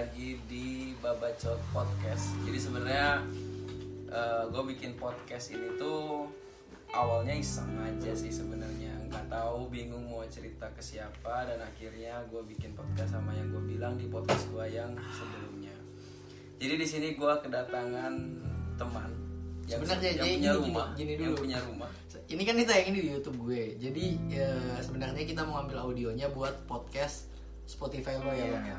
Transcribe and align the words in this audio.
lagi 0.00 0.40
di 0.48 0.96
Babacot 0.96 1.60
Podcast. 1.76 2.32
Jadi 2.48 2.56
sebenarnya 2.56 3.20
gue 4.48 4.62
bikin 4.72 4.96
podcast 4.96 5.52
ini 5.52 5.76
tuh 5.76 6.24
awalnya 6.88 7.36
iseng 7.36 7.68
aja 7.76 8.16
sih 8.16 8.32
sebenarnya 8.32 8.96
nggak 9.06 9.28
tahu 9.28 9.68
bingung 9.68 10.08
mau 10.08 10.24
cerita 10.26 10.72
ke 10.72 10.80
siapa 10.80 11.44
dan 11.44 11.60
akhirnya 11.60 12.16
gue 12.32 12.40
bikin 12.48 12.72
podcast 12.72 13.12
sama 13.12 13.36
yang 13.36 13.52
gue 13.52 13.60
bilang 13.68 14.00
di 14.00 14.08
podcast 14.08 14.48
gue 14.48 14.64
yang 14.72 14.88
sebelumnya. 15.12 15.76
Jadi 16.56 16.74
di 16.80 16.86
sini 16.88 17.08
gue 17.12 17.32
kedatangan 17.44 18.14
teman 18.80 19.10
yang, 19.68 19.84
Sebenarnya 19.84 20.08
yang 20.08 20.16
jadi 20.16 20.32
punya 20.32 20.40
gini- 20.50 20.60
rumah, 20.64 20.86
gini 20.96 21.10
yang 21.12 21.20
dulu. 21.28 21.36
punya 21.44 21.58
rumah. 21.68 21.90
Ini 22.24 22.42
kan 22.48 22.54
ditayangin 22.56 22.94
di 22.96 23.02
YouTube 23.04 23.38
gue. 23.44 23.76
Jadi 23.76 24.04
ya, 24.32 24.48
sebenarnya 24.80 25.28
kita 25.28 25.44
mau 25.44 25.60
ambil 25.60 25.76
audionya 25.84 26.32
buat 26.32 26.56
podcast 26.64 27.28
Spotify 27.68 28.16
lo 28.16 28.32
ya, 28.32 28.48
Iya. 28.48 28.52
Bang 28.56 28.64
ya. 28.64 28.78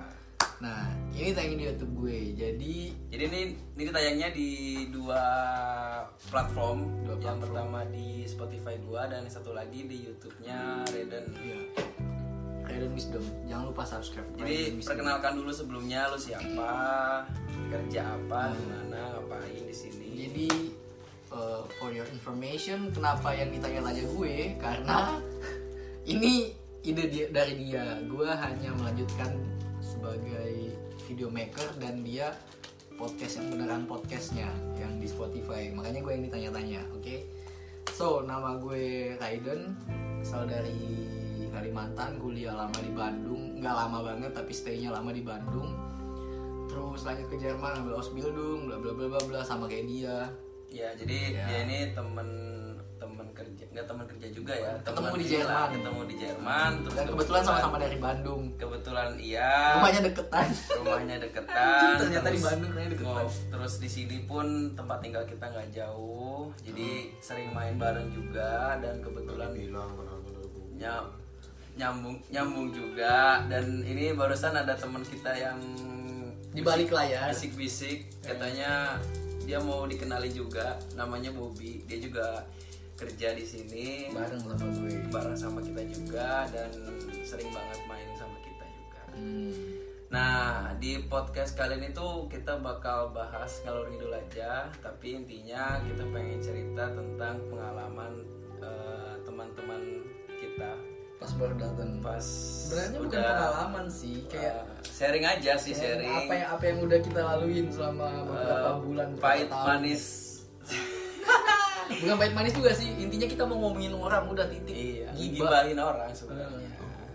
Nah, 0.61 0.85
ini 1.17 1.33
tayangin 1.33 1.57
di 1.57 1.65
YouTube 1.65 1.93
gue. 2.05 2.17
Jadi 2.38 2.75
Jadi 3.09 3.23
ini 3.25 3.41
ini 3.75 3.89
tayangnya 3.89 4.29
di 4.29 4.49
dua 4.93 5.23
platform. 6.29 6.85
Dua 7.02 7.17
yang 7.17 7.19
platform. 7.19 7.39
pertama 7.41 7.79
di 7.89 8.23
Spotify 8.23 8.77
gua 8.79 9.09
dan 9.09 9.25
yang 9.25 9.33
satu 9.33 9.52
lagi 9.52 9.89
di 9.89 10.05
YouTube-nya 10.05 10.85
Reden. 10.93 11.25
ya 11.41 11.59
Raiden 12.61 12.93
Wisdom. 12.93 13.25
Jangan 13.49 13.66
lupa 13.67 13.83
subscribe. 13.83 14.29
Jadi 14.38 14.79
perkenalkan 14.79 15.33
dulu 15.35 15.52
sebelumnya 15.52 16.07
lu 16.07 16.16
siapa, 16.16 16.71
kerja 17.67 18.16
apa, 18.16 18.41
Hmm. 18.47 18.55
di 18.55 18.66
mana, 18.69 19.02
ngapain 19.17 19.63
di 19.66 19.75
sini. 19.75 20.07
Jadi 20.16 20.47
uh, 21.33 21.66
for 21.75 21.91
your 21.91 22.07
information, 22.07 22.93
kenapa 22.93 23.33
yang 23.33 23.49
ditanya-tanya 23.52 24.03
gue? 24.07 24.35
Karena 24.61 25.19
ini 26.14 26.53
ide 26.86 27.03
dia, 27.11 27.25
dari 27.27 27.59
dia. 27.59 27.97
Gue 28.08 28.30
hanya 28.30 28.71
melanjutkan 28.71 29.36
sebagai 30.02 30.73
video 31.05 31.30
maker 31.30 31.77
dan 31.77 32.02
dia 32.02 32.33
podcast 32.97 33.38
yang 33.38 33.53
beneran 33.53 33.85
podcastnya 33.85 34.49
yang 34.73 34.97
di 34.97 35.05
Spotify. 35.05 35.69
Makanya 35.69 36.02
gue 36.02 36.11
yang 36.17 36.25
ditanya-tanya, 36.25 36.81
oke? 36.97 37.16
So 37.93 38.25
nama 38.25 38.58
gue 38.58 39.13
Raiden, 39.21 39.77
asal 40.25 40.49
dari 40.49 41.05
Kalimantan, 41.53 42.17
kuliah 42.17 42.58
lama 42.58 42.73
di 42.81 42.89
Bandung, 42.97 43.61
nggak 43.61 43.75
lama 43.77 43.99
banget 44.02 44.33
tapi 44.33 44.49
stay-nya 44.49 44.89
lama 44.89 45.13
di 45.13 45.21
Bandung. 45.21 45.69
Terus 46.65 47.05
lanjut 47.05 47.30
ke 47.30 47.38
Jerman 47.38 47.86
ambil 47.86 48.02
Ausbildung, 48.02 48.73
bla 48.73 48.81
bla 48.81 48.97
bla 48.97 49.05
bla 49.05 49.21
bla 49.21 49.41
sama 49.45 49.69
kayak 49.69 49.86
dia. 49.86 50.17
Ya, 50.71 50.89
jadi 50.97 51.38
Ya. 51.38 51.45
dia 51.45 51.59
ini 51.69 51.80
temen 51.93 52.50
kerja, 53.44 53.64
nggak 53.67 53.86
temen 53.86 54.06
kerja 54.06 54.28
juga 54.30 54.53
ya. 54.53 54.72
Ketemu 54.80 54.95
temen 55.02 55.17
di 55.17 55.28
Jerman. 55.28 55.67
Ketemu 55.72 56.02
di 56.03 56.16
Jerman. 56.16 56.72
Terus 56.80 56.94
Dan 56.94 57.06
kebetulan 57.08 57.42
sama-sama 57.42 57.75
dari 57.78 57.98
Bandung. 57.98 58.44
Kebetulan 58.56 59.09
iya. 59.17 59.52
Rumahnya 59.75 60.02
deketan. 60.03 60.48
rumahnya 60.78 61.16
deketan 61.17 61.92
ternyata 62.02 62.28
di 62.28 62.31
terus- 62.31 62.45
Bandung 62.48 62.72
ternyata 62.72 62.94
deketan. 62.94 63.23
Oh, 63.23 63.31
terus 63.52 63.73
di 63.78 63.89
sini 63.89 64.17
pun 64.23 64.45
tempat 64.73 64.98
tinggal 65.00 65.23
kita 65.23 65.45
nggak 65.45 65.67
jauh 65.72 66.50
jadi 66.61 66.89
sering 67.20 67.50
main 67.52 67.75
bareng 67.75 68.09
juga 68.09 68.78
dan 68.78 68.98
kebetulan 69.00 69.50
ny- 69.52 69.70
nyambung 71.72 72.17
nyambung 72.28 72.67
juga 72.70 73.45
dan 73.48 73.80
ini 73.81 74.11
barusan 74.11 74.53
ada 74.53 74.76
teman 74.76 75.02
kita 75.02 75.31
yang 75.31 75.58
Di 76.52 76.59
balik 76.59 76.92
layar. 76.92 77.31
bisik-bisik 77.31 78.11
katanya 78.20 79.00
dia 79.42 79.55
mau 79.58 79.88
dikenali 79.88 80.28
juga 80.30 80.76
namanya 80.94 81.31
Bobby 81.31 81.80
dia 81.88 81.98
juga 81.98 82.44
kerja 83.02 83.33
di 83.33 83.44
sini 83.44 83.85
Bareng 84.09 84.38
sama 84.39 84.53
gue. 84.77 84.94
bareng 85.07 85.33
sama 85.35 85.59
kita 85.59 85.81
juga 85.88 86.27
dan 86.47 86.69
sering 87.21 87.49
banget 87.49 87.80
main 87.83 88.09
sama 88.13 88.38
kita 88.39 88.66
juga 88.69 89.02
Hmm. 89.11 89.53
Nah, 90.09 90.43
di 90.76 90.99
podcast 91.05 91.52
kali 91.53 91.76
ini 91.77 91.89
tuh 91.89 92.27
kita 92.27 92.59
bakal 92.59 93.09
bahas 93.09 93.59
ngalor 93.61 93.87
ngidul 93.87 94.11
aja, 94.11 94.52
tapi 94.77 95.15
intinya 95.15 95.80
kita 95.81 96.03
pengen 96.05 96.39
cerita 96.39 96.92
tentang 96.92 97.39
pengalaman 97.48 98.20
eh, 98.58 99.14
teman-teman 99.21 99.81
kita 100.30 100.76
Pas 101.15 101.31
baru 101.33 101.53
datang. 101.55 102.02
pas 102.02 102.26
Sebenarnya 102.67 102.99
bukan 102.99 103.08
udah, 103.14 103.23
pengalaman 103.31 103.86
sih, 103.87 104.17
kayak 104.27 104.55
eh, 104.59 104.83
sharing 104.86 105.23
aja 105.23 105.53
sih 105.55 105.71
sharing. 105.71 106.11
apa 106.20 106.33
yang 106.36 106.49
apa 106.52 106.64
yang 106.65 106.77
udah 106.81 106.99
kita 106.99 107.21
laluin 107.23 107.65
selama 107.70 108.08
beberapa 108.21 108.67
eh, 108.70 108.80
bulan 108.81 109.09
pahit 109.15 109.47
tahun. 109.47 109.65
manis. 109.65 110.03
Bukan 111.87 112.15
pahit 112.15 112.33
manis 112.33 112.53
juga 112.53 112.71
sih. 112.71 112.89
Intinya 112.95 113.25
kita 113.25 113.43
mau 113.43 113.58
ngomongin 113.59 113.93
orang 113.93 114.23
udah 114.25 114.45
titik. 114.45 114.73
iya, 114.73 115.09
Gibah. 115.11 115.49
gibahin 115.64 115.77
orang 115.77 116.11
sebenarnya. 116.11 116.69
Hmm. 116.69 117.09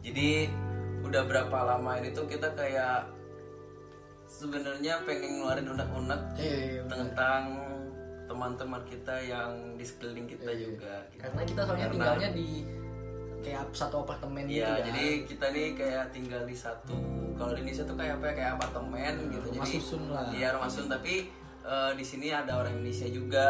Jadi 0.00 0.30
udah 1.02 1.22
berapa 1.22 1.58
lama 1.66 1.92
ini 1.96 2.10
tuh 2.10 2.26
kita 2.26 2.50
kayak 2.52 3.06
sebenarnya 4.26 5.00
pengen 5.02 5.38
ngeluarin 5.38 5.68
unek-unek 5.68 6.20
Iya, 6.34 6.42
iya, 6.42 6.58
iya, 6.68 6.82
tentang 6.84 7.42
teman-teman 8.26 8.82
kita 8.84 9.14
yang 9.20 9.50
di 9.74 9.84
sekeliling 9.84 10.26
kita 10.26 10.50
Iya. 10.50 10.60
juga 10.66 10.94
gitu. 11.08 11.20
Karena 11.22 11.40
kita 11.42 11.60
soalnya 11.62 11.80
Karena- 11.80 11.94
tinggalnya 11.94 12.30
di 12.32 12.48
kayak 13.38 13.62
satu 13.70 13.96
apartemen 14.02 14.44
gitu 14.44 14.58
Iya, 14.58 14.70
kan. 14.72 14.84
jadi 14.84 15.04
kita 15.24 15.46
nih 15.48 15.66
kayak 15.72 16.04
tinggal 16.10 16.42
di 16.42 16.56
satu 16.56 16.96
kalau 17.32 17.52
di 17.52 17.60
Indonesia 17.60 17.84
tuh 17.84 17.94
kayak 17.94 18.12
apa 18.16 18.24
ya 18.24 18.34
kayak 18.34 18.50
apartemen 18.56 19.12
gitu. 19.30 19.46
rumah 19.46 19.62
Jadi 19.64 19.76
susun 19.78 20.02
lah. 20.10 20.26
Iya, 20.28 20.48
rumah 20.52 20.66
susun 20.66 20.88
tapi 20.88 21.14
eh, 21.66 21.92
di 21.92 22.02
sini 22.02 22.30
ada 22.30 22.56
orang 22.56 22.78
Indonesia 22.78 23.08
juga, 23.08 23.48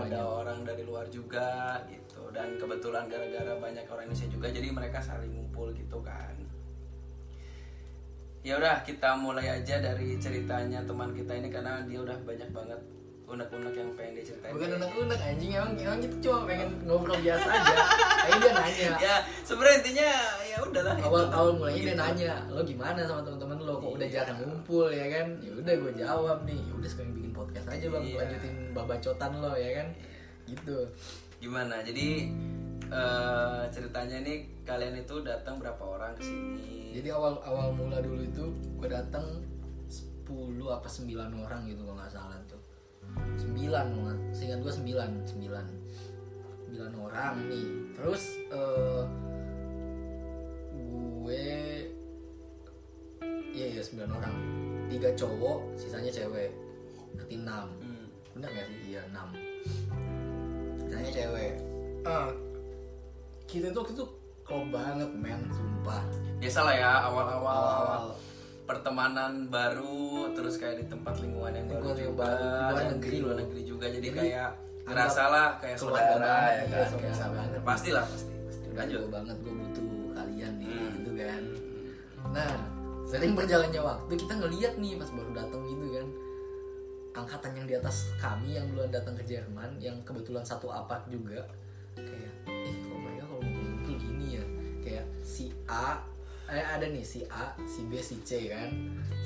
ada 0.00 0.20
orang 0.24 0.64
dari 0.64 0.82
luar 0.82 1.04
juga 1.08 1.76
gitu. 1.86 2.32
Dan 2.32 2.56
kebetulan 2.56 3.06
gara-gara 3.06 3.52
banyak 3.54 3.84
orang 3.84 4.04
Indonesia 4.06 4.28
juga 4.28 4.48
jadi 4.48 4.68
mereka 4.68 4.98
saling 4.98 5.28
ngumpul 5.30 5.70
gitu 5.72 6.00
kan. 6.00 6.32
Ya 8.40 8.56
udah, 8.56 8.80
kita 8.80 9.12
mulai 9.14 9.50
aja 9.50 9.76
dari 9.78 10.16
ceritanya 10.16 10.80
teman 10.82 11.12
kita 11.12 11.34
ini 11.34 11.48
karena 11.48 11.82
dia 11.84 12.00
udah 12.00 12.16
banyak 12.22 12.48
banget 12.48 12.80
unek-unek 13.28 13.74
yang 13.76 13.90
pengen 13.92 14.14
diceritain. 14.16 14.56
Bukan 14.56 14.80
unek-unek 14.80 15.20
anjing 15.20 15.52
emang 15.52 15.76
emang 15.76 16.00
kita 16.00 16.16
cuma 16.24 16.48
pengen 16.48 16.70
ngobrol 16.88 17.18
biasa 17.20 17.44
aja. 17.44 17.76
Tapi 18.24 18.32
dia 18.40 18.52
nanya. 18.56 18.88
ya 19.04 19.14
sebenarnya 19.44 19.76
intinya 19.84 20.08
ya 20.40 20.56
udahlah 20.64 20.94
awal 21.04 21.20
itu. 21.20 21.32
tahun 21.36 21.52
mulainya 21.60 21.76
dia 21.76 21.84
Gitu. 21.92 22.00
nanya 22.00 22.32
lo 22.48 22.60
gimana 22.64 23.00
sama 23.04 23.20
teman-teman 23.20 23.58
lo 23.60 23.74
kok 23.76 23.90
udah 24.00 24.06
Iya. 24.08 24.14
jarang 24.24 24.38
ngumpul 24.40 24.88
ya 24.88 25.06
kan 25.12 25.26
ya 25.44 25.52
udah 25.52 25.74
gue 25.76 25.92
jawab 25.92 26.38
nih 26.48 26.56
ya 26.56 26.72
udah 26.72 26.88
sekarang 26.88 27.12
bikin 27.12 27.27
podcast 27.58 27.74
aja 27.74 27.86
bang 27.90 28.04
Iya. 28.06 28.16
lanjutin 28.22 28.54
babacotan 28.70 29.32
lo 29.42 29.52
ya 29.58 29.70
kan? 29.82 29.88
Gitu. 30.46 30.78
Gimana? 31.42 31.82
Jadi 31.82 32.30
eh, 32.88 33.62
ceritanya 33.74 34.16
nih 34.22 34.38
kalian 34.62 34.94
itu 35.02 35.14
datang 35.26 35.58
berapa 35.58 35.82
orang 35.82 36.14
ke 36.14 36.22
sini? 36.22 36.94
Jadi 36.94 37.08
awal 37.10 37.36
awal 37.42 37.74
mula 37.74 37.98
dulu 37.98 38.22
itu 38.22 38.44
gue 38.78 38.88
datang 38.88 39.42
10 39.90 40.54
apa 40.70 40.86
9 40.86 41.10
orang 41.34 41.60
gitu 41.66 41.82
kalau 41.82 41.98
nggak 41.98 42.12
salah 42.14 42.38
tuh. 42.46 42.62
9 43.42 43.58
banget 43.66 44.18
seingat 44.30 44.62
gue 44.62 44.72
9 44.72 44.94
9 45.26 45.50
9 46.70 47.04
orang 47.10 47.34
nih. 47.50 47.66
Terus 47.98 48.22
eh, 48.54 49.02
gue 50.78 51.44
iya 53.52 53.66
iya 53.74 53.82
9 53.82 54.06
orang. 54.06 54.34
Tiga 54.88 55.12
cowok 55.12 55.76
sisanya 55.76 56.08
cewek 56.08 56.48
berarti 57.28 57.36
6 57.38 57.68
Hmm. 57.78 58.04
bener 58.34 58.48
gak 58.50 58.66
sih? 58.66 58.78
Iya 58.88 59.00
6 59.06 59.28
sisanya 60.80 61.10
cewek. 61.12 61.52
Ah, 62.02 62.28
kita 63.44 63.68
tuh 63.70 63.84
itu 63.86 64.04
klop 64.42 64.64
banget 64.72 65.10
men 65.12 65.40
sumpah. 65.52 66.02
Biasalah 66.40 66.72
ya 66.72 66.92
awal-awal 67.04 67.44
Awal-awal. 67.44 68.04
pertemanan 68.64 69.32
baru 69.48 69.98
terus 70.32 70.56
kayak 70.56 70.76
di 70.78 70.86
tempat 70.86 71.20
lingkungan 71.20 71.52
yang 71.52 71.66
baru 71.68 71.84
juga 71.92 72.28
luar 72.72 72.84
negeri. 72.90 73.16
luar 73.20 73.36
negeri 73.38 73.60
juga. 73.62 73.86
Jadi, 73.88 74.06
Jadi, 74.06 74.16
kayak 74.24 74.48
anggap 74.48 74.88
ngerasa 74.88 75.22
lah 75.26 75.48
kayak 75.60 75.76
saudara 75.76 76.08
ya 76.08 76.64
iya, 76.64 76.64
kan? 76.64 76.68
kayak 76.96 77.12
saudara 77.12 77.28
banget. 77.34 77.60
pasti 77.62 77.90
lah 77.92 78.04
pasti 78.06 78.32
pasti. 78.42 78.66
Lanjut. 78.72 78.96
jauh 78.96 79.10
banget 79.10 79.36
gue 79.38 79.52
butuh 79.52 79.86
kalian 80.14 80.52
nih 80.56 80.68
Hmm. 80.70 80.90
gitu 80.96 81.10
kan. 81.14 81.42
Nah 82.30 82.52
sering 83.04 83.32
berjalannya 83.34 83.82
waktu 83.82 84.12
kita 84.16 84.32
ngeliat 84.34 84.72
nih 84.76 84.92
pas 84.96 85.10
baru 85.10 85.30
datang 85.34 85.60
gitu 85.66 85.86
kan 85.90 86.06
angkatan 87.24 87.52
yang 87.58 87.66
di 87.66 87.74
atas 87.74 88.14
kami 88.22 88.54
yang 88.54 88.66
duluan 88.70 88.90
datang 88.94 89.18
ke 89.18 89.24
Jerman 89.26 89.78
yang 89.82 89.98
kebetulan 90.06 90.46
satu 90.46 90.70
apart 90.70 91.06
juga 91.10 91.42
kayak 91.98 92.34
eh 92.46 92.74
kok 92.84 92.98
mereka 92.98 93.24
kalau 93.26 93.42
ngumpul 93.42 93.94
gini 93.98 94.26
ya 94.38 94.44
kayak 94.84 95.06
si 95.26 95.50
A 95.66 95.98
eh, 96.48 96.62
ada 96.62 96.86
nih 96.86 97.02
si 97.02 97.26
A 97.26 97.54
si 97.66 97.84
B 97.90 97.98
si 97.98 98.22
C 98.22 98.54
kan 98.54 98.70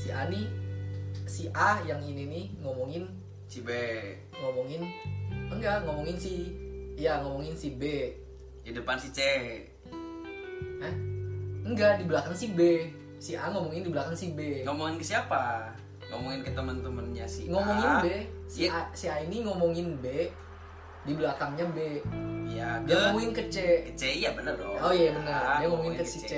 si 0.01 0.09
A 0.09 0.27
nih 0.27 0.49
si 1.29 1.53
A 1.53 1.85
yang 1.85 2.01
ini 2.01 2.25
nih 2.27 2.45
ngomongin 2.65 3.05
Cibe 3.47 4.17
ngomongin 4.41 4.89
enggak 5.53 5.85
ngomongin 5.85 6.17
si 6.17 6.57
ya 6.97 7.21
ngomongin 7.21 7.53
si 7.53 7.77
B 7.77 8.09
di 8.65 8.71
depan 8.73 8.97
si 8.97 9.13
C 9.13 9.21
Hah? 10.83 10.95
Enggak, 11.63 12.03
di 12.03 12.05
belakang 12.11 12.35
si 12.35 12.51
B. 12.51 12.91
Si 13.23 13.39
A 13.39 13.55
ngomongin 13.55 13.87
di 13.87 13.91
belakang 13.95 14.19
si 14.19 14.35
B. 14.35 14.67
ngomongin 14.67 14.99
ke 14.99 15.07
siapa 15.07 15.71
ngomongin 16.13 16.41
ke 16.41 16.51
teman-temannya 16.53 17.25
si 17.25 17.49
Ngomongin 17.49 17.89
A 17.89 17.99
B. 17.99 18.07
Si 18.45 18.59
Iya. 18.63 18.71
A, 18.71 18.81
si 18.93 19.05
A 19.07 19.17
ini 19.19 19.41
ngomongin 19.41 19.97
B. 19.97 20.29
Di 21.03 21.13
belakangnya 21.13 21.67
B. 21.67 21.79
ya 22.47 22.77
Dia 22.81 22.93
ke 22.93 23.01
ngomongin 23.09 23.33
ke 23.33 23.43
C. 23.47 23.57
ke 23.83 23.93
C 23.95 24.03
iya 24.15 24.31
bener 24.31 24.55
dong 24.55 24.77
Oh 24.77 24.93
iya 24.93 25.11
benar. 25.11 25.41
Ah, 25.41 25.57
Dia 25.59 25.67
ngomongin 25.67 25.97
ke 25.97 26.05
si 26.05 26.19
C. 26.21 26.33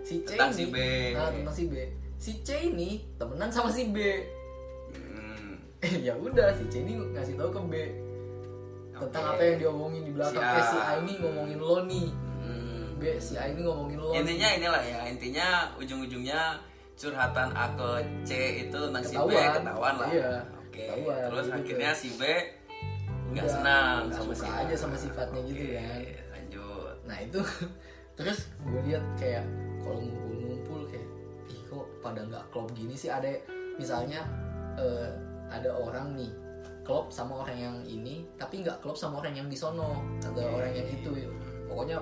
Si 0.00 0.14
C 0.20 0.28
tentang 0.30 0.50
ini, 0.50 0.58
si 0.58 0.64
B 0.66 0.76
Nah, 1.10 1.28
tentang 1.30 1.54
si 1.54 1.64
B. 1.64 1.74
si 2.16 2.32
C 2.38 2.48
ini 2.66 2.90
temenan 3.14 3.48
sama 3.48 3.68
si 3.68 3.84
B 3.86 3.98
Hmm. 4.92 5.56
ya 6.06 6.12
udah 6.14 6.52
si 6.52 6.64
C 6.68 6.80
ini 6.80 6.92
ngasih 7.10 7.34
tahu 7.34 7.50
ke 7.50 7.60
B 7.64 7.74
tentang 8.94 9.24
Oke. 9.24 9.32
apa 9.32 9.42
yang 9.42 9.56
diomongin 9.58 10.02
di 10.02 10.12
belakang 10.12 10.36
Si 10.36 10.46
A. 10.46 10.52
eh 10.52 10.64
si 10.64 10.76
A 10.78 10.92
ini 10.98 11.12
ngomongin 11.18 11.58
lo 11.58 11.76
nih 11.82 12.08
Hmm. 12.38 12.84
B 12.94 13.02
si 13.18 13.32
A 13.34 13.44
ini 13.46 13.60
ngomongin 13.62 13.96
lo 13.98 14.12
Intinya 14.12 14.48
inilah 14.52 14.82
ya, 14.82 15.00
intinya 15.06 15.46
ujung-ujungnya 15.74 16.60
curhatan 16.94 17.48
A 17.52 17.66
ke 17.72 17.88
C 18.22 18.30
itu 18.62 18.76
tentang 18.76 19.02
si 19.02 19.14
B 19.14 19.30
Ketahuan. 19.30 19.94
lah. 19.98 20.08
Iya, 20.08 20.30
Oke. 20.56 20.84
ketahuan, 20.84 21.20
Terus 21.26 21.46
gitu. 21.46 21.56
akhirnya 21.56 21.90
si 21.92 22.08
B 22.14 22.22
nggak 23.26 23.48
senang 23.48 23.96
nggak 24.06 24.14
sama 24.16 24.32
suka 24.32 24.46
si 24.46 24.48
aja 24.62 24.74
sama 24.76 24.96
sifatnya 24.96 25.40
gitu 25.44 25.58
Oke, 25.60 25.74
kan. 25.74 26.00
Lanjut. 26.30 26.94
nah 27.02 27.18
itu 27.18 27.40
terus 28.18 28.38
gue 28.62 28.80
lihat 28.84 29.02
kayak 29.14 29.42
kalau 29.80 29.98
ngumpul-ngumpul 29.98 30.86
kayak 30.86 31.08
ih 31.48 31.60
kok 31.64 31.86
pada 31.98 32.20
nggak 32.22 32.44
klop 32.48 32.70
gini 32.72 32.94
sih 32.94 33.10
ada 33.10 33.26
misalnya 33.74 34.22
eh, 34.76 35.10
ada 35.50 35.66
orang 35.72 36.14
nih 36.14 36.30
klop 36.82 37.10
sama 37.10 37.42
orang 37.42 37.58
yang 37.58 37.76
ini 37.82 38.22
tapi 38.36 38.62
nggak 38.62 38.78
klop 38.78 38.94
sama 38.94 39.18
orang 39.18 39.34
yang 39.34 39.48
di 39.48 39.56
sono 39.56 39.98
atau 40.22 40.38
Oke. 40.38 40.54
orang 40.54 40.70
yang 40.72 40.86
itu 40.86 41.10
pokoknya 41.66 41.98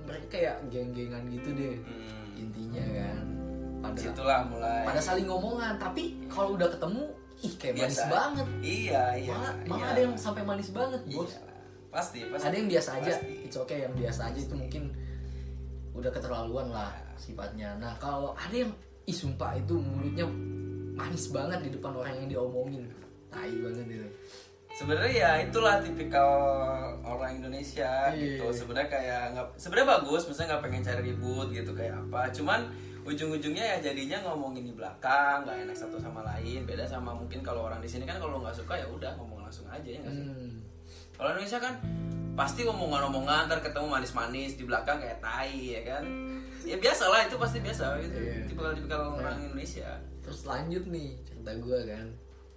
mereka 0.00 0.26
kayak 0.30 0.56
geng-gengan 0.68 1.24
gitu 1.28 1.50
deh 1.50 1.76
Hmm. 1.80 2.38
intinya 2.38 2.84
kan 2.94 3.16
pada 3.80 3.96
Di 3.96 4.02
situlah 4.04 4.40
mulai. 4.44 4.82
pada 4.84 5.00
saling 5.00 5.24
ngomongan 5.24 5.74
tapi 5.76 6.02
kalau 6.26 6.54
udah 6.54 6.68
ketemu 6.68 7.04
ih 7.40 7.54
kayak 7.56 7.74
manis 7.74 7.96
Biasa. 7.96 8.04
banget 8.06 8.46
Iya, 8.60 9.02
iya. 9.16 9.30
malah 9.30 9.52
malah 9.64 9.80
iya. 9.80 9.90
ada 9.90 10.00
yang 10.02 10.14
sampai 10.14 10.42
manis 10.42 10.68
banget 10.70 11.00
Iya. 11.04 11.16
bos 11.16 11.32
Pasti, 11.90 12.22
pasti. 12.24 12.44
ada 12.44 12.54
yang 12.54 12.68
biasa 12.68 12.90
aja 12.96 13.12
Pasti. 13.12 13.34
it's 13.42 13.56
okay 13.56 13.78
yang 13.82 13.94
biasa 13.94 14.20
aja 14.28 14.38
itu 14.38 14.54
mungkin 14.54 14.82
udah 15.90 16.06
keterlaluan 16.08 16.68
lah 16.68 16.92
sifatnya 17.16 17.74
nah 17.76 17.96
kalau 17.96 18.30
ada 18.32 18.54
yang 18.54 18.70
ih 19.02 19.12
sumpah 19.12 19.52
itu 19.54 19.74
mulutnya 19.74 20.22
manis 20.92 21.28
banget 21.28 21.58
di 21.60 21.70
depan 21.72 21.92
orang 21.92 22.14
yang 22.14 22.28
diomongin 22.28 22.84
tai 23.26 23.50
banget 23.56 23.86
itu 23.90 24.06
sebenarnya 24.70 25.12
ya 25.12 25.30
itulah 25.42 25.82
tipikal 25.82 26.30
orang 27.02 27.36
Indonesia 27.36 28.12
Iya. 28.12 28.38
gitu 28.38 28.44
sebenarnya 28.54 28.88
kayak 28.88 29.22
nggak 29.34 29.46
sebenarnya 29.56 29.88
bagus 29.98 30.22
misalnya 30.24 30.48
nggak 30.52 30.62
pengen 30.62 30.82
cari 30.84 31.00
ribut 31.04 31.48
gitu 31.50 31.70
kayak 31.72 31.94
apa 31.98 32.30
cuman 32.30 32.60
ujung-ujungnya 33.10 33.64
ya 33.76 33.76
jadinya 33.90 34.22
ngomongin 34.30 34.70
di 34.70 34.74
belakang 34.74 35.42
nggak 35.42 35.66
enak 35.66 35.76
satu 35.76 35.98
sama 35.98 36.22
lain. 36.22 36.62
Beda 36.62 36.86
sama 36.86 37.10
mungkin 37.10 37.42
kalau 37.42 37.66
orang 37.66 37.82
di 37.82 37.90
sini 37.90 38.06
kan 38.06 38.22
kalau 38.22 38.38
nggak 38.38 38.54
suka 38.54 38.78
ya 38.78 38.86
udah 38.86 39.18
ngomong 39.18 39.42
langsung 39.42 39.66
aja 39.66 39.86
ya 39.86 39.98
nggak 39.98 40.14
sih? 40.14 40.26
Hmm. 40.26 40.54
kalau 41.20 41.36
Indonesia 41.36 41.60
kan 41.60 41.74
pasti 42.32 42.64
omongan-omongan 42.64 43.52
ntar 43.52 43.60
ketemu 43.60 43.86
manis-manis 43.92 44.56
di 44.56 44.64
belakang 44.64 45.02
kayak 45.02 45.18
tai 45.20 45.76
ya 45.76 45.82
kan? 45.84 46.02
Ya 46.64 46.76
biasa 46.78 47.04
lah 47.10 47.26
itu 47.26 47.36
pasti 47.36 47.58
biasa 47.60 47.98
gitu. 48.00 48.16
Iya. 48.16 48.46
tipikal-tipikal 48.46 49.18
orang 49.18 49.36
Indonesia. 49.42 50.00
Terus 50.24 50.46
lanjut 50.46 50.86
nih 50.88 51.18
cerita 51.26 51.52
gue 51.58 51.78
kan. 51.84 52.06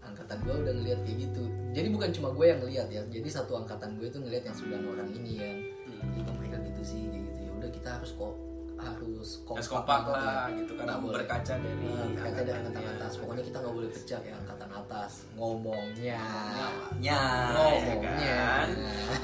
Angkatan 0.03 0.37
gue 0.43 0.55
udah 0.63 0.73
ngeliat 0.75 0.99
kayak 1.03 1.17
gitu. 1.27 1.43
Jadi 1.75 1.87
bukan 1.91 2.09
cuma 2.15 2.29
gue 2.31 2.45
yang 2.47 2.59
ngeliat 2.63 2.87
ya 2.91 3.01
jadi 3.09 3.27
satu 3.27 3.59
angkatan 3.59 3.99
gue 3.99 4.07
tuh 4.07 4.21
ngeliat 4.23 4.43
yang 4.47 4.55
sembilan 4.55 4.83
orang 4.95 5.09
ini 5.11 5.33
kan. 5.41 5.57
Hmm. 5.89 6.35
Mereka 6.39 6.57
gitu 6.71 6.81
sih 6.85 7.01
kayak 7.09 7.23
gitu. 7.27 7.39
Ya 7.43 7.51
udah 7.59 7.69
kita 7.71 7.89
harus 7.99 8.11
kok 8.15 8.42
harus 8.83 9.29
kompak 9.47 9.83
banget 9.83 10.15
lah 10.19 10.45
gitu 10.51 10.71
karena 10.75 10.93
boleh. 10.99 11.15
berkaca 11.23 11.53
dari 11.55 11.85
Nah, 11.87 12.05
berkaca 12.11 12.39
dari 12.43 12.57
angkatan 12.59 12.85
atas. 12.97 13.11
Pokoknya 13.19 13.43
kita 13.47 13.57
nggak 13.63 13.75
boleh 13.75 13.89
pecah 13.89 14.19
kayak 14.19 14.37
angkatan 14.43 14.69
atas. 14.75 15.11
Ngomongnya. 15.39 16.23
Namanya, 16.23 17.21
Ngomongnya. 17.55 18.19
ya 18.19 18.35
kan? 18.43 18.67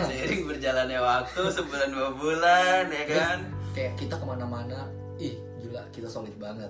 Seiring 0.07 0.41
berjalannya 0.47 0.99
waktu 0.99 1.41
sebulan 1.51 1.89
dua 1.91 2.09
bulan 2.15 2.83
ya 2.87 3.05
kan? 3.07 3.39
kayak 3.69 3.93
kita 3.95 4.17
ke 4.17 4.25
mana-mana 4.25 4.89
ih 5.21 5.37
gila 5.61 5.85
kita 5.93 6.09
solid 6.09 6.33
banget 6.41 6.67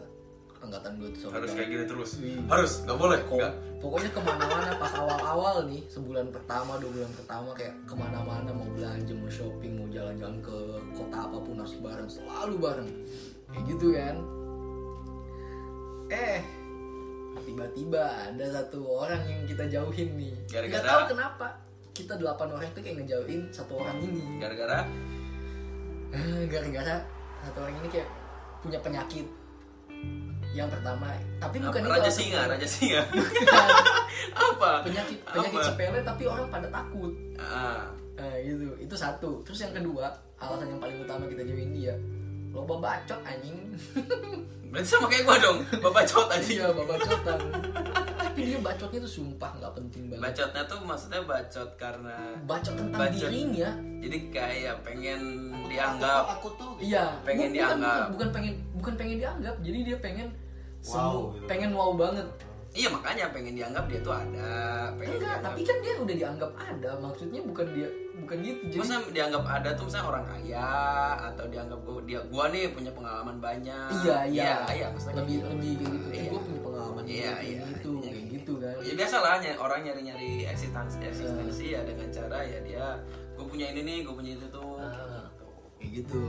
angkatan 0.60 0.92
gue 0.98 1.10
tuh 1.16 1.32
harus 1.32 1.52
kayak 1.52 1.70
gini 1.70 1.84
terus. 1.84 2.10
Wih. 2.20 2.36
harus 2.46 2.84
nggak 2.84 2.98
boleh 2.98 3.20
Kok- 3.24 3.40
nggak. 3.40 3.54
pokoknya 3.80 4.10
ke 4.12 4.22
mana-mana 4.22 4.70
pas 4.76 4.94
awal-awal 4.94 5.56
nih 5.66 5.82
sebulan 5.88 6.28
pertama 6.30 6.76
dua 6.78 6.92
bulan 6.92 7.12
pertama 7.16 7.50
kayak 7.54 7.74
ke 7.84 7.96
mana-mana 7.96 8.50
mau 8.52 8.68
belanja 8.70 9.14
mau 9.14 9.32
shopping 9.32 9.74
mau 9.76 9.88
jalan-jalan 9.88 10.38
ke 10.40 10.58
kota 10.92 11.18
apa 11.18 11.38
pun 11.40 11.56
harus 11.56 11.76
bareng 11.80 12.10
selalu 12.10 12.56
bareng. 12.60 12.90
Kayak 13.50 13.64
gitu 13.68 13.88
kan. 13.94 14.16
Eh 16.10 16.42
tiba-tiba 17.40 18.04
ada 18.28 18.46
satu 18.52 18.80
orang 19.00 19.22
yang 19.26 19.42
kita 19.46 19.64
jauhin 19.66 20.10
nih. 20.14 20.34
Nggak 20.46 20.84
tahu 20.84 21.04
kenapa. 21.10 21.48
Kita 21.90 22.16
delapan 22.16 22.48
orang 22.54 22.70
tuh 22.72 22.80
kayak 22.80 23.04
ngejauhin 23.04 23.42
satu 23.50 23.80
orang 23.80 23.98
ini. 24.00 24.24
Gara-gara? 24.40 24.84
Eh, 26.10 26.44
gara-gara 26.48 26.96
satu 27.40 27.58
orang 27.64 27.76
ini 27.80 27.90
kayak 27.90 28.10
punya 28.60 28.80
penyakit 28.80 29.28
yang 30.50 30.66
pertama 30.66 31.14
tapi 31.38 31.62
bukan 31.62 31.82
itu 31.86 31.90
raja 31.94 32.12
singa 32.12 32.42
raja 32.50 32.68
singa. 32.68 33.02
Apa? 34.50 34.84
Penyakit 34.84 35.18
penyakit 35.24 35.60
Apa? 35.62 35.68
sepele 35.72 36.00
tapi 36.02 36.24
orang 36.26 36.48
pada 36.50 36.68
takut. 36.68 37.14
Ah, 37.38 37.88
nah, 38.18 38.36
gitu. 38.42 38.76
Itu 38.82 38.96
satu. 38.98 39.40
Terus 39.46 39.60
yang 39.64 39.74
kedua 39.78 40.10
alasan 40.40 40.72
yang 40.72 40.82
paling 40.82 40.98
utama 41.04 41.28
kita 41.28 41.44
jauhin 41.44 41.72
dia 41.76 41.94
loba 42.50 42.76
bacot 42.82 43.20
anjing. 43.26 43.58
Berarti 44.70 44.88
sama 44.90 45.10
kayak 45.10 45.24
gua 45.26 45.38
dong. 45.42 45.58
Bapak 45.82 46.04
cot 46.06 46.30
aja 46.30 46.46
iya 46.46 46.68
bacotan 46.70 47.40
tapi 48.40 48.56
dia 48.56 48.60
bacotnya 48.64 49.00
tuh 49.04 49.14
sumpah 49.20 49.52
nggak 49.60 49.74
penting 49.76 50.04
banget. 50.08 50.24
Bacotnya 50.24 50.64
tuh 50.64 50.80
maksudnya 50.88 51.22
bacot 51.28 51.70
karena 51.76 52.16
bacot 52.48 52.74
tentang 52.78 53.02
Bacot. 53.04 53.20
dirinya. 53.28 53.70
Jadi 54.00 54.18
kayak 54.32 54.76
pengen 54.88 55.22
dianggap. 55.68 56.40
aku 56.40 56.48
tuh 56.56 56.72
iya. 56.80 57.20
Pengen 57.28 57.52
bukan, 57.52 57.58
dianggap. 57.60 57.92
bukan, 57.92 58.12
bukan 58.16 58.30
pengen 58.32 58.54
bukan 58.80 58.94
pengen 58.96 59.18
dianggap. 59.20 59.56
Jadi 59.60 59.80
dia 59.84 59.98
pengen 60.00 60.28
Wow, 60.80 61.36
gitu. 61.36 61.44
pengen 61.52 61.76
wow 61.76 61.92
banget 61.92 62.24
iya 62.70 62.88
makanya 62.88 63.26
pengen 63.30 63.54
dianggap 63.56 63.86
dia 63.86 64.00
tuh 64.00 64.14
ada 64.14 64.54
pengen 64.94 65.18
enggak 65.18 65.20
dianggap- 65.20 65.44
tapi 65.44 65.62
kan 65.66 65.78
dia 65.80 65.94
udah 65.98 66.16
dianggap 66.16 66.52
ada 66.56 66.90
maksudnya 67.02 67.42
bukan 67.42 67.68
dia 67.74 67.88
bukan 68.20 68.38
gitu 68.40 68.62
jadi 68.68 68.78
Maksudnya 68.78 69.02
dianggap 69.10 69.44
ada 69.48 69.70
tuh 69.74 69.84
misalnya 69.88 70.08
orang 70.08 70.26
kaya 70.28 70.70
atau 71.26 71.46
dianggap 71.48 71.80
gua 71.82 71.98
dia 72.04 72.20
gua 72.28 72.46
nih 72.48 72.64
punya 72.70 72.92
pengalaman 72.92 73.38
banyak. 73.40 73.90
iya 74.04 74.18
iya 74.28 74.54
iya 74.70 74.88
maksudnya 74.92 75.24
lebih 75.24 75.36
gitu. 75.36 75.48
lebih 75.50 75.72
kayak 75.72 75.90
gitu 75.90 76.08
Iya. 76.10 76.20
eh, 76.20 76.28
gue 76.28 76.40
punya 76.42 76.60
pengalaman 76.62 77.04
Iya, 77.10 77.32
iya, 77.40 77.58
ini 77.58 77.72
itu 77.72 77.90
intinya 77.90 78.02
kayak 78.04 78.14
kayak 78.14 78.28
gitu 78.30 78.54
kan 78.60 78.74
Ya 78.80 78.94
biasa 78.94 79.16
lah 79.18 79.34
orang 79.58 79.80
nyari-nyari 79.82 80.32
eksistensi 80.46 80.98
eksistensi 81.02 81.66
ya 81.72 81.82
dengan 81.82 82.08
cara 82.12 82.40
ya 82.44 82.60
dia 82.62 82.86
gue 83.34 83.46
punya 83.48 83.66
ini 83.72 83.82
nih, 83.82 83.98
gue 84.04 84.14
punya 84.14 84.32
itu 84.36 84.48
tuh. 84.52 84.76
Gitu. 84.78 85.48
kayak 85.80 85.92
gitu 85.96 86.22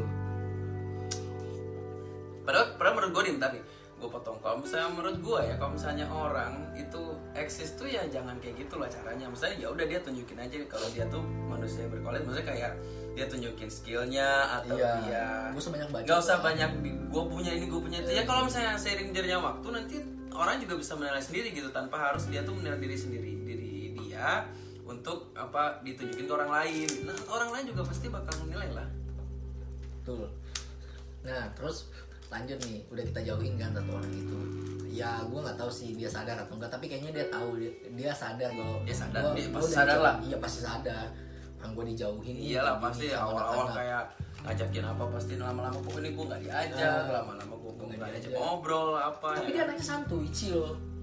Padahal, 2.40 2.66
padahal 2.74 2.94
menurut 2.96 3.12
gue 3.12 3.22
nih 3.26 3.34
tapi 3.36 3.58
gue 4.00 4.08
potong. 4.08 4.40
Kalau 4.40 4.56
misalnya 4.56 4.88
menurut 4.96 5.18
gue 5.20 5.40
ya 5.44 5.54
kalau 5.60 5.76
misalnya 5.76 6.06
orang 6.08 6.52
itu 6.72 7.02
eksis 7.36 7.76
tuh 7.76 7.84
ya 7.84 8.02
jangan 8.08 8.40
kayak 8.40 8.64
gitu 8.64 8.80
lah 8.80 8.88
caranya. 8.88 9.28
Misalnya 9.28 9.56
ya 9.60 9.68
udah 9.68 9.84
dia 9.84 10.00
tunjukin 10.00 10.38
aja 10.40 10.56
kalau 10.66 10.88
dia 10.90 11.04
tuh 11.12 11.20
manusia 11.46 11.84
yang 11.84 11.92
berkualitas. 11.92 12.24
Maksudnya 12.24 12.48
kayak 12.48 12.72
dia 13.12 13.26
tunjukin 13.28 13.68
skillnya 13.68 14.30
atau 14.62 14.76
iya. 14.78 14.92
dia 15.04 15.26
gue 15.50 15.62
sebanyak 15.62 15.88
baca 15.90 16.06
nggak 16.06 16.20
usah 16.22 16.38
banyak 16.40 16.70
gue 17.10 17.24
punya 17.28 17.52
ini 17.52 17.66
gue 17.68 17.80
punya 17.80 17.98
itu. 18.00 18.10
Ya 18.16 18.24
kalau 18.24 18.48
misalnya 18.48 18.80
seiring 18.80 19.12
jalannya 19.12 19.38
waktu 19.44 19.66
nanti 19.68 19.96
orang 20.32 20.56
juga 20.62 20.74
bisa 20.80 20.92
menilai 20.96 21.20
sendiri 21.20 21.52
gitu 21.52 21.68
tanpa 21.68 22.00
harus 22.00 22.24
dia 22.32 22.40
tuh 22.40 22.56
menilai 22.56 22.80
diri 22.80 22.96
sendiri 22.96 23.30
diri 23.44 23.92
dia 24.00 24.48
untuk 24.88 25.30
apa 25.36 25.84
ditunjukin 25.84 26.24
ke 26.24 26.32
orang 26.32 26.50
lain. 26.50 26.88
Nah 27.04 27.18
orang 27.28 27.50
lain 27.52 27.64
juga 27.68 27.84
pasti 27.84 28.08
bakal 28.08 28.34
menilai 28.48 28.70
lah. 28.72 28.88
Betul. 30.00 30.32
Nah 31.26 31.52
terus 31.52 31.90
lanjut 32.30 32.58
nih 32.62 32.78
udah 32.86 33.04
kita 33.04 33.20
jauhin 33.24 33.54
kan 33.54 33.70
satu 33.72 33.90
orang 33.92 34.12
itu 34.12 34.38
ya 34.88 35.10
gue 35.20 35.40
nggak 35.40 35.56
tahu 35.56 35.70
sih 35.70 35.88
dia 35.92 36.06
sadar 36.06 36.34
atau 36.36 36.54
enggak 36.54 36.70
tapi 36.70 36.86
kayaknya 36.86 37.10
dia 37.12 37.26
tahu 37.28 37.48
dia, 37.56 37.70
dia 37.90 38.12
sadar 38.12 38.50
kalau 38.50 38.76
Dia 38.82 38.94
sadar, 38.96 39.22
gua- 39.24 39.34
dia 39.34 39.46
gua 39.46 39.54
pasti 39.56 39.72
sadar 39.72 39.98
lah. 40.00 40.14
iya 40.20 40.36
pasti 40.38 40.60
sadar 40.60 41.06
orang 41.56 41.72
gue 41.72 41.84
dijauhin 41.90 42.34
iyalah 42.36 42.72
kayak 42.72 42.82
pasti 42.82 43.06
awal-awal 43.12 43.66
kayak 43.70 44.02
ngajakin 44.40 44.84
apa 44.86 45.04
pasti 45.10 45.32
lama-lama 45.36 45.78
pokoknya 45.80 46.10
gue 46.10 46.24
nggak 46.24 46.40
diajak 46.40 46.88
Ah, 46.88 47.12
lama-lama 47.12 47.54
gue 47.54 47.70
nggak 47.92 48.10
diajak 48.10 48.30
ngobrol 48.32 48.90
apa 48.94 49.28
tapi 49.36 49.44
ya. 49.44 49.52
dia 49.52 49.62
anaknya 49.64 49.84
santuy 49.84 50.26
chill 50.30 50.62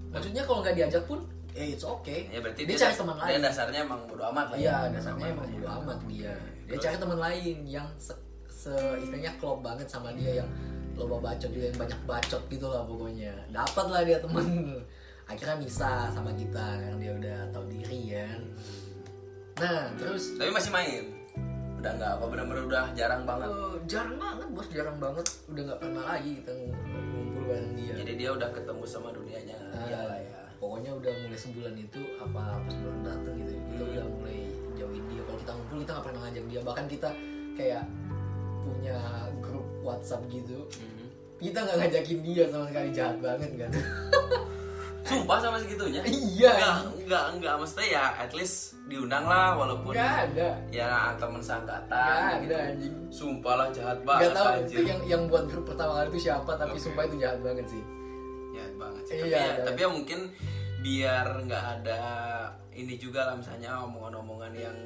maksudnya 0.10 0.41
kalau 0.41 0.60
nggak 0.60 0.75
diajak 0.75 1.03
pun 1.05 1.19
eh 1.53 1.67
it's 1.69 1.84
okay 1.84 2.25
ya 2.27 2.39
berarti 2.39 2.62
dia, 2.63 2.69
dia, 2.69 2.81
cari 2.81 2.96
teman 2.96 3.15
dia 3.15 3.24
lain 3.24 3.39
dasarnya 3.41 3.79
emang 3.81 4.00
bodo 4.05 4.24
amat 4.27 4.46
lah 4.50 4.57
iya 4.57 4.75
ya. 4.79 4.89
dasarnya 4.91 5.25
emang 5.29 5.48
bodo 5.48 5.63
ya. 5.63 5.72
amat 5.77 6.00
dia 6.05 6.34
dia 6.63 6.69
Terus? 6.69 6.81
cari 6.81 6.96
teman 6.98 7.19
lain 7.19 7.55
yang 7.65 7.88
se, 7.98 8.13
se- 8.48 8.98
istilahnya 9.00 9.31
klop 9.38 9.60
banget 9.62 9.86
sama 9.86 10.10
dia 10.12 10.41
yang 10.41 10.50
loba 10.98 11.18
bacot 11.22 11.50
juga 11.50 11.70
yang 11.70 11.80
banyak 11.80 12.00
bacot 12.04 12.42
gitu 12.50 12.66
lah 12.66 12.82
pokoknya. 12.84 13.34
Dapat 13.54 13.86
lah 13.88 14.01
dia 14.04 14.18
temen. 14.18 14.48
Akhirnya 15.27 15.58
bisa 15.60 16.08
sama 16.10 16.32
kita 16.34 16.80
karena 16.80 16.98
dia 16.98 17.12
udah 17.13 17.38
tahu 17.51 17.66
diri 17.70 18.01
kan. 18.16 18.39
Nah 19.58 19.84
terus 19.96 20.34
tapi 20.36 20.50
masih 20.50 20.72
main? 20.72 21.04
Udah 21.77 21.92
nggak 21.94 22.12
apa 22.18 22.25
benar-benar 22.25 22.63
udah 22.66 22.86
jarang 22.98 23.22
banget? 23.22 23.50
Eh, 23.54 23.75
jarang 23.86 24.18
banget 24.18 24.48
bos. 24.50 24.68
Jarang 24.74 24.98
banget. 24.98 25.25
Udah 25.46 25.62
nggak 25.68 25.80
pernah 25.80 26.04
lagi 26.10 26.32
kita 26.42 26.51
ngumpul 26.58 27.44
bareng 27.46 27.74
dia. 27.77 27.94
Jadi 28.01 28.12
dia 28.18 28.30
udah 28.34 28.50
ketemu 28.50 28.84
sama 28.84 29.10
dunianya. 29.13 29.58
Ah, 29.72 29.86
dia 29.86 30.00
lah 30.01 30.20
ya. 30.20 30.34
pokoknya 30.58 30.89
udah 30.89 31.13
mulai 31.22 31.38
sebulan 31.38 31.75
itu 31.77 32.01
apa 32.18 32.58
pas 32.66 32.75
bulan 32.82 33.00
datang 33.06 33.36
gitu 33.38 33.54
kita 33.54 33.77
Hmm. 33.77 33.94
udah 33.94 34.06
mulai 34.10 34.39
jauhin 34.74 35.04
dia. 35.06 35.22
Kalau 35.22 35.38
kita 35.38 35.51
ngumpul 35.54 35.77
kita 35.77 35.92
nggak 35.94 36.06
pernah 36.10 36.22
ngajak 36.25 36.46
dia. 36.50 36.60
Bahkan 36.66 36.86
kita 36.89 37.10
kayak 37.54 37.84
punya 38.66 38.98
grup 39.38 39.66
WhatsApp 39.88 40.27
gitu. 40.27 40.67
Mhm. 40.67 41.06
kita 41.38 41.62
nggak 41.62 41.77
ngajakin 41.86 42.20
dia 42.25 42.44
sama 42.50 42.65
sekali 42.65 42.89
jahat 42.98 43.17
banget 43.22 43.51
kan? 43.62 43.72
Sumpah 45.08 45.38
sama 45.39 45.58
segitunya? 45.62 46.01
Iya. 46.03 46.51
Enggak 46.51 46.75
enggak 47.00 47.25
enggak 47.38 47.53
maksudnya 47.62 47.88
ya 47.96 48.06
at 48.20 48.32
least 48.36 48.75
diundang 48.91 49.24
lah 49.24 49.56
walaupun 49.56 49.96
nggak 49.96 50.34
ada. 50.34 50.50
ya 50.67 51.15
temen 51.15 51.39
sangkatan 51.39 51.88
nggak 51.88 52.39
gitu. 52.44 52.51
ada 52.51 52.58
anjing. 52.74 52.96
Sumpah 53.08 53.53
lah 53.56 53.67
jahat 53.72 53.98
nggak 54.03 54.08
banget 54.08 54.32
tahu 54.36 54.48
anjir 54.51 54.75
itu 54.75 54.82
yang 54.84 55.01
yang 55.08 55.22
buat 55.32 55.46
grup 55.48 55.65
pertama 55.70 55.91
kali 56.01 56.08
itu 56.12 56.20
siapa 56.27 56.51
tapi 56.60 56.75
Oke. 56.75 56.84
sumpah 56.84 57.03
itu 57.08 57.15
jahat 57.24 57.39
banget 57.39 57.65
sih. 57.72 57.84
Jahat 58.51 58.74
banget 58.75 59.03
sih. 59.08 59.15
Iya, 59.15 59.24
tapi, 59.24 59.32
ya, 59.32 59.44
ada. 59.48 59.63
tapi 59.63 59.79
ya 59.79 59.89
mungkin 59.94 60.20
biar 60.84 61.25
nggak 61.48 61.63
ada 61.79 62.01
ini 62.77 62.94
juga 63.00 63.25
lah 63.32 63.36
misalnya 63.39 63.72
omongan-omongan 63.88 64.53
yang 64.53 64.77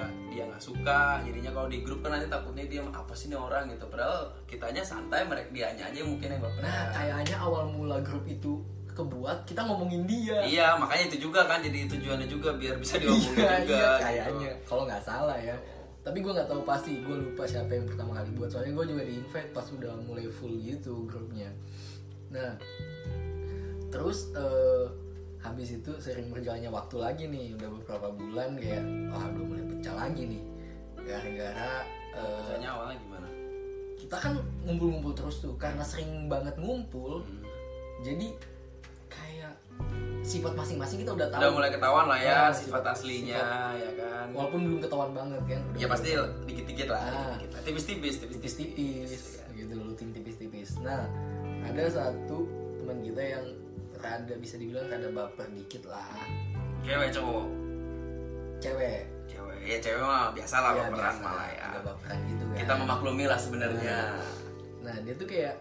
nggak 0.00 0.12
dia 0.32 0.42
nggak 0.48 0.62
suka. 0.64 1.20
Jadinya 1.28 1.50
kalau 1.52 1.68
di 1.68 1.78
grup 1.84 2.00
kan 2.00 2.16
nanti 2.16 2.32
takutnya 2.32 2.64
dia 2.64 2.80
apa 2.80 3.12
sih 3.12 3.28
nih 3.28 3.36
orang? 3.36 3.68
Gitu. 3.68 3.84
Padahal 3.84 4.32
kitanya 4.48 4.80
santai 4.80 5.28
mereka 5.28 5.52
dianya 5.52 5.84
aja 5.92 6.00
mungkin 6.00 6.28
yang 6.32 6.40
baper. 6.40 6.60
Nah 6.64 6.88
kayaknya 6.96 7.36
awal 7.36 7.68
mula 7.68 8.00
grup 8.00 8.24
itu 8.24 8.64
kebuat 8.96 9.44
kita 9.44 9.60
ngomongin 9.68 10.02
dia. 10.08 10.40
Iya 10.42 10.68
makanya 10.80 11.12
itu 11.12 11.28
juga 11.28 11.44
kan 11.44 11.60
jadi 11.60 11.86
tujuannya 11.88 12.28
juga 12.28 12.56
biar 12.56 12.76
bisa 12.80 12.96
diomongin 13.02 13.36
iya, 13.36 13.60
juga 13.60 13.76
iya 13.76 13.92
gitu. 13.92 14.04
kayaknya. 14.04 14.50
Kalau 14.64 14.82
nggak 14.88 15.02
salah 15.04 15.38
ya. 15.38 15.56
Tapi 16.00 16.18
gue 16.24 16.32
nggak 16.32 16.48
tahu 16.48 16.64
pasti 16.64 17.04
gue 17.04 17.16
lupa 17.16 17.44
siapa 17.44 17.76
yang 17.76 17.84
pertama 17.84 18.16
kali 18.16 18.32
buat. 18.32 18.48
Soalnya 18.48 18.72
gue 18.72 18.86
juga 18.96 19.02
di 19.04 19.14
invite 19.20 19.50
pas 19.52 19.66
udah 19.68 19.92
mulai 20.08 20.26
full 20.32 20.56
gitu 20.64 21.04
grupnya. 21.04 21.52
Nah 22.32 22.56
terus 23.90 24.30
eh, 24.38 24.86
habis 25.40 25.68
itu 25.72 25.90
sering 25.96 26.28
berjalannya 26.28 26.68
waktu 26.68 26.96
lagi 26.96 27.24
nih 27.24 27.56
udah 27.56 27.68
beberapa 27.74 28.08
bulan 28.10 28.54
kayak 28.54 28.82
wah 29.08 29.24
udah 29.26 29.44
mulai 29.46 29.64
pecah 29.66 29.94
lagi 29.98 30.22
nih. 30.26 30.42
Gara-gara 31.00 31.72
eh, 32.10 32.20
Biasanya 32.20 32.68
awalnya 32.70 32.96
gimana? 32.98 33.28
kita 33.96 34.16
kan 34.16 34.32
ngumpul-ngumpul 34.62 35.12
terus 35.12 35.36
tuh 35.38 35.54
karena 35.54 35.80
sering 35.82 36.24
banget 36.26 36.56
ngumpul 36.56 37.20
Hmm. 37.20 37.44
jadi 38.00 38.32
kayak 39.06 39.52
sifat 40.20 40.52
masing-masing 40.52 41.00
kita 41.00 41.12
udah 41.12 41.28
tahu. 41.28 41.40
Udah 41.40 41.50
mulai 41.50 41.70
ketahuan 41.70 42.06
lah 42.06 42.18
ya 42.18 42.36
Nah, 42.42 42.48
sifat 42.50 42.80
sifat- 42.80 42.92
aslinya 42.94 43.40
ya 43.74 43.90
kan? 43.94 44.26
Walaupun 44.30 44.60
belum 44.62 44.78
ketahuan 44.78 45.10
banget 45.10 45.40
kan 45.46 45.60
udah 45.66 45.78
ya 45.78 45.86
pasti 45.86 46.08
dikit-dikit 46.44 46.88
lah 46.88 47.00
Ah. 47.02 47.12
lah. 47.32 47.60
tipis-tipis 47.60 48.14
tipis-tipis 48.18 48.54
tipis-tipis 48.56 49.22
gitu 49.54 49.74
lutin 49.76 50.08
tipis-tipis. 50.10 50.70
Nah 50.80 51.04
ada 51.62 51.84
satu 51.86 52.44
teman 52.76 53.00
kita 53.00 53.20
yang 53.20 53.44
rada 54.00 54.34
bisa 54.34 54.56
dibilang 54.56 54.86
rada 54.86 55.08
baper 55.08 55.46
dikit 55.50 55.84
lah. 55.86 56.08
Cewek 56.80 57.08
cowok? 57.10 57.46
Cewek. 58.58 59.00
Cewek 59.26 59.56
ya 59.62 59.76
cewek 59.78 60.00
mah 60.00 60.32
biasa 60.32 60.56
lah 60.58 60.70
Ya, 60.70 60.80
baperan 60.84 61.14
biasa, 61.14 61.22
malah 61.22 61.48
ya. 61.50 61.64
agak 61.70 61.82
baperan 61.86 62.18
gitu 62.26 62.42
kan. 62.42 62.56
Kita 62.56 62.72
memaklumi 62.74 63.24
lah 63.24 63.38
sebenarnya. 63.38 63.98
Nah 64.80 64.96
dia 65.00 65.14
tuh 65.14 65.26
kayak 65.26 65.54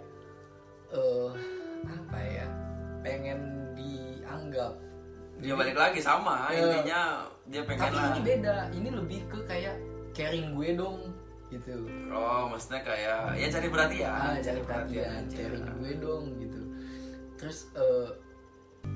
eh 0.90 1.30
apa 1.86 2.18
ya 2.20 2.46
pengen 3.00 3.40
dianggap. 3.74 4.74
Dia 5.40 5.54
balik 5.54 5.78
lagi 5.78 6.00
sama 6.00 6.50
Ya. 6.50 6.60
intinya 6.62 7.02
dia 7.46 7.62
pengen 7.64 7.84
tapi 7.86 7.96
lah. 7.96 8.08
ini 8.10 8.22
beda 8.22 8.56
ini 8.74 8.90
lebih 8.90 9.20
ke 9.28 9.40
kayak 9.46 9.76
caring 10.12 10.52
gue 10.52 10.70
dong 10.76 11.00
gitu. 11.48 11.76
Oh 12.10 12.46
maksudnya 12.48 12.84
kayak 12.84 13.34
ya 13.34 13.48
cari 13.48 13.68
perhatian 13.68 14.10
ah 14.10 14.36
cari 14.38 14.60
perhatian 14.60 15.08
aja. 15.24 15.36
caring 15.36 15.66
gue 15.78 15.92
dong 15.98 16.24
gitu. 16.36 16.60
Terus 17.38 17.72
eh, 17.74 18.08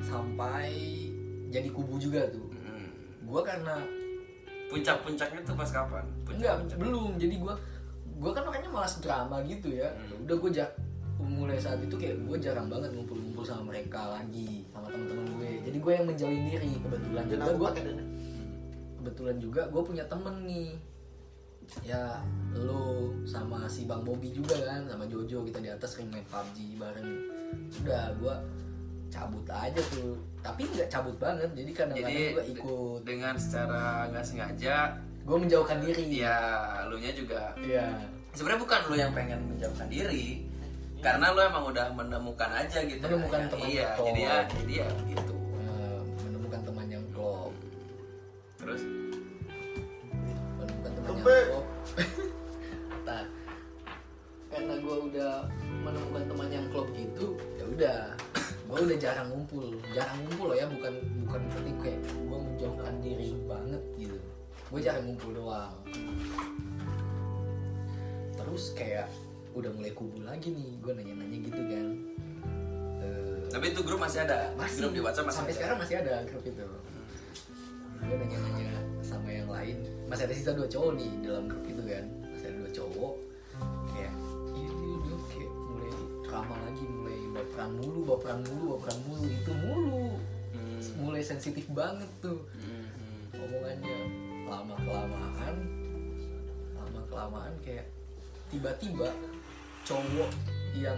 sampai 0.04 0.72
jadi 1.54 1.70
kubu 1.70 2.02
juga 2.02 2.26
tuh. 2.34 2.50
Hmm. 2.66 2.90
gue 3.24 3.42
karena 3.46 3.76
puncak-puncaknya 4.74 5.42
tuh 5.46 5.56
pas 5.56 5.70
kapan? 5.70 6.06
Enggak 6.26 6.66
Puncak-puncak. 6.66 6.78
belum. 6.82 7.12
Jadi 7.22 7.36
gue 7.38 7.54
gue 8.14 8.32
kan 8.32 8.44
makanya 8.46 8.70
malas 8.74 8.94
drama 9.00 9.38
gitu 9.46 9.70
ya. 9.70 9.90
Hmm. 9.94 10.26
udah 10.26 10.36
gue 10.42 10.52
jak 10.52 10.70
mulai 11.24 11.56
saat 11.56 11.80
itu 11.80 11.96
kayak 11.96 12.20
gue 12.28 12.38
jarang 12.42 12.68
banget 12.68 12.92
ngumpul-ngumpul 12.92 13.48
sama 13.48 13.72
mereka 13.72 14.20
lagi 14.20 14.68
sama 14.74 14.90
teman-teman 14.92 15.26
gue. 15.40 15.52
Jadi 15.66 15.78
gue 15.80 15.92
yang 15.94 16.06
menjauhin 16.10 16.44
diri 16.52 16.72
kebetulan 16.82 17.26
juga. 17.30 17.52
gue 17.54 17.70
kebetulan 19.04 19.38
juga 19.40 19.62
gue 19.70 19.82
punya 19.84 20.04
temen 20.08 20.36
nih. 20.48 20.72
Ya 21.80 22.20
lo 22.60 23.16
sama 23.24 23.72
si 23.72 23.88
bang 23.88 24.04
Bobby 24.04 24.36
juga 24.36 24.56
kan 24.68 24.84
sama 24.84 25.08
Jojo 25.08 25.48
kita 25.48 25.64
di 25.64 25.72
atas 25.72 25.96
sering 25.96 26.12
main 26.12 26.28
PUBG 26.28 26.76
bareng. 26.76 27.10
Udah 27.84 28.12
gue 28.20 28.36
cabut 29.14 29.46
aja 29.46 29.82
tuh. 29.88 30.18
Tapi 30.42 30.62
nggak 30.66 30.90
cabut 30.90 31.16
banget 31.16 31.50
jadi 31.54 31.72
kadang-kadang 31.72 32.10
jadi 32.10 32.34
gue 32.34 32.46
ikut. 32.52 33.00
dengan 33.06 33.34
secara 33.38 33.84
nggak 34.10 34.26
sengaja 34.26 34.76
gue 35.24 35.38
menjauhkan 35.38 35.78
diri. 35.80 36.04
ya 36.18 36.38
lu 36.90 36.98
nya 36.98 37.14
juga 37.14 37.54
Iya. 37.56 37.94
sebenarnya 38.34 38.60
bukan 38.60 38.80
lu 38.90 38.96
yang 38.98 39.12
pengen 39.14 39.40
menjauhkan 39.48 39.88
diri 39.88 40.44
karena 41.00 41.30
lu 41.30 41.40
emang 41.40 41.64
udah 41.70 41.88
menemukan 41.94 42.50
aja 42.50 42.80
gitu 42.82 43.00
Menemukan 43.00 43.40
Ya, 43.40 43.50
teman 43.50 43.68
iya 43.70 43.88
jadi 43.94 44.22
ya 44.22 44.38
jadi 44.52 44.74
ya 44.74 44.88
gitu. 45.08 45.34
Eh, 45.38 46.00
menemukan 46.24 46.60
teman 46.64 46.88
yang 46.90 47.06
klop 47.12 47.54
terus? 48.58 48.82
Menemukan 50.58 50.92
teman 50.92 51.08
yang 51.14 51.24
klop 51.24 51.66
nah 53.08 53.24
karena 54.50 54.74
gue 54.76 54.96
udah 55.08 55.34
menemukan 55.82 56.24
teman 56.26 56.48
yang 56.50 56.66
klop 56.68 56.88
gitu 56.94 57.26
ya 57.54 57.64
udah 57.70 58.00
gue 58.64 58.80
udah 58.80 58.98
jarang 58.98 59.28
ngumpul 59.30 59.76
jarang 59.92 60.18
ngumpul 60.24 60.46
loh 60.50 60.58
ya 60.58 60.66
bukan 60.66 60.94
bukan 61.26 61.42
berarti 61.52 61.72
kayak 61.84 62.00
gue 62.04 62.40
menjauhkan 62.40 62.94
diri 63.04 63.30
banget 63.46 63.84
gitu. 64.00 64.18
Gue 64.72 64.80
jarang 64.82 65.04
ngumpul 65.06 65.32
doang. 65.36 65.76
Terus 68.34 68.64
kayak 68.74 69.08
udah 69.54 69.70
mulai 69.70 69.94
kubu 69.94 70.18
lagi 70.26 70.50
nih 70.50 70.82
gue 70.82 70.92
nanya-nanya 70.96 71.38
gitu 71.46 71.62
kan. 71.70 71.88
Eh, 73.04 73.44
tapi 73.54 73.66
itu 73.70 73.82
grup 73.86 74.02
masih 74.02 74.26
ada? 74.26 74.50
Masih. 74.58 74.80
Grup 74.82 74.94
di 74.98 75.02
WhatsApp 75.04 75.28
masih 75.30 75.38
sampai 75.38 75.54
ada. 75.54 75.58
sekarang 75.60 75.78
masih 75.78 75.96
ada 76.02 76.14
grup 76.26 76.44
itu. 76.48 76.66
Gue 78.04 78.16
nanya-nanya 78.18 78.72
sama 79.06 79.30
yang 79.30 79.50
lain. 79.52 79.78
Masih 80.10 80.24
ada 80.26 80.34
sisa 80.34 80.52
dua 80.56 80.66
cowok 80.66 80.92
nih 80.98 81.12
dalam 81.22 81.46
grup 81.46 81.64
itu 81.68 81.84
kan. 81.86 82.04
Masih 82.34 82.46
ada 82.50 82.58
dua 82.64 82.72
cowok. 82.74 83.14
Kayak 83.94 84.14
ini 84.58 84.90
dia 85.06 85.18
kayak 85.30 85.52
mulai 85.54 85.92
drama 86.26 86.56
lagi 86.66 86.84
mulai 86.90 87.03
baperan 87.54 87.70
mulu 87.78 88.00
baperan 88.10 88.42
mulu 88.50 88.66
baperan 88.74 88.98
mulu 89.06 89.26
itu 89.30 89.52
mulu. 89.62 90.08
Hmm. 90.58 90.82
mulai 90.98 91.22
sensitif 91.22 91.70
banget 91.70 92.10
tuh. 92.18 92.42
Hmm, 92.58 92.90
omongannya. 93.38 94.00
Lama 94.50 94.74
kelamaan 94.82 95.56
lama 96.74 97.02
kelamaan 97.14 97.54
kayak 97.62 97.86
tiba-tiba 98.50 99.06
cowok 99.86 100.34
yang 100.74 100.98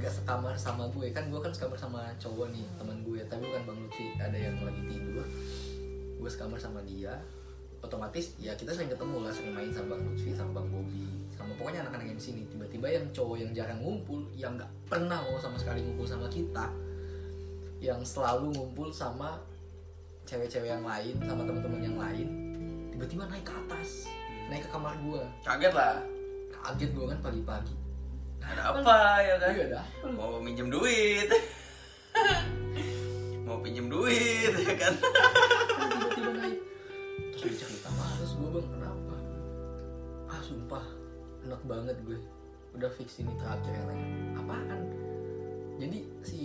nggak 0.00 0.08
sekamar 0.08 0.56
sama 0.56 0.88
gue 0.88 1.12
kan 1.12 1.28
gue 1.28 1.36
kan 1.36 1.52
sekamar 1.52 1.76
sama 1.76 2.08
cowok 2.16 2.48
nih 2.48 2.64
teman 2.80 3.04
gue 3.04 3.20
tapi 3.28 3.44
bukan 3.44 3.62
bang 3.68 3.78
Lutfi 3.84 4.06
ada 4.16 4.38
yang 4.40 4.56
lagi 4.64 4.82
tidur 4.88 5.20
gue 6.16 6.30
sekamar 6.32 6.56
sama 6.56 6.80
dia 6.88 7.20
otomatis 7.84 8.32
ya 8.40 8.56
kita 8.56 8.72
sering 8.72 8.88
ketemu 8.88 9.28
lah 9.28 9.32
sering 9.32 9.52
main 9.52 9.68
sama 9.68 9.96
bang 9.96 10.02
Lutfi 10.08 10.32
sama 10.32 10.60
bang 10.60 10.68
Bobi 10.72 11.04
sama 11.40 11.56
pokoknya 11.56 11.88
anak-anak 11.88 12.06
yang 12.12 12.18
di 12.20 12.24
sini. 12.28 12.42
Tiba-tiba 12.52 12.86
yang 12.92 13.04
cowok 13.16 13.36
yang 13.40 13.50
jarang 13.56 13.80
ngumpul 13.80 14.20
yang 14.36 14.60
nggak 14.60 14.70
pernah 14.92 15.24
mau 15.24 15.40
sama 15.40 15.56
sekali 15.56 15.80
ngumpul 15.80 16.04
sama 16.04 16.28
kita 16.28 16.68
yang 17.80 18.04
selalu 18.04 18.52
ngumpul 18.52 18.92
sama 18.92 19.40
cewek-cewek 20.28 20.68
yang 20.68 20.84
lain 20.84 21.16
sama 21.24 21.42
teman-teman 21.48 21.80
yang 21.80 21.96
lain 21.96 22.28
tiba-tiba 22.92 23.24
naik 23.32 23.40
ke 23.40 23.54
atas 23.56 24.04
naik 24.52 24.68
ke 24.68 24.70
kamar 24.70 24.92
gue 25.00 25.22
kaget 25.40 25.72
lah. 25.72 25.96
Kaget 26.60 26.90
gue 26.92 27.06
kan 27.08 27.18
pagi-pagi. 27.24 27.74
Ada 28.44 28.62
apa 28.68 28.94
ya 29.24 29.34
kan? 29.40 29.50
Iya 29.56 29.66
dah. 29.72 29.86
Mau 30.12 30.36
minjem 30.44 30.68
duit. 30.68 31.28
Mau 33.48 33.64
pinjem 33.64 33.88
duit 33.88 34.52
ya 34.52 34.74
kan? 34.76 34.92
Tiba-tiba 35.00 36.30
naik. 36.36 36.58
Terus 37.32 37.79
enak 41.46 41.62
banget 41.64 41.96
gue. 42.04 42.18
Udah 42.76 42.90
fix 42.94 43.18
ini 43.22 43.32
yang 43.38 43.86
lain. 43.90 44.08
Apaan? 44.38 44.80
Jadi 45.80 45.98
si 46.20 46.42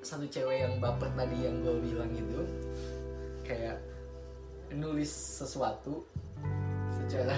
satu 0.00 0.24
cewek 0.24 0.64
yang 0.64 0.80
baper 0.80 1.12
tadi 1.12 1.44
yang 1.44 1.60
gue 1.60 1.76
bilang 1.84 2.08
itu 2.16 2.40
kayak 3.44 3.76
nulis 4.72 5.12
sesuatu 5.12 6.08
secara 6.88 7.36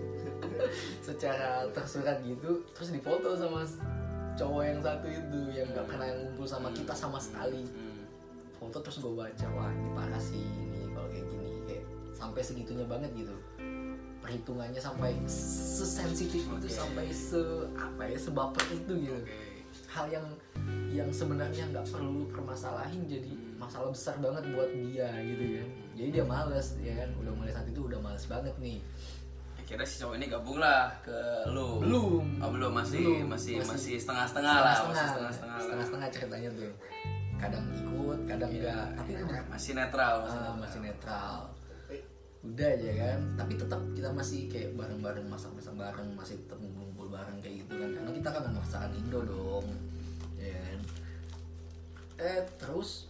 secara 1.06 1.64
tersurat 1.72 2.20
gitu 2.20 2.60
terus 2.76 2.92
difoto 2.92 3.32
sama 3.32 3.64
cowok 4.36 4.62
yang 4.66 4.80
satu 4.84 5.08
itu 5.08 5.40
yang 5.56 5.68
gak 5.72 5.88
pernah 5.88 6.06
ngumpul 6.16 6.46
sama 6.46 6.68
kita 6.72 6.92
sama 6.92 7.16
sekali. 7.16 7.64
Hmm. 7.64 8.04
foto 8.60 8.76
terus 8.84 9.00
gue 9.00 9.14
baca 9.16 9.46
wah 9.56 9.72
ini 9.72 9.88
parah 9.96 10.20
sih 10.20 10.44
ini 10.44 10.84
kalau 10.92 11.08
kayak 11.08 11.26
gini. 11.32 11.50
Kayak 11.64 11.84
sampai 12.12 12.40
segitunya 12.44 12.84
banget 12.84 13.08
gitu 13.16 13.32
perhitungannya 14.30 14.78
sampai 14.78 15.10
sesensitif 15.26 16.46
itu 16.46 16.54
Oke. 16.54 16.70
sampai 16.70 17.10
se 17.10 17.42
apa 17.74 18.06
ya 18.06 18.14
sebaper 18.14 18.62
itu 18.70 18.92
gitu. 19.10 19.18
Oke. 19.18 19.34
Hal 19.90 20.06
yang 20.06 20.26
yang 20.94 21.10
sebenarnya 21.10 21.66
nggak 21.74 21.82
perlu 21.90 22.22
lu 22.22 22.24
permasalahin 22.30 23.10
jadi 23.10 23.34
masalah 23.58 23.90
besar 23.90 24.14
banget 24.22 24.46
buat 24.54 24.70
dia 24.70 25.10
gitu 25.18 25.44
kan 25.58 25.68
jadi 25.98 26.08
dia 26.14 26.24
males 26.24 26.78
ya 26.78 26.94
kan? 27.02 27.10
Udah 27.18 27.32
mulai 27.34 27.50
saat 27.50 27.66
itu 27.66 27.80
udah 27.82 27.98
males 27.98 28.22
banget 28.30 28.54
nih. 28.62 28.78
Ya, 28.78 29.76
akhirnya 29.76 29.86
si 29.86 29.96
cowok 29.98 30.14
ini 30.18 30.26
gabung 30.30 30.58
lah 30.62 30.94
ke 31.02 31.18
lu. 31.50 31.82
Belum. 31.82 32.22
oh, 32.38 32.50
belum 32.54 32.70
masih 32.70 33.02
Belum. 33.02 33.34
masih 33.34 33.54
Masih- 33.58 33.70
masih 33.74 33.94
setengah-setengah 33.98 34.54
lah 34.54 34.62
masih 34.62 35.06
setengah-setengah. 35.10 35.54
lah. 35.58 35.62
Setengah-setengah 35.62 36.08
ceritanya 36.14 36.50
tuh. 36.54 36.72
Kadang 37.40 37.64
ikut 37.74 38.18
kadang 38.30 38.50
enggak 38.54 38.86
tapi 38.94 39.10
udah. 39.18 39.42
Masih 39.50 39.72
netral 39.74 40.14
masih 40.22 40.38
ah, 40.38 40.42
netral. 40.46 40.54
masih 40.62 40.80
netral 40.86 41.38
udah 42.40 42.68
aja 42.72 42.90
kan 42.96 43.20
tapi 43.36 43.52
tetap 43.60 43.80
kita 43.92 44.08
masih 44.16 44.48
kayak 44.48 44.72
bareng-bareng 44.72 45.28
masak-masak 45.28 45.76
bareng 45.76 46.08
masih 46.16 46.40
tetap 46.40 46.56
ngumpul 46.56 47.12
bareng 47.12 47.36
kayak 47.44 47.64
gitu 47.64 47.76
kan. 47.76 47.90
Karena 47.92 48.10
kita 48.16 48.28
kan 48.32 48.42
masakan 48.56 48.92
Indo 48.96 49.20
dong 49.28 49.66
ya 50.40 50.56
kan? 50.56 50.80
eh 52.20 52.40
terus 52.56 53.08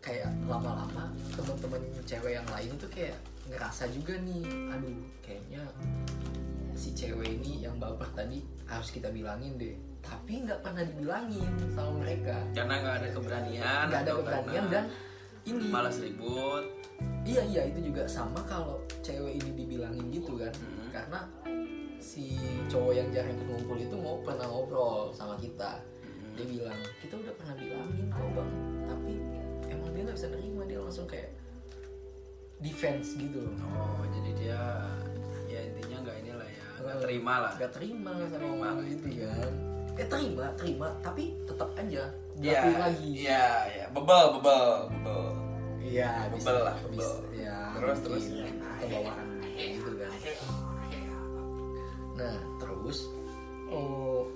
kayak 0.00 0.28
lama-lama 0.48 1.12
teman-teman 1.36 1.80
cewek 2.04 2.32
yang 2.36 2.48
lain 2.48 2.72
itu 2.72 2.88
kayak 2.88 3.16
ngerasa 3.48 3.88
juga 3.92 4.16
nih 4.16 4.44
aduh 4.72 5.00
kayaknya 5.20 5.62
si 6.76 6.96
cewek 6.96 7.40
ini 7.40 7.64
yang 7.64 7.76
baper 7.76 8.08
tadi 8.16 8.40
harus 8.68 8.88
kita 8.92 9.08
bilangin 9.12 9.56
deh. 9.56 9.76
Tapi 10.00 10.48
nggak 10.48 10.64
pernah 10.64 10.80
dibilangin 10.84 11.52
sama 11.76 12.00
mereka. 12.00 12.36
Karena 12.56 12.74
nggak 12.80 12.96
ada 13.04 13.08
keberanian 13.12 13.84
nggak 13.88 14.00
ada 14.04 14.10
atau 14.12 14.16
keberanian 14.20 14.64
dan 14.68 14.84
ini 15.48 15.64
malas 15.72 15.96
ribut 16.00 16.64
iya 17.30 17.42
iya 17.44 17.62
itu 17.66 17.80
juga 17.84 18.02
sama 18.04 18.42
kalau 18.44 18.76
cewek 19.00 19.38
ini 19.38 19.50
dibilangin 19.56 20.10
gitu 20.10 20.34
kan 20.34 20.50
Hmm. 20.52 20.90
karena 20.90 21.20
si 21.98 22.34
cowok 22.66 22.92
yang 22.92 23.08
jarang 23.10 23.32
ikut 23.32 23.46
ngumpul 23.46 23.76
itu 23.76 23.94
mau 23.94 24.18
pernah 24.20 24.44
ngobrol 24.44 25.12
sama 25.12 25.36
kita 25.36 25.78
Hmm. 26.02 26.34
dia 26.34 26.46
bilang 26.48 26.78
kita 26.98 27.14
udah 27.14 27.34
pernah 27.34 27.54
bilangin 27.54 28.06
kok 28.08 28.28
bang 28.32 28.50
tapi 28.84 29.12
emang 29.68 29.90
dia 29.90 30.02
nggak 30.02 30.16
bisa 30.16 30.28
nerima 30.28 30.62
dia 30.64 30.78
langsung 30.78 31.06
kayak 31.06 31.30
defense 32.58 33.16
gitu 33.16 33.40
loh 33.40 33.54
oh 33.72 34.02
jadi 34.10 34.30
dia 34.36 34.60
ya 35.46 35.60
intinya 35.64 35.96
nggak 36.02 36.16
inilah 36.20 36.44
ya 36.46 36.64
nggak 36.78 36.98
terima 37.00 37.34
lah 37.40 37.52
nggak 37.56 37.72
terima 37.72 38.10
sama 38.12 38.26
Terima 38.28 38.46
omongan 38.46 38.74
lah. 38.74 38.84
gitu 38.86 39.08
kan 39.22 39.52
eh 39.92 40.06
terima 40.06 40.44
terima 40.56 40.88
tapi 41.00 41.24
tetap 41.44 41.70
aja 41.76 42.04
Iya, 42.40 42.56
jatuh 42.56 42.76
lagi 42.80 43.08
iya, 43.20 43.44
iya, 43.68 43.84
bebel, 43.92 44.40
bebel, 44.40 44.88
bebel. 44.88 45.24
Iya 45.84 46.28
bisa 46.32 46.50
lah, 46.52 46.76
bebel. 46.84 47.12
ya 47.34 47.56
Terus, 47.76 47.98
terus. 48.04 48.24
kebawaan 48.80 49.28
kayak 49.56 49.68
gitu 49.80 49.90
kan 49.96 50.12
nah 52.20 52.36
terus 52.60 52.98
oh 53.72 54.28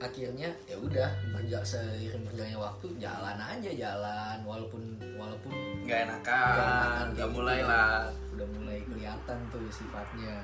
akhirnya 0.00 0.48
ya 0.64 0.76
udah 0.80 1.08
berja 1.36 1.60
seiring 1.60 2.24
berjalannya 2.24 2.56
waktu 2.56 2.86
jalan 2.96 3.36
aja 3.36 3.70
jalan 3.76 4.36
walaupun 4.48 4.80
walaupun 5.20 5.52
Nggak 5.84 6.08
enakan, 6.08 6.56
enakan 6.56 7.06
nggak 7.12 7.30
mulai 7.36 7.58
gitu. 7.60 7.68
lah. 7.68 8.00
udah 8.32 8.46
mulai 8.56 8.78
kelihatan 8.88 9.38
tuh 9.52 9.64
sifatnya 9.68 10.36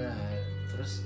nah 0.00 0.16
terus 0.72 1.04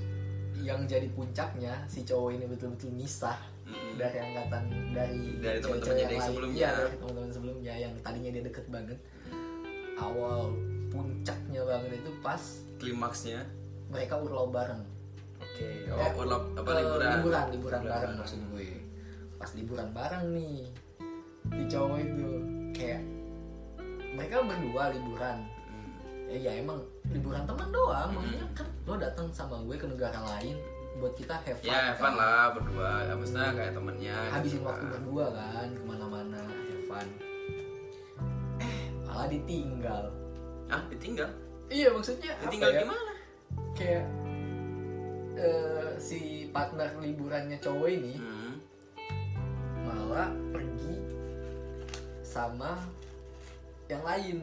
yang 0.60 0.84
jadi 0.84 1.08
puncaknya 1.08 1.74
si 1.86 2.02
cowok 2.02 2.30
ini 2.32 2.44
betul-betul 2.46 2.90
misah 2.92 3.38
Mm. 3.62 3.94
dari 3.96 4.18
angkatan 4.18 4.62
dari 4.90 5.20
Dari 5.38 5.58
teman-temannya 5.58 5.94
yang 5.94 6.02
dari 6.04 6.16
lain. 6.16 6.26
sebelumnya. 6.26 6.68
Dari 6.74 6.96
teman-teman 6.96 7.30
sebelumnya 7.30 7.74
yang 7.76 7.92
tadinya 8.00 8.30
dia 8.32 8.42
deket 8.42 8.66
banget 8.66 8.98
awal 9.96 10.50
puncaknya 10.88 11.62
banget 11.62 11.90
itu 11.94 12.10
pas 12.18 12.42
Klimaksnya, 12.76 13.46
mereka 13.86 14.16
urlaub 14.16 14.50
bareng 14.50 14.82
oke. 15.38 15.68
Ya, 15.86 15.92
Oh, 15.94 16.18
urlaub 16.18 16.42
apa 16.56 16.66
eh, 16.68 16.76
liburan? 16.80 17.10
liburan 17.14 17.44
liburan 17.52 17.82
bareng 17.84 18.12
maksud 18.16 18.40
gue 18.48 18.68
pas 19.36 19.50
liburan 19.54 19.88
bareng 19.90 20.24
nih 20.34 20.56
si 21.46 21.62
cowok 21.68 21.98
itu 22.00 22.28
kayak 22.74 23.02
mereka 24.10 24.42
berdua 24.42 24.84
liburan 24.90 25.38
Mm. 25.62 25.88
ya, 26.26 26.38
ya 26.40 26.52
emang 26.58 26.82
liburan 27.06 27.44
teman 27.44 27.68
doang 27.70 28.08
maksudnya 28.12 28.48
kan 28.52 28.66
lo 28.90 28.96
datang 28.96 29.30
sama 29.30 29.62
gue 29.62 29.76
ke 29.76 29.86
negara 29.86 30.18
lain 30.28 30.58
buat 30.96 31.14
kita 31.14 31.32
have 31.38 31.56
fun, 31.56 31.64
Ya, 31.64 31.94
kan? 31.94 31.94
Evan 31.94 32.12
lah 32.14 32.44
berdua. 32.52 32.90
Ya, 33.00 33.12
maksudnya 33.14 33.48
kayak 33.52 33.72
temennya. 33.72 34.16
habisin 34.28 34.52
gitu 34.52 34.66
waktu 34.66 34.82
kan. 34.82 34.92
berdua 34.92 35.26
kan 35.32 35.68
ke 35.70 35.82
mana-mana 35.84 36.40
have 36.42 36.84
fun 36.84 37.06
eh 38.60 38.76
malah 39.00 39.26
ditinggal 39.26 40.04
Ah, 40.66 40.82
ditinggal? 40.86 41.30
iya 41.66 41.88
maksudnya 41.88 42.34
Ditinggal 42.40 42.70
ya? 42.72 42.80
gimana? 42.82 43.12
kayak 43.72 44.04
eh, 45.36 45.90
si 45.96 46.18
partner 46.48 46.90
liburannya 46.96 47.58
cowok 47.58 47.88
ini 47.88 48.14
Hmm. 48.16 48.54
malah 49.80 50.28
pergi 50.50 50.94
sama 52.20 52.76
yang 53.86 54.02
lain 54.02 54.38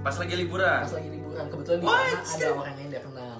Pas 0.00 0.14
lagi 0.16 0.34
liburan. 0.36 0.80
pas 0.80 0.92
lagi 0.92 1.10
liburan 1.10 1.44
kebetulan 1.46 1.78
di 1.78 1.86
sana 1.86 2.22
ada 2.24 2.46
orang 2.54 2.76
yang 2.76 2.88
dia 2.88 3.02
kenal 3.02 3.35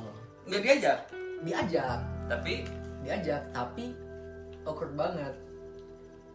Nggak 0.47 0.61
diajak. 0.63 0.99
diajak 1.39 1.99
Tapi 2.27 2.55
diajak 3.01 3.43
tapi 3.51 3.95
awkward 4.63 4.95
banget 4.95 5.35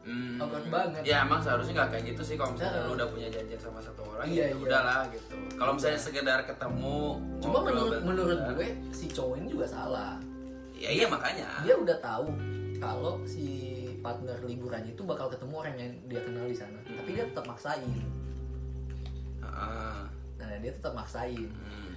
Hmm. 0.02 0.42
Awkward 0.42 0.66
banget. 0.68 1.06
Ya 1.06 1.22
emang 1.22 1.38
seharusnya 1.40 1.78
nggak 1.78 1.90
kayak 1.94 2.04
gitu 2.10 2.22
sih 2.24 2.34
kalau 2.34 2.52
misalnya 2.52 2.74
Nah. 2.76 2.86
lu 2.86 2.94
udah 2.96 3.08
punya 3.08 3.28
janjian 3.30 3.62
sama 3.62 3.78
satu 3.78 4.02
orang 4.04 4.26
Iya, 4.26 4.34
ya 4.34 4.48
iya. 4.48 4.56
udahlah 4.58 5.00
gitu. 5.08 5.36
Kalau 5.54 5.72
misalnya 5.78 6.00
sekedar 6.02 6.40
ketemu 6.42 6.98
cuma 7.38 7.54
ngobrol 7.54 7.70
menurut 7.70 7.92
bentar. 7.94 8.08
menurut 8.10 8.40
gue 8.52 8.68
si 8.90 9.06
cowok 9.08 9.36
ini 9.38 9.48
juga 9.48 9.68
salah 9.68 10.18
Ya 10.74 10.90
iya 10.90 11.06
makanya. 11.06 11.46
dia 11.62 11.78
udah 11.78 11.98
tahu 12.02 12.34
kalau 12.76 13.22
si 13.24 13.46
partner 14.02 14.42
liburannya 14.42 14.90
itu 14.90 15.04
bakal 15.06 15.30
ketemu 15.30 15.54
orang 15.56 15.76
yang 15.78 15.92
dia 16.08 16.22
kenal 16.24 16.46
di 16.46 16.58
sana 16.58 16.78
tapi 16.82 17.10
dia 17.12 17.24
tetap 17.24 17.46
maksain 17.46 17.94
Ah, 19.40 20.10
nah 20.36 20.58
dia 20.58 20.74
tetap 20.74 20.94
maksain 20.94 21.46
hmm. 21.46 21.91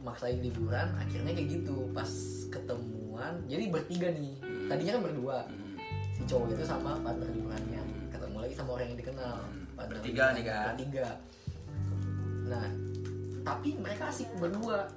Maksain 0.00 0.38
liburan 0.38 0.88
akhirnya 0.96 1.32
kayak 1.32 1.48
gitu. 1.60 1.88
Pas 1.90 2.10
ketemuan 2.48 3.40
jadi 3.46 3.68
bertiga 3.68 4.08
nih. 4.12 4.34
Tadinya 4.66 4.92
kan 4.98 5.02
berdua. 5.06 5.38
Hmm. 5.46 5.64
si 6.16 6.24
cowok 6.24 6.48
itu 6.56 6.64
sama 6.64 6.96
partner 7.04 7.28
liburannya. 7.28 7.82
Ketemu 8.08 8.36
lagi 8.40 8.54
sama 8.56 8.70
orang 8.74 8.86
yang 8.88 8.98
dikenal. 8.98 9.36
Partner 9.76 9.92
Bertiga 10.00 10.24
nih 10.32 10.44
kan? 10.44 10.64
bertiga. 10.72 11.08
Nah 12.48 12.66
tapi 13.42 13.68
mereka 13.76 14.08
asik 14.10 14.28
berdua. 14.36 14.88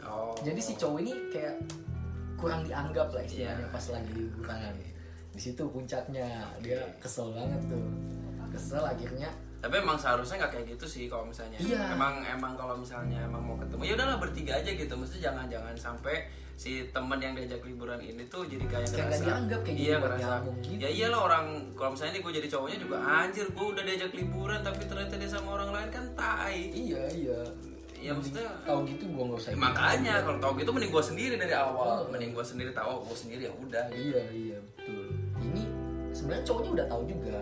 Oh. 0.00 0.32
jadi 0.40 0.56
si 0.56 0.72
cowok 0.80 0.98
ini 1.04 1.12
kayak 1.28 1.60
kurang 2.40 2.64
dianggap 2.64 3.12
lah 3.12 3.20
istilahnya 3.20 3.68
Iya. 3.68 3.68
pas 3.68 3.84
lagi 3.92 4.10
liburan. 4.16 4.72
Di 5.30 5.40
situ 5.40 5.62
puncaknya. 5.68 6.26
Dia 6.64 6.80
kesel 6.96 7.36
banget 7.36 7.60
tuh. 7.68 7.84
Kesel 8.50 8.82
akhirnya 8.82 9.28
Tapi 9.60 9.74
emang 9.76 9.96
seharusnya 10.00 10.40
nggak 10.40 10.52
kayak 10.56 10.66
gitu 10.76 10.86
sih 10.88 11.04
kalau 11.06 11.28
misalnya. 11.28 11.60
Iya. 11.60 11.92
Emang 11.92 12.24
emang 12.24 12.56
kalau 12.56 12.74
misalnya 12.80 13.20
emang 13.20 13.44
mau 13.44 13.56
ketemu 13.60 13.82
ya 13.84 13.92
udahlah 14.00 14.16
bertiga 14.16 14.52
aja 14.56 14.70
gitu. 14.72 14.92
Mesti 14.96 15.16
jangan 15.20 15.46
jangan 15.52 15.76
sampai 15.76 16.16
si 16.60 16.92
temen 16.92 17.16
yang 17.16 17.32
diajak 17.32 17.64
liburan 17.64 17.96
ini 18.04 18.20
tuh 18.28 18.44
jadi 18.44 18.60
kayak 18.68 18.84
ngerasa 18.92 19.24
dianggap, 19.24 19.60
kayak 19.64 19.80
iya 19.80 19.96
ngerasa 19.96 20.32
gitu. 20.44 20.76
ya 20.76 20.88
iyalah 20.92 21.20
orang 21.24 21.44
kalau 21.72 21.96
misalnya 21.96 22.20
nih 22.20 22.22
gue 22.28 22.32
jadi 22.36 22.48
cowoknya 22.52 22.78
juga 22.84 22.96
anjir 23.00 23.46
gue 23.48 23.64
udah 23.64 23.80
diajak 23.88 24.12
liburan 24.12 24.60
tapi 24.60 24.82
ternyata 24.84 25.16
dia 25.16 25.30
sama 25.32 25.56
orang 25.56 25.72
lain 25.72 25.88
kan 25.88 26.04
tai 26.12 26.68
iya 26.68 27.00
iya 27.16 27.40
ya 27.96 28.12
maksudnya 28.12 28.44
kalau 28.64 28.84
gitu 28.84 29.08
gua 29.08 29.24
nggak 29.32 29.40
usah 29.40 29.50
ikut 29.52 29.60
makanya 29.60 30.14
kalau 30.20 30.36
tau 30.36 30.52
gitu 30.56 30.68
mending 30.68 30.92
gue 30.92 31.04
sendiri 31.04 31.34
dari 31.40 31.54
awal 31.56 32.04
Oh. 32.04 32.08
mending 32.12 32.32
gue 32.36 32.44
sendiri 32.44 32.70
tahu 32.76 33.08
gue 33.08 33.16
sendiri 33.16 33.40
ya 33.48 33.52
udah 33.56 33.84
gitu. 33.92 34.00
iya 34.12 34.22
iya 34.28 34.58
betul 34.60 35.04
ini 35.40 35.62
sebenarnya 36.12 36.44
cowoknya 36.44 36.70
udah 36.76 36.86
tahu 36.92 37.02
juga 37.08 37.40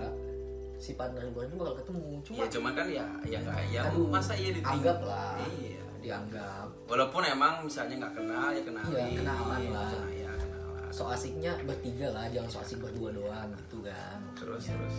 si 0.78 0.94
partner 0.94 1.22
liburan 1.22 1.46
itu 1.46 1.56
bakal 1.56 1.74
ketemu. 1.76 2.08
Cuma 2.22 2.36
Iya 2.36 2.46
cuman 2.48 2.72
kan 2.72 2.86
ya 2.88 3.04
ya 3.24 3.38
nggak 3.40 3.58
ya 3.68 3.82
Aduh, 3.86 4.06
masa 4.06 4.32
iya 4.32 4.50
ditinggal. 4.50 4.74
anggap 4.78 4.98
lah 5.02 5.34
iya. 5.52 5.82
dianggap. 5.98 6.66
Walaupun 6.86 7.22
emang 7.24 7.54
misalnya 7.62 7.94
nggak 7.98 8.14
kenal 8.14 8.46
ya 8.48 8.62
kenalin 8.62 8.94
Iya, 8.94 9.06
kenalan 9.18 9.60
lah. 9.68 9.90
ya 10.08 10.30
kenalan. 10.32 10.88
So 10.88 11.02
asiknya 11.04 11.52
bertiga 11.62 12.08
lah 12.10 12.24
jangan 12.28 12.48
so 12.48 12.58
asik 12.60 12.78
berdua 12.78 13.10
doang 13.10 13.50
gitu 13.58 13.82
kan. 13.82 14.18
Terus 14.34 14.70
terus. 14.70 14.96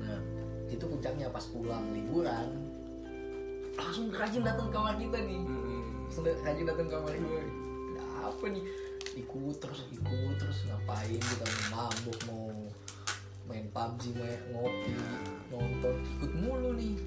Nah 0.00 0.20
itu 0.66 0.84
puncaknya 0.84 1.26
pas 1.28 1.44
pulang 1.46 1.84
liburan 1.90 2.48
langsung 3.74 4.06
rajin 4.08 4.40
datang 4.40 4.70
ke 4.70 4.72
kamar 4.72 4.94
kita 4.96 5.18
nih. 5.18 5.42
Mm-mm. 5.42 5.82
langsung 6.06 6.22
rajin 6.24 6.64
datang 6.64 6.86
ke 6.86 6.94
kamar 6.94 7.12
gue 7.12 7.42
ada 7.90 8.04
apa 8.30 8.44
nih? 8.46 8.64
Ikut 9.14 9.56
terus 9.58 9.82
ikut 9.90 10.34
terus 10.38 10.58
ngapain 10.64 11.18
kita 11.18 11.44
mau 11.70 11.90
mabuk 11.90 12.18
mau 12.24 12.46
main 13.54 13.70
PUBG 13.70 14.18
main 14.18 14.40
ngopi 14.50 14.94
nonton 15.54 15.94
ikut 16.18 16.32
mulu 16.42 16.74
nih. 16.74 16.98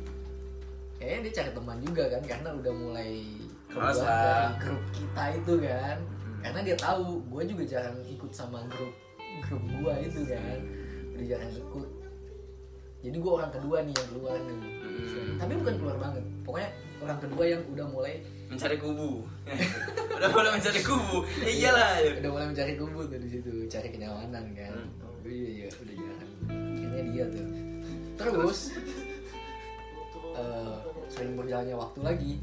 Kayaknya 0.95 1.19
dia 1.27 1.33
cari 1.43 1.51
teman 1.51 1.77
juga 1.83 2.03
kan 2.07 2.23
karena 2.23 2.49
udah 2.55 2.73
mulai 2.73 3.11
keluar 3.67 3.93
dari 3.93 4.55
grup 4.63 4.83
kita 4.95 5.23
itu 5.35 5.53
kan. 5.59 5.97
Karena 6.39 6.59
dia 6.63 6.77
tahu 6.79 7.19
gue 7.27 7.43
juga 7.51 7.63
jarang 7.67 7.99
ikut 8.07 8.31
sama 8.31 8.63
grup 8.71 8.95
grup 9.43 9.59
gue 9.67 9.93
itu 10.07 10.21
kan. 10.23 10.59
Udah 11.19 11.25
jarang 11.27 11.51
ikut. 11.51 11.89
Jadi 13.03 13.17
gue 13.19 13.31
orang 13.35 13.51
kedua 13.51 13.77
nih 13.83 13.93
yang 13.93 14.07
keluar 14.15 14.39
nih. 14.39 14.59
Mm. 14.97 15.37
tapi 15.37 15.53
bukan 15.59 15.75
keluar 15.77 15.97
banget. 15.99 16.23
Pokoknya 16.41 16.69
orang 17.03 17.19
kedua 17.21 17.43
yang 17.45 17.61
udah 17.69 17.85
mulai 17.91 18.13
mencari 18.47 18.79
kubu. 18.79 19.27
Udah 20.17 20.33
mulai 20.33 20.49
mencari 20.57 20.81
kubu. 20.81 21.21
Ya 21.45 21.51
iyalah. 21.51 22.01
Udah 22.17 22.31
mulai 22.33 22.47
mencari 22.49 22.73
kubu 22.73 23.05
tuh 23.05 23.19
di 23.21 23.29
situ 23.29 23.51
cari 23.69 23.93
kenyamanan 23.93 24.49
kan. 24.57 24.73
Hmm. 24.73 25.05
oh, 25.05 25.29
iya 25.29 25.49
iya 25.61 25.69
udah 25.69 25.93
jarang 25.93 26.36
akhirnya 26.97 27.13
dia 27.13 27.25
tuh. 27.29 27.45
Terus 28.17 28.59
eh, 30.33 30.77
sering 31.13 31.37
berjalannya 31.37 31.77
waktu 31.77 31.99
lagi 32.01 32.33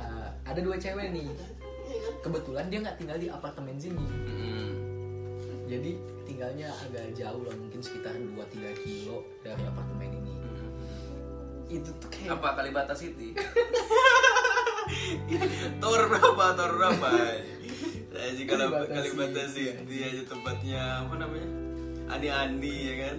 uh, 0.00 0.28
ada 0.48 0.60
dua 0.64 0.80
cewek 0.80 1.12
nih. 1.12 1.28
Kebetulan 2.24 2.72
dia 2.72 2.80
nggak 2.82 2.98
tinggal 2.98 3.18
di 3.20 3.28
apartemen 3.28 3.76
sini. 3.76 4.00
Mm-mm. 4.00 4.68
jadi 5.66 5.98
tinggalnya 6.22 6.70
agak 6.78 7.10
jauh 7.18 7.42
lah 7.42 7.50
mungkin 7.58 7.82
sekitar 7.82 8.14
2-3 8.14 8.86
kilo 8.86 9.26
dari 9.42 9.66
apartemen 9.66 10.14
ini. 10.14 10.34
Itu 11.66 11.90
tuh 11.98 12.06
kayak 12.06 12.38
apa 12.38 12.54
Kalibata 12.54 12.94
City? 12.94 13.34
Tor 15.82 16.06
berapa 16.06 16.44
tor 16.54 16.70
berapa? 16.78 17.10
Aja 18.30 18.42
kalau 18.46 18.86
Kalibata 18.86 19.42
City 19.50 19.96
aja 20.06 20.22
tempatnya 20.30 21.02
apa 21.02 21.18
namanya 21.18 21.50
Andi 22.06 22.28
Andi 22.30 22.74
ya 22.86 22.94
kan? 23.06 23.18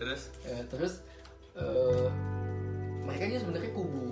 Terus? 0.00 0.22
Ya, 0.44 0.58
terus 0.68 0.92
eh, 1.56 2.06
mereka 3.04 3.22
ini 3.28 3.36
sebenarnya 3.40 3.70
kubu. 3.72 4.04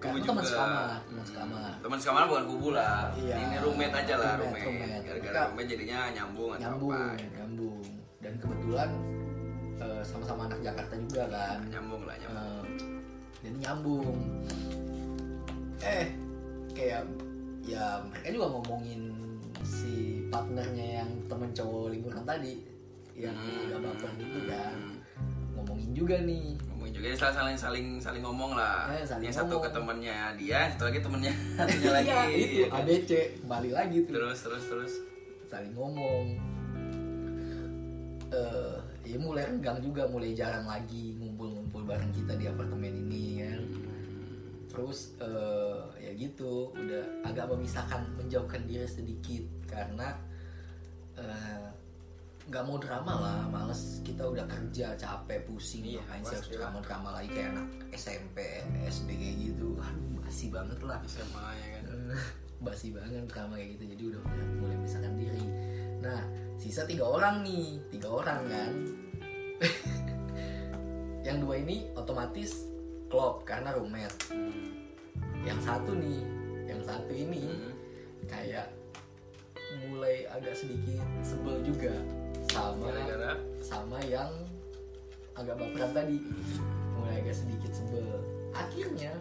Kubu 0.00 0.16
teman 0.20 0.44
juga. 0.44 0.44
sekamar 0.44 0.98
teman 1.08 1.24
sekamar. 1.24 1.72
Teman 1.80 1.98
sekamar 2.00 2.22
bukan 2.28 2.44
kubu 2.48 2.68
lah. 2.76 3.12
Iya. 3.16 3.34
ini 3.40 3.56
roommate 3.60 3.94
aja 3.96 4.14
lah 4.20 4.32
Roommate, 4.36 4.64
roommate, 4.68 5.02
gara-gara 5.08 5.40
roommate 5.48 5.68
jadinya 5.68 5.98
nyambung 6.12 6.50
atau 6.56 6.60
nyambung 6.60 6.90
apa 6.92 7.24
nyambung. 7.40 7.84
Dan 8.20 8.32
kebetulan 8.40 8.90
eh, 9.80 10.02
sama-sama 10.04 10.40
anak 10.48 10.60
Jakarta 10.64 10.94
juga 10.96 11.22
kan. 11.28 11.58
Nyambung 11.72 12.02
lah 12.04 12.16
nyambung. 12.20 12.64
Eh, 12.64 13.40
jadi 13.44 13.56
nyambung. 13.68 14.16
Eh 15.84 16.06
kayak 16.74 17.02
ya 17.64 18.02
mereka 18.08 18.28
juga 18.34 18.46
ngomongin 18.60 19.02
si 19.64 20.24
partnernya 20.28 21.00
yang 21.00 21.10
temen 21.30 21.48
cowok 21.56 21.88
liburan 21.96 22.24
tadi 22.28 22.73
yang 23.14 23.34
Hmm. 23.34 23.66
agak 23.70 23.80
baper 23.82 24.10
gitu 24.18 24.40
kan. 24.50 24.76
Ngomongin 25.54 25.90
juga 25.94 26.16
nih. 26.20 26.58
Ngomongin 26.66 26.92
juga 26.98 27.06
ya, 27.08 27.16
saling 27.16 27.34
saling 27.34 27.56
saling 27.58 27.86
saling 28.02 28.22
ngomong 28.22 28.52
lah. 28.58 28.90
Eh, 28.90 29.06
saling 29.06 29.24
yang 29.30 29.34
satu 29.34 29.58
ngomong. 29.58 29.64
ke 29.64 29.70
temennya 29.70 30.18
dia 30.34 30.58
satu 30.74 30.84
lagi 30.90 31.00
temennya. 31.00 31.34
Satunya 31.58 31.90
lagi. 31.94 32.10
Iya, 32.10 32.26
itu 32.34 32.58
ya 32.58 32.66
kan? 32.68 32.80
ABC 32.82 33.10
kembali 33.42 33.70
lagi 33.70 33.96
tuh. 34.04 34.12
Terus 34.18 34.38
terus 34.42 34.64
terus. 34.66 34.92
Saling 35.46 35.72
ngomong. 35.72 36.24
Eh 38.34 38.76
ya 39.04 39.20
mulai 39.20 39.44
renggang 39.44 39.78
juga 39.84 40.08
mulai 40.08 40.32
jarang 40.32 40.64
lagi 40.64 41.12
ngumpul-ngumpul 41.20 41.84
bareng 41.84 42.08
kita 42.08 42.40
di 42.40 42.48
apartemen 42.48 42.88
ini 43.04 43.44
kan 43.44 43.60
terus 44.64 45.14
eh, 45.20 45.78
ya 46.00 46.10
gitu 46.16 46.72
udah 46.72 47.04
agak 47.22 47.46
memisahkan 47.46 48.00
menjauhkan 48.16 48.64
diri 48.64 48.88
sedikit 48.88 49.44
karena 49.68 50.16
eh, 51.14 51.63
nggak 52.44 52.64
mau 52.68 52.76
drama 52.76 53.12
lah 53.16 53.38
males. 53.48 54.04
Kita 54.04 54.28
udah 54.28 54.44
kerja 54.44 54.92
capek 54.94 55.48
pusing 55.48 55.84
Iya, 55.84 56.04
ngapain 56.04 56.22
sih 56.22 56.36
harus 56.36 56.50
drama 56.52 56.78
drama 56.84 57.08
lagi 57.16 57.28
kayak 57.32 57.56
anak 57.56 57.68
SMP 57.96 58.38
SD 58.84 59.08
kayak 59.16 59.36
gitu. 59.40 59.68
Aduh 59.80 60.20
basi 60.20 60.46
banget 60.52 60.78
lah. 60.84 61.00
SMA 61.08 61.46
ya 61.56 61.66
kan? 61.80 61.84
Basi 62.64 62.96
banget 62.96 63.28
drama 63.28 63.60
kayak 63.60 63.76
gitu. 63.76 63.84
Jadi 63.92 64.02
udah 64.14 64.20
mulai, 64.24 64.76
memisahkan 64.80 65.12
diri. 65.20 65.44
Nah 66.00 66.20
sisa 66.56 66.88
tiga 66.88 67.04
orang 67.04 67.44
nih. 67.44 67.76
Tiga 67.92 68.08
orang 68.08 68.40
kan? 68.48 68.72
Yang 71.26 71.36
dua 71.44 71.54
ini 71.60 71.88
otomatis 71.96 72.68
klop 73.08 73.44
karena 73.44 73.72
roommate. 73.72 74.32
Yang 75.44 75.60
satu 75.64 75.92
nih 75.96 76.20
yang 76.64 76.80
satu 76.80 77.12
ini 77.12 77.44
Hmm. 77.44 77.72
kayak 78.24 78.72
mulai 79.84 80.24
agak 80.32 80.56
sedikit 80.56 81.04
sebel 81.20 81.60
juga 81.60 81.92
sama 82.54 82.86
gara-gara? 82.86 83.32
sama 83.58 83.98
yang 84.06 84.30
agak 85.34 85.58
baperan 85.58 85.90
tadi. 85.90 86.18
Mulai 86.94 87.26
agak 87.26 87.34
sedikit 87.34 87.72
sebel. 87.74 88.06
Akhirnya 88.54 89.18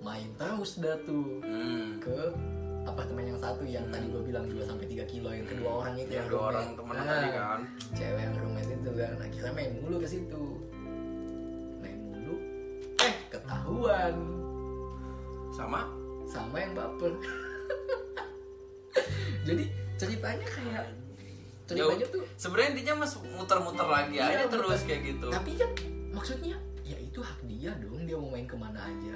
main 0.00 0.32
terus 0.40 0.80
dah 0.80 0.96
tuh 1.04 1.44
hmm. 1.44 2.00
ke 2.00 2.18
apartemen 2.82 3.36
yang 3.36 3.38
satu 3.38 3.62
yang 3.62 3.86
tadi 3.94 4.10
gue 4.10 4.22
bilang 4.26 4.50
2 4.50 4.58
sampai 4.66 4.90
3 4.90 5.06
kilo 5.06 5.30
yang 5.30 5.46
kedua 5.46 5.70
orang 5.86 5.94
itu 5.94 6.18
yang 6.18 6.26
dua 6.26 6.42
orang 6.50 6.66
teman 6.74 6.94
Nah, 6.98 7.06
tadi 7.06 7.28
kan. 7.30 7.60
cewek 7.94 8.22
yang 8.26 8.34
roommate 8.40 8.72
itu 8.74 8.90
kan. 8.96 9.14
Akhirnya 9.22 9.52
main 9.54 9.70
mulu 9.78 9.96
ke 10.00 10.08
situ. 10.08 10.44
Main 11.78 11.98
mulu. 12.10 12.34
Eh 13.04 13.14
ketahuan. 13.30 14.14
Sama? 15.52 15.86
Sama 16.26 16.56
yang 16.56 16.72
baper. 16.74 17.12
Jadi 19.46 19.64
ceritanya 20.00 20.48
kayak 20.48 20.86
ceritanya 21.64 22.06
tuh 22.08 22.22
sebenarnya 22.34 22.68
intinya 22.72 22.94
mas 23.00 23.12
muter-muter 23.16 23.86
lagi 23.86 24.14
Iya, 24.14 24.26
aja 24.34 24.44
terus 24.48 24.70
muter. 24.72 24.86
kayak 24.86 25.02
gitu. 25.06 25.28
Tapi 25.28 25.50
kan 25.54 25.70
maksudnya 26.10 26.56
ya 26.82 26.96
itu 26.96 27.18
hak 27.18 27.38
dia 27.44 27.70
dong 27.76 28.02
dia 28.02 28.14
mau 28.14 28.28
main 28.28 28.44
ke 28.44 28.54
mana 28.54 28.80
aja. 28.80 29.14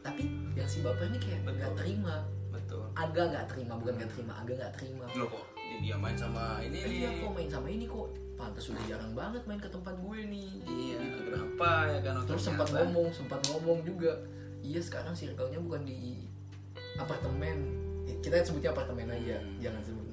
Tapi 0.00 0.24
yang 0.52 0.64
si 0.64 0.80
baper 0.80 1.08
ini 1.08 1.18
kayak 1.18 1.44
nggak 1.44 1.74
terima. 1.74 2.24
Betul. 2.48 2.84
Agak 2.94 3.30
nggak 3.30 3.46
terima 3.48 3.74
bukan 3.74 3.94
nggak 3.94 4.10
terima 4.10 4.32
agak 4.36 4.54
nggak 4.56 4.72
terima. 4.74 5.04
Lo 5.12 5.26
kok 5.26 5.44
dia 5.74 5.96
main 5.96 6.14
sama 6.14 6.60
ini 6.60 6.78
iya 6.78 7.08
kok 7.16 7.30
main 7.30 7.48
sama 7.48 7.66
ini 7.66 7.84
kok. 7.84 8.08
Pantas 8.34 8.66
udah 8.66 8.84
jarang 8.84 9.12
banget 9.12 9.42
main 9.44 9.58
ke 9.58 9.68
tempat 9.68 9.94
gue 9.94 10.18
nih. 10.24 10.50
Iya 10.60 10.98
kenapa 11.20 11.70
ya 11.88 11.98
kan 12.00 12.14
terus 12.24 12.42
sempat 12.42 12.68
ngomong 12.68 13.08
sempat 13.10 13.40
ngomong 13.46 13.80
juga. 13.82 14.12
Iya 14.60 14.80
sekarang 14.80 15.12
circle-nya 15.12 15.58
bukan 15.58 15.82
di 15.82 16.24
apartemen. 16.94 17.56
Kita 18.20 18.40
sebutnya 18.40 18.70
apartemen 18.70 19.06
aja 19.06 19.36
Hmm. 19.36 19.56
jangan 19.58 19.80
sebut 19.80 20.03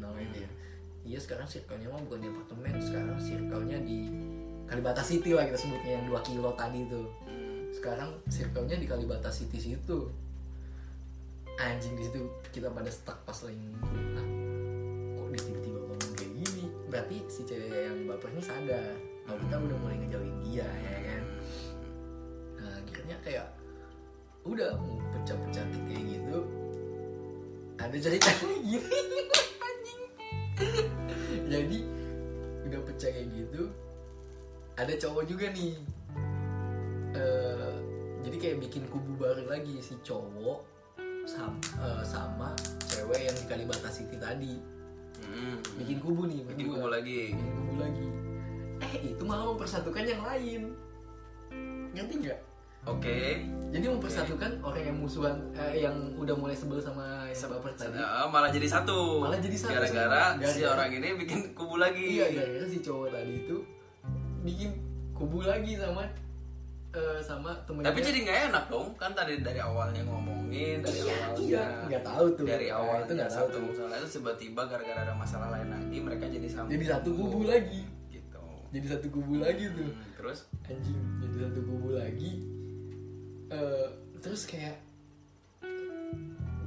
iya 1.11 1.19
sekarang 1.19 1.43
circle-nya 1.43 1.91
mah 1.91 1.99
bukan 2.07 2.23
di 2.23 2.27
apartemen 2.31 2.79
sekarang 2.79 3.19
circle-nya 3.19 3.83
di 3.83 4.07
Kalibata 4.71 5.03
City 5.03 5.35
lah 5.35 5.43
kita 5.43 5.59
sebutnya 5.59 5.99
yang 5.99 6.07
2 6.07 6.15
kilo 6.23 6.55
tadi 6.55 6.87
tuh. 6.87 7.11
Sekarang 7.75 8.15
circle-nya 8.31 8.79
di 8.79 8.87
Kalibata 8.87 9.27
City 9.27 9.59
situ. 9.59 10.07
Anjing 11.59 11.99
di 11.99 12.07
situ 12.07 12.23
kita 12.55 12.71
pada 12.71 12.87
stuck 12.87 13.19
pas 13.27 13.35
lagi 13.43 13.59
ngumpul. 13.59 13.99
Nah, 14.15 14.27
kok 15.19 15.27
dia 15.35 15.41
tiba-tiba 15.43 15.79
ngomong 15.83 16.13
kayak 16.15 16.31
gini? 16.39 16.65
Berarti 16.87 17.17
si 17.27 17.43
cewek 17.43 17.67
yang 17.67 18.07
baper 18.07 18.31
ini 18.31 18.43
sadar. 18.47 18.95
Kalau 19.27 19.37
kita 19.43 19.55
udah 19.59 19.77
mulai 19.83 19.97
ngejauhin 19.99 20.35
dia 20.47 20.63
ya 20.63 20.97
kan? 21.03 21.23
Nah 22.55 22.71
akhirnya 22.79 23.17
kayak 23.19 23.47
udah 24.47 24.71
mau 24.79 24.97
pecah-pecah 25.19 25.65
kayak 25.85 26.03
gitu 26.17 26.39
ada 27.77 27.97
cerita 27.97 28.29
gini 28.65 29.21
jadi 31.51 31.77
udah 32.69 32.79
pecah 32.87 33.09
kayak 33.11 33.29
gitu. 33.33 33.71
Ada 34.79 34.93
cowok 34.97 35.23
juga 35.27 35.51
nih. 35.51 35.75
Eh, 37.11 37.73
jadi 38.23 38.37
kayak 38.37 38.57
bikin 38.63 38.83
kubu 38.87 39.19
baru 39.19 39.45
lagi 39.49 39.81
si 39.83 39.97
cowok 40.05 40.63
sama, 41.27 41.59
sama 42.01 42.49
cewek 42.89 43.29
yang 43.29 43.35
di 43.35 43.45
Kalibata 43.45 43.89
City 43.91 44.17
tadi. 44.17 44.55
Hmm. 45.21 45.61
bikin 45.77 46.01
kubu 46.01 46.25
nih 46.25 46.41
bikin 46.49 46.65
kubu 46.73 46.87
lagi. 46.89 47.35
Bikin 47.35 47.53
kubu 47.61 47.73
lagi. 47.77 48.07
Eh 48.81 48.93
itu 49.13 49.23
malah 49.23 49.45
mempersatukan 49.53 50.03
yang 50.03 50.23
lain. 50.25 50.61
Ngerti 51.93 52.13
nggak 52.25 52.39
oke. 52.87 53.17
Jadi 53.71 53.85
mempersatukan 53.87 54.59
orang 54.59 54.83
yang 54.83 54.97
musuhan 54.99 55.35
eh, 55.55 55.87
yang 55.87 55.95
udah 56.19 56.35
mulai 56.35 56.51
sebel 56.51 56.83
sama 56.83 57.23
yang 57.31 57.39
baper 57.55 57.71
tadi. 57.79 57.95
Eh, 57.95 58.27
malah 58.27 58.51
jadi 58.51 58.67
satu. 58.67 59.23
Malah 59.23 59.39
jadi 59.39 59.57
satu. 59.57 59.71
gara-gara 59.79 60.23
si 60.43 60.61
orang 60.67 60.91
ini 60.91 61.15
bikin 61.15 61.55
kubu 61.55 61.79
lagi. 61.79 62.19
Iya 62.19 62.27
gara-gara 62.35 62.67
si 62.67 62.83
cowok 62.83 63.15
tadi 63.15 63.33
itu 63.47 63.57
bikin 64.43 64.75
kubu 65.15 65.47
lagi 65.47 65.79
sama 65.79 66.03
eh, 66.91 67.19
sama 67.23 67.55
temennya. 67.63 67.95
Tapi 67.95 67.99
jadi 68.03 68.17
nggak 68.27 68.39
enak 68.51 68.65
dong 68.67 68.87
kan 68.99 69.15
tadi 69.15 69.39
dari 69.39 69.63
awalnya 69.63 70.03
ngomongin 70.03 70.83
dari 70.83 70.99
iya 70.99 71.15
awalnya 71.15 71.39
iya. 71.47 71.65
Nggak 71.87 72.03
tahu 72.03 72.25
tuh. 72.35 72.43
dari 72.43 72.67
Nah, 72.67 72.79
awal 72.83 72.97
itu 73.07 73.13
nggak 73.15 73.31
tahu 73.31 73.45
tuh. 73.55 73.61
Masalah 73.71 73.97
itu 74.03 74.07
tiba-tiba 74.19 74.61
gara-gara 74.67 74.99
ada 75.07 75.15
masalah 75.15 75.47
lain 75.55 75.71
lagi 75.71 75.97
mereka 76.03 76.27
jadi 76.27 76.47
sama. 76.51 76.67
Jadi 76.67 76.85
satu 76.91 77.09
kubu 77.15 77.47
lagi. 77.47 77.87
Gitu. 78.11 78.43
Jadi 78.75 78.85
satu 78.91 79.07
kubu 79.07 79.39
lagi 79.39 79.63
tuh. 79.71 79.87
Hmm, 79.87 80.11
terus? 80.19 80.51
Anjing 80.67 80.99
jadi 81.23 81.47
satu 81.47 81.59
kubu 81.63 81.95
lagi 81.95 82.60
Eh, 83.51 83.87
terus 84.23 84.47
kayak 84.47 84.79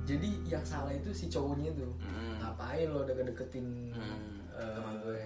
jadi 0.04 0.28
yang 0.44 0.60
salah 0.60 0.92
itu 0.92 1.16
si 1.16 1.32
cowoknya 1.32 1.72
tuh. 1.72 1.88
Hmm, 1.96 2.36
ngapain 2.44 2.92
lo 2.92 3.08
udah 3.08 3.14
deketin 3.24 3.88
hmm, 3.96 4.52
eh, 4.52 4.70
teman 4.76 4.94
gue. 5.00 5.20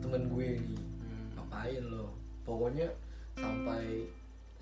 temen 0.00 0.22
gue? 0.32 0.48
Nih 0.64 0.80
Hmm, 0.80 1.24
ngapain 1.36 1.82
lo? 1.92 2.16
Pokoknya 2.48 2.88
sampai 3.36 4.08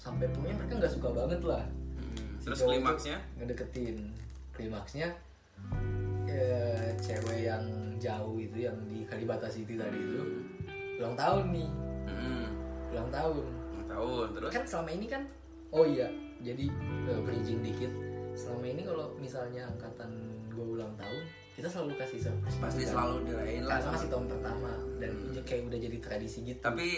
sampai 0.03 0.27
pokoknya 0.35 0.55
mereka 0.59 0.75
nggak 0.83 0.95
suka 0.99 1.09
banget 1.15 1.41
lah. 1.47 1.63
Hmm. 1.63 2.43
Si 2.43 2.47
terus 2.51 2.61
klimaksnya? 2.67 3.17
tuh 3.23 3.39
ngedeketin. 3.39 3.99
Klimaksnya 4.51 5.09
eh, 6.27 6.91
cewek 6.99 7.47
yang 7.47 7.65
jauh 8.03 8.35
itu 8.35 8.67
yang 8.67 8.75
di 8.91 9.07
Kalibata 9.07 9.47
City 9.47 9.79
tadi 9.79 9.95
itu. 9.95 10.23
Ulang 10.99 11.15
tahun 11.15 11.55
nih. 11.55 11.71
Hmm, 12.11 12.47
ulang 12.91 13.09
tahun. 13.15 13.47
Ulang 13.79 13.89
tahun 13.95 14.27
terus? 14.35 14.51
Kan 14.51 14.65
selama 14.67 14.91
ini 14.91 15.07
kan 15.07 15.23
oh 15.71 15.85
iya 15.85 16.09
jadi 16.41 16.65
eh, 17.07 17.21
bridging 17.21 17.61
dikit 17.61 17.93
selama 18.33 18.65
ini 18.67 18.83
kalau 18.83 19.07
misalnya 19.17 19.69
angkatan 19.69 20.11
gue 20.49 20.65
ulang 20.65 20.93
tahun 20.97 21.23
kita 21.55 21.69
selalu 21.69 21.93
kasih 21.99 22.19
surprise 22.23 22.57
pasti 22.57 22.83
kan. 22.85 22.91
selalu 22.97 23.17
dirayain 23.27 23.63
lah 23.63 23.77
karena 23.77 23.85
sama 23.85 23.95
masih 23.95 24.09
tahun 24.09 24.27
pertama 24.29 24.71
dan 24.97 25.11
kayak 25.43 25.63
udah 25.69 25.79
jadi 25.79 25.99
tradisi 26.01 26.39
gitu 26.43 26.61
tapi 26.61 26.89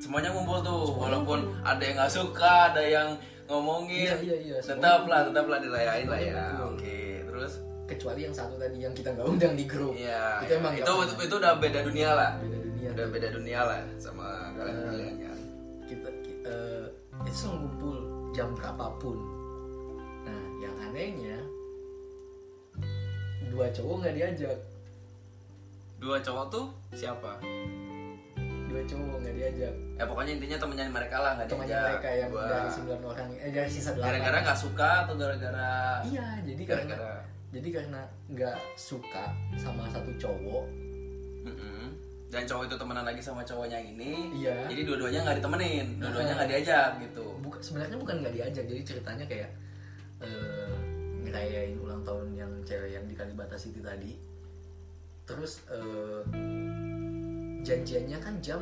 semuanya 0.00 0.30
ngumpul 0.32 0.58
tuh 0.60 0.80
Semuanya 0.86 1.00
walaupun 1.02 1.38
ngumpul. 1.44 1.68
ada 1.68 1.82
yang 1.84 1.96
nggak 1.96 2.12
suka 2.12 2.54
ada 2.72 2.82
yang 2.82 3.08
ngomongin 3.46 4.08
Iya, 4.08 4.16
iya, 4.22 4.36
iya. 4.40 4.56
tetap 4.62 5.02
lah 5.04 5.20
tetap 5.28 5.44
lah 5.44 5.58
dirayain 5.58 6.06
lah 6.08 6.20
ya 6.20 6.44
oke 6.64 6.98
terus 7.28 7.52
kecuali 7.84 8.20
yang 8.22 8.32
satu 8.32 8.54
tadi 8.56 8.78
yang 8.78 8.94
kita 8.94 9.10
nggak 9.12 9.26
undang 9.26 9.54
di 9.54 9.64
grup 9.66 9.92
Iya, 9.92 10.46
itu 10.46 10.52
iya. 10.54 10.60
emang 10.62 10.72
itu, 10.72 10.92
itu 11.04 11.14
itu 11.20 11.34
udah 11.36 11.52
beda 11.58 11.80
dunia 11.82 12.10
lah. 12.14 12.30
beda 12.38 12.58
dunia 12.58 12.88
Udah 12.90 13.06
beda 13.06 13.28
dunia 13.30 13.60
lah 13.62 13.78
sama 13.98 14.26
kalian-kalian 14.56 15.14
kan. 15.20 15.38
kita, 15.84 16.08
kita 16.08 16.19
itu 17.30 17.38
selalu 17.38 17.58
ngumpul 17.62 17.96
jam 18.32 18.50
berapapun 18.52 19.14
nah 20.20 20.42
yang 20.58 20.74
anehnya 20.82 21.38
dua 23.46 23.70
cowok 23.70 23.94
nggak 24.02 24.14
diajak 24.16 24.58
Dua 26.00 26.16
cowok 26.16 26.46
tuh 26.48 26.66
siapa? 26.90 27.38
dua 28.66 28.82
cowok 28.82 29.20
nggak 29.20 29.34
diajak 29.36 29.74
Ya 29.94 30.02
pokoknya 30.02 30.32
intinya 30.32 30.58
temennya 30.58 30.88
mereka 30.88 31.16
lah 31.18 31.30
nggak 31.36 31.46
temannya 31.46 31.70
diajak. 31.70 31.86
mereka 31.92 32.10
yang 32.10 32.30
Gua- 32.32 32.48
dari 32.48 32.68
sembilan 32.68 33.00
orang 33.04 33.28
eh 33.36 33.50
dari 33.52 33.70
sisa 33.70 33.90
delapan 33.92 34.08
Gara-gara 34.10 34.38
nggak 34.42 34.58
suka 34.58 34.90
atau 35.04 35.14
gara-gara 35.14 35.70
iya 36.02 36.26
jadi 36.42 36.62
karena 36.64 36.82
gara-gara 36.90 37.14
jadi 37.50 37.68
karena 37.70 38.00
nggak 38.26 38.58
suka 38.74 39.24
sama 39.54 39.82
satu 39.86 40.10
cowok 40.18 40.64
Mm-mm. 41.46 41.79
Dan 42.30 42.42
cowok 42.44 42.64
itu 42.64 42.76
temenan 42.76 43.02
lagi 43.02 43.18
sama 43.18 43.42
cowoknya 43.42 43.76
yang 43.76 43.88
ini. 43.92 44.12
Iya. 44.36 44.56
Jadi 44.66 44.82
dua-duanya 44.84 45.20
nggak 45.20 45.36
ditemenin, 45.38 45.86
dua-duanya 45.98 46.28
Nah. 46.28 46.36
nggak 46.38 46.48
diajak 46.48 46.90
gitu. 47.00 47.24
bukan 47.40 47.60
sebenarnya 47.60 47.96
bukan 47.96 48.16
nggak 48.20 48.34
diajak 48.34 48.64
jadi 48.64 48.82
ceritanya 48.84 49.24
kayak 49.26 49.50
eh, 50.20 50.74
ngerayain 51.20 51.74
ulang 51.76 52.00
tahun 52.00 52.26
yang 52.32 52.52
cewek 52.62 52.90
yang 52.90 53.04
di 53.04 53.14
Kalibata 53.14 53.54
City 53.54 53.80
tadi 53.80 54.14
terus 55.24 55.62
eh, 55.68 56.22
janjiannya 57.60 58.18
kan 58.18 58.34
jam 58.40 58.60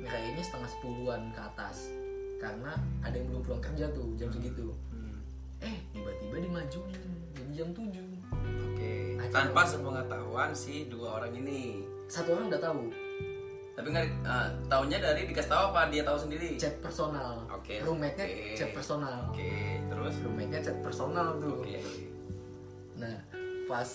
ngerayainnya 0.00 0.40
setengah 0.40 0.70
sepuluhan 0.70 1.22
ke 1.30 1.40
atas 1.42 1.90
karena 2.36 2.72
ada 3.00 3.14
yang 3.14 3.28
belum 3.28 3.42
pulang 3.42 3.62
kerja 3.62 3.86
tuh 3.90 4.16
jam 4.16 4.28
segitu 4.28 4.72
Hmm. 4.90 5.18
eh 5.60 5.76
tiba-tiba 5.90 6.36
dimajuin 6.40 7.04
jadi 7.32 7.52
jam 7.54 7.68
7 7.70 7.90
Oke. 8.64 8.92
Acara 9.18 9.30
Tanpa 9.44 9.62
sepengetahuan 9.62 10.50
si 10.50 10.86
dua 10.86 11.20
orang 11.20 11.34
ini. 11.34 11.84
satu 12.06 12.32
orang 12.32 12.48
udah 12.48 12.58
tahu 12.60 12.90
Tapi 13.80 13.96
nggak 13.96 14.06
uh, 14.28 14.48
tahunya 14.68 14.98
dari 15.00 15.24
dikasih 15.24 15.48
tahu 15.48 15.62
apa 15.72 15.88
dia 15.88 16.04
tahu 16.04 16.18
sendiri. 16.20 16.60
chat 16.60 16.76
personal 16.84 17.48
Oke, 17.48 17.80
roommate-nya 17.80 18.28
oke. 18.28 18.52
chat 18.52 18.70
personal 18.76 19.32
Oke, 19.32 19.80
terus 19.88 20.14
roommate-nya 20.20 20.60
chat 20.60 20.76
personal 20.84 21.40
tuh 21.40 21.64
Oke. 21.64 21.80
Nah, 23.00 23.16
pas 23.64 23.88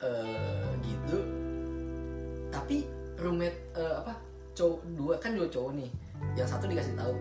eh, 0.00 0.68
gitu, 0.80 1.18
tapi 2.48 2.88
roommate 3.20 3.60
eh, 3.76 3.94
apa 4.00 4.16
cowok 4.56 4.80
dua 4.96 5.14
kan 5.20 5.36
dua 5.36 5.44
cowok 5.52 5.76
nih, 5.76 5.92
yang 6.32 6.48
satu 6.48 6.64
dikasih 6.64 6.96
tahu, 6.96 7.12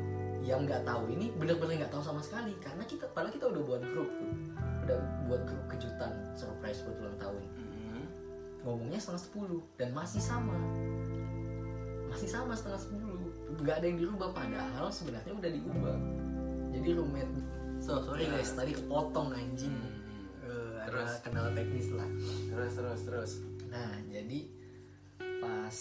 yang 0.47 0.63
nggak 0.63 0.87
tahu 0.87 1.11
ini 1.11 1.35
bener-bener 1.35 1.83
nggak 1.83 1.91
tahu 1.91 1.99
sama 1.99 2.23
sekali 2.23 2.55
karena 2.63 2.87
kita 2.87 3.11
padahal 3.11 3.35
kita 3.35 3.51
udah 3.51 3.61
buat 3.67 3.83
grup 3.91 4.07
tuh, 4.07 4.31
udah 4.87 4.97
buat 5.27 5.41
grup 5.43 5.63
kejutan 5.75 6.15
surprise 6.39 6.79
buat 6.87 6.95
ulang 7.03 7.19
tahun. 7.19 7.43
Mm-mm. 7.59 8.03
Ngomongnya 8.63 8.99
setengah 9.03 9.23
sepuluh 9.27 9.61
dan 9.75 9.91
masih 9.91 10.23
sama, 10.23 10.55
masih 12.09 12.29
sama 12.29 12.53
setengah 12.55 12.79
sepuluh, 12.79 13.31
nggak 13.59 13.75
ada 13.81 13.85
yang 13.85 13.99
dirubah 13.99 14.29
padahal 14.31 14.87
sebenarnya 14.93 15.33
udah 15.33 15.51
diubah. 15.51 15.97
Jadi 16.75 16.89
roommate, 16.91 17.33
so 17.79 18.03
sorry 18.03 18.27
guys 18.27 18.51
tadi 18.51 18.75
kepotong 18.75 19.31
anjing. 19.31 19.75
Hmm. 20.45 20.83
Ada 20.85 20.89
Terus? 20.91 21.11
kendala 21.25 21.49
teknis 21.57 21.89
lah. 21.95 22.09
Terus 22.51 22.71
terus 22.77 23.01
terus. 23.09 23.31
Nah, 23.73 23.97
jadi 24.07 24.39
pas 25.41 25.77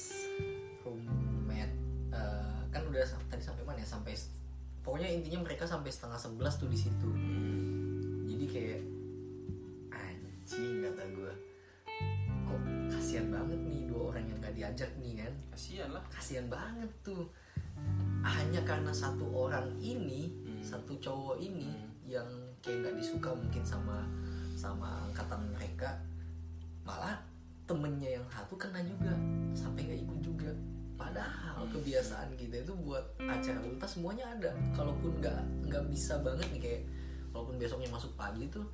roommate 0.82 1.74
eh, 2.14 2.58
kan 2.72 2.82
udah 2.88 3.04
tadi 3.28 3.42
sampai 3.44 3.62
mana 3.68 3.84
ya? 3.84 3.88
Sampai 3.88 4.16
pokoknya 4.80 5.08
intinya 5.12 5.44
mereka 5.44 5.68
sampai 5.68 5.92
setengah 5.92 6.16
sebelas 6.16 6.56
tuh 6.56 6.68
di 6.72 6.78
situ. 6.80 7.10
Jadi 8.24 8.44
kayak 8.48 8.82
anjing 9.92 10.88
kata 10.88 11.04
gue. 11.12 11.32
Kasihan 13.14 13.30
banget 13.30 13.60
nih 13.70 13.86
dua 13.86 14.10
orang 14.10 14.26
yang 14.26 14.38
gak 14.42 14.54
diajak 14.58 14.90
nih 14.98 15.12
kan? 15.22 15.34
Kasihan 15.54 15.86
lah. 15.94 16.02
Kasihan 16.10 16.50
banget 16.50 16.90
tuh. 17.06 17.30
Hanya 18.26 18.58
karena 18.66 18.90
satu 18.90 19.30
orang 19.30 19.70
ini, 19.78 20.34
Hmm. 20.42 20.58
satu 20.58 20.98
cowok 20.98 21.38
ini 21.38 21.70
Hmm. 21.70 22.10
yang 22.10 22.26
kayak 22.58 22.82
nggak 22.82 22.98
disuka 22.98 23.30
mungkin 23.30 23.62
sama 23.62 24.02
sama 24.58 25.06
angkatan 25.06 25.46
mereka, 25.54 25.94
malah 26.82 27.14
temennya 27.70 28.18
yang 28.18 28.26
satu 28.34 28.58
kena 28.58 28.82
juga 28.82 29.14
sampai 29.54 29.86
nggak 29.86 30.00
ikut 30.10 30.18
juga. 30.18 30.50
Padahal 30.98 31.70
kebiasaan 31.70 32.34
kita 32.34 32.66
itu 32.66 32.74
buat 32.82 33.14
acara 33.22 33.62
ulta 33.62 33.86
semuanya 33.86 34.26
ada. 34.34 34.50
Kalaupun 34.74 35.22
nggak 35.22 35.70
nggak 35.70 35.86
bisa 35.86 36.18
banget 36.18 36.50
nih 36.50 36.58
kayak, 36.66 36.82
walaupun 37.30 37.62
besoknya 37.62 37.94
masuk 37.94 38.10
pagi 38.18 38.50
tuh, 38.50 38.66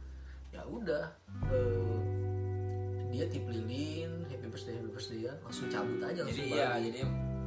ya 0.48 0.64
udah 0.64 1.04
eh, 1.52 2.29
dia 3.10 3.24
tip 3.26 3.42
lilin, 3.44 4.22
happy 4.24 4.46
birthday 4.46 4.74
happy 4.74 4.88
birthday 4.88 5.20
langsung 5.40 5.66
cabut 5.66 5.98
aja 6.00 6.20
langsung 6.20 6.38
Jadi 6.40 6.54
ya 6.54 6.68
jadi 6.78 7.00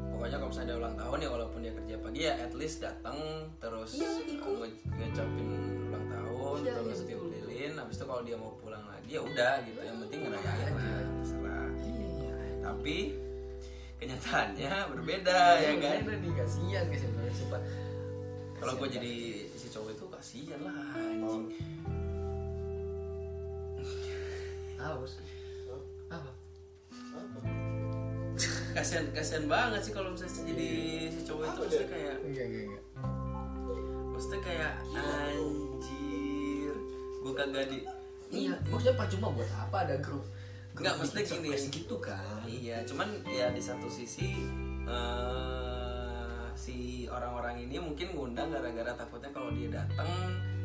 pokoknya 0.09 0.35
kalau 0.35 0.49
misalnya 0.49 0.67
ada 0.67 0.75
ulang 0.77 0.95
tahun 0.95 1.17
ya 1.17 1.29
walaupun 1.29 1.59
dia 1.59 1.73
kerja 1.73 1.95
pagi 1.97 2.19
ya 2.21 2.33
at 2.37 2.53
least 2.53 2.77
datang 2.79 3.17
terus 3.57 3.89
Iya, 3.93 4.09
ikut. 4.29 4.43
uh, 4.45 4.57
nge- 4.61 4.79
ngecapin 4.93 5.47
ulang 5.85 6.05
tahun 6.07 6.57
Iya, 6.59 6.73
terus 6.75 6.97
iya, 6.97 7.07
tiup 7.07 7.21
betul. 7.23 7.47
lilin 7.47 7.71
habis 7.75 7.95
itu 7.95 8.05
kalau 8.05 8.21
dia 8.21 8.35
mau 8.35 8.51
pulang 8.55 8.83
lagi 8.85 9.09
ya 9.09 9.21
udah 9.21 9.53
gitu 9.63 9.79
yang 9.79 9.97
penting 9.99 10.19
ngerayain 10.21 10.51
aja. 10.53 10.69
lah 10.69 11.01
terserah 11.17 11.69
Iya. 11.81 12.35
tapi 12.61 12.97
kenyataannya 13.95 14.71
berbeda 14.91 15.39
ya 15.57 15.71
kan 15.77 15.95
Beda 16.03 16.15
nih 16.17 16.33
kasihan 16.33 16.83
kasihan 16.85 17.11
banget 17.13 17.33
sumpah. 17.33 17.61
kalau 18.53 18.73
gue 18.77 18.89
jadi 18.91 19.13
si 19.49 19.67
cowok 19.69 19.89
itu 19.91 20.05
kasihan 20.09 20.59
lah 20.61 20.75
anjing. 20.93 21.45
Haus. 24.75 25.15
Kasihan 28.73 29.05
kasihan 29.11 29.45
banget 29.45 29.81
sih 29.81 29.93
kalau 29.93 30.09
misalnya 30.09 30.41
jadi 30.49 30.69
si 31.07 31.19
cowok 31.23 31.43
itu 31.45 31.59
maksudnya 31.61 31.87
kayak 31.87 32.15
Enggak 32.19 32.45
enggak 32.45 32.63
enggak. 32.65 32.83
maksudnya 34.09 34.39
kayak 34.41 34.71
anjir 34.93 36.75
gue 37.19 37.33
kagak 37.33 37.65
di 37.69 37.79
Iya, 38.33 38.57
maksudnya 38.65 38.97
percuma 38.97 39.29
buat 39.29 39.45
apa 39.53 39.85
ada 39.85 39.93
grup? 40.01 40.25
grup 40.73 40.81
Nggak, 40.81 40.93
maksudnya 40.97 41.21
bikin 41.21 41.37
gini. 41.37 41.47
surprise 41.53 41.67
gitu 41.69 41.95
kan. 42.01 42.41
Iya, 42.43 42.77
cuman 42.81 43.07
ya 43.29 43.53
di 43.53 43.61
satu 43.61 43.85
sisi 43.85 44.33
eh, 44.83 46.43
si 46.55 46.75
orang-orang 47.05 47.61
ini 47.61 47.77
mungkin 47.77 48.09
ngundang 48.09 48.49
gara-gara 48.49 48.97
takutnya 48.97 49.29
kalau 49.29 49.53
dia 49.53 49.69
datang 49.69 50.09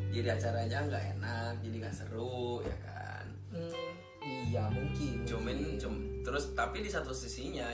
jadi 0.09 0.33
acaranya 0.33 0.79
nggak 0.89 1.05
enak, 1.15 1.53
jadi 1.61 1.77
nggak 1.79 1.93
seru 1.95 2.65
ya 2.65 2.77
kan. 2.81 3.27
Hmm, 3.53 3.93
iya 4.25 4.65
mungkin. 4.73 5.29
Cuman, 5.29 5.57
cum, 5.77 5.95
terus 6.25 6.57
tapi 6.57 6.81
di 6.81 6.89
satu 6.89 7.13
sisinya 7.13 7.69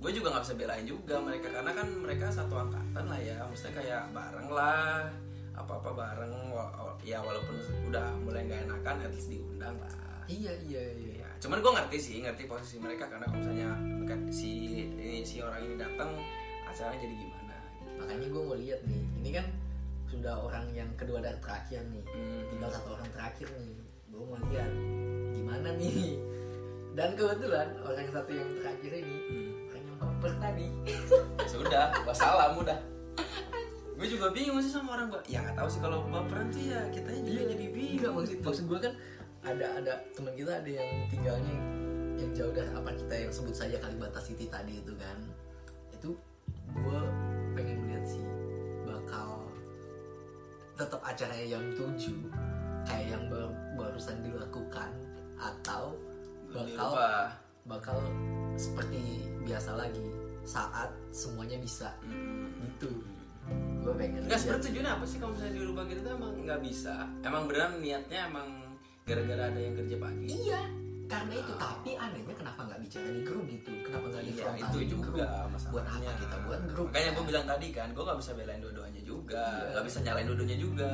gue 0.00 0.10
juga 0.16 0.32
nggak 0.32 0.44
bisa 0.48 0.54
belain 0.56 0.86
juga 0.88 1.14
mereka 1.20 1.46
karena 1.52 1.72
kan 1.76 1.88
mereka 2.00 2.26
satu 2.32 2.54
angkatan 2.56 3.04
lah 3.04 3.20
ya, 3.20 3.36
maksudnya 3.44 3.74
kayak 3.84 4.02
bareng 4.16 4.48
lah 4.48 5.12
apa-apa 5.52 5.90
bareng 5.92 6.34
ya 7.04 7.20
walaupun 7.20 7.56
udah 7.92 8.08
mulai 8.24 8.48
nggak 8.48 8.64
enakan 8.64 8.96
at 9.04 9.12
least 9.12 9.28
diundang 9.28 9.76
lah 9.76 9.92
Iya 10.30 10.54
iya 10.62 10.82
iya. 10.94 11.10
Iya, 11.18 11.28
cuman 11.42 11.58
gue 11.58 11.72
ngerti 11.74 11.98
sih, 11.98 12.16
ngerti 12.22 12.46
posisi 12.46 12.78
mereka 12.78 13.10
karena 13.10 13.26
kalau 13.26 13.42
misalnya 13.42 13.74
si 14.30 14.86
ini 14.86 15.26
si 15.26 15.42
orang 15.42 15.58
ini 15.66 15.74
datang 15.74 16.14
acaranya 16.70 17.02
jadi 17.02 17.14
gimana? 17.18 17.56
gitu. 17.74 17.90
Makanya 17.98 18.26
gue 18.30 18.42
mau 18.46 18.56
lihat 18.56 18.80
nih. 18.86 19.02
Ini 19.20 19.30
kan 19.34 19.46
sudah 20.06 20.34
orang 20.38 20.66
yang 20.70 20.90
kedua 20.94 21.18
dari 21.18 21.38
terakhir 21.42 21.82
nih. 21.90 22.04
Hmm. 22.06 22.42
Tinggal 22.54 22.70
satu 22.70 22.88
orang 22.94 23.10
terakhir 23.10 23.48
nih. 23.58 23.74
Gue 24.14 24.22
mau 24.22 24.38
lihat 24.38 24.72
gimana 25.34 25.68
nih. 25.74 26.14
Dan 26.94 27.14
kebetulan 27.18 27.68
orang 27.82 28.08
satu 28.10 28.30
yang 28.30 28.50
terakhir 28.62 28.92
ini 29.02 29.16
Hmm. 29.18 29.49
Yang 30.00 30.16
baper 30.16 30.32
tadi. 30.40 30.66
Sudah, 31.44 31.92
wassalam 32.08 32.56
udah. 32.56 32.78
Gue 34.00 34.08
juga 34.08 34.32
bingung 34.32 34.56
sih 34.64 34.72
sama 34.72 34.96
orang 34.96 35.12
gue. 35.12 35.20
Ya 35.28 35.44
nggak 35.44 35.60
tahu 35.60 35.68
sih 35.68 35.80
kalau 35.84 36.08
baperan 36.08 36.48
tuh 36.48 36.64
ya 36.64 36.80
kitanya 36.88 37.20
juga 37.20 37.42
jadi 37.52 37.64
Enggak 37.68 37.74
bingung 37.76 38.14
maksud, 38.16 38.32
gitu. 38.32 38.44
maksud 38.48 38.64
gue 38.64 38.78
kan 38.80 38.92
ada 39.44 39.66
ada 39.76 39.92
teman 40.16 40.32
kita 40.36 40.52
ada 40.56 40.70
yang 40.72 40.90
tinggalnya 41.12 41.52
yang, 41.52 41.64
yang 42.16 42.30
jauh 42.32 42.52
dari 42.52 42.70
apa 42.72 42.90
kita 42.96 43.14
yang 43.28 43.32
sebut 43.32 43.52
saja 43.56 43.76
Kalibata 43.76 44.20
City 44.24 44.48
tadi 44.48 44.80
itu 44.80 44.92
kan 44.96 45.16
itu 45.92 46.10
gue 46.72 47.00
pengen 47.56 47.78
lihat 47.92 48.04
sih 48.08 48.24
bakal 48.88 49.44
tetap 50.80 51.00
acaranya 51.04 51.56
jam 51.56 51.64
7 51.76 52.88
kayak 52.88 53.06
yang 53.12 53.24
baru, 53.28 53.52
barusan 53.76 54.16
dilakukan 54.24 54.90
atau 55.36 55.92
bakal 56.48 56.90
bakal 57.68 57.96
seperti 58.60 59.00
biasa 59.42 59.70
lagi 59.74 60.04
saat 60.42 60.92
semuanya 61.10 61.56
bisa 61.58 61.88
Hmm. 62.02 62.52
gitu 62.60 62.92
gue 63.80 63.94
pengen 63.96 64.20
sebenarnya 64.28 64.62
tujuannya 64.62 64.92
apa 64.92 65.04
sih 65.04 65.16
kalau 65.16 65.32
misalnya 65.32 65.54
dirubah 65.56 65.84
gitu 65.86 66.00
tuh 66.00 66.12
emang 66.12 66.32
nggak 66.38 66.60
bisa. 66.60 66.94
Emang 67.20 67.42
beneran 67.44 67.72
niatnya 67.80 68.18
emang 68.22 68.46
gara-gara 69.02 69.42
ada 69.44 69.58
yang 69.58 69.74
kerja 69.74 69.96
pagi. 69.96 70.26
Iya, 70.30 70.60
karena 71.08 71.32
itu. 71.34 71.52
Tapi 71.56 71.90
anehnya 71.96 72.34
kenapa 72.36 72.60
nggak 72.62 72.80
bicara 72.80 73.08
di 73.10 73.22
grup 73.24 73.44
gitu? 73.48 73.70
Kenapa 73.82 74.04
nggak 74.06 74.22
di 74.22 74.30
Iya, 74.30 74.38
frontal 74.38 74.60
itu 74.62 74.78
juga 74.86 75.02
grup? 75.02 75.16
Buat 75.18 75.50
masalahnya. 75.50 76.06
apa 76.06 76.20
kita 76.20 76.36
buat 76.38 76.60
grup? 76.68 76.86
Makanya 76.86 77.02
kan? 77.02 77.16
gue 77.16 77.24
bilang 77.26 77.46
tadi 77.48 77.68
kan, 77.72 77.88
gue 77.90 78.04
gak 78.04 78.18
bisa 78.20 78.30
belain 78.30 78.60
dua-duanya 78.60 79.02
juga, 79.02 79.44
Iya. 79.50 79.72
gak 79.72 79.84
bisa 79.84 79.98
nyalain 80.00 80.26
dua-duanya 80.28 80.58
juga. 80.60 80.92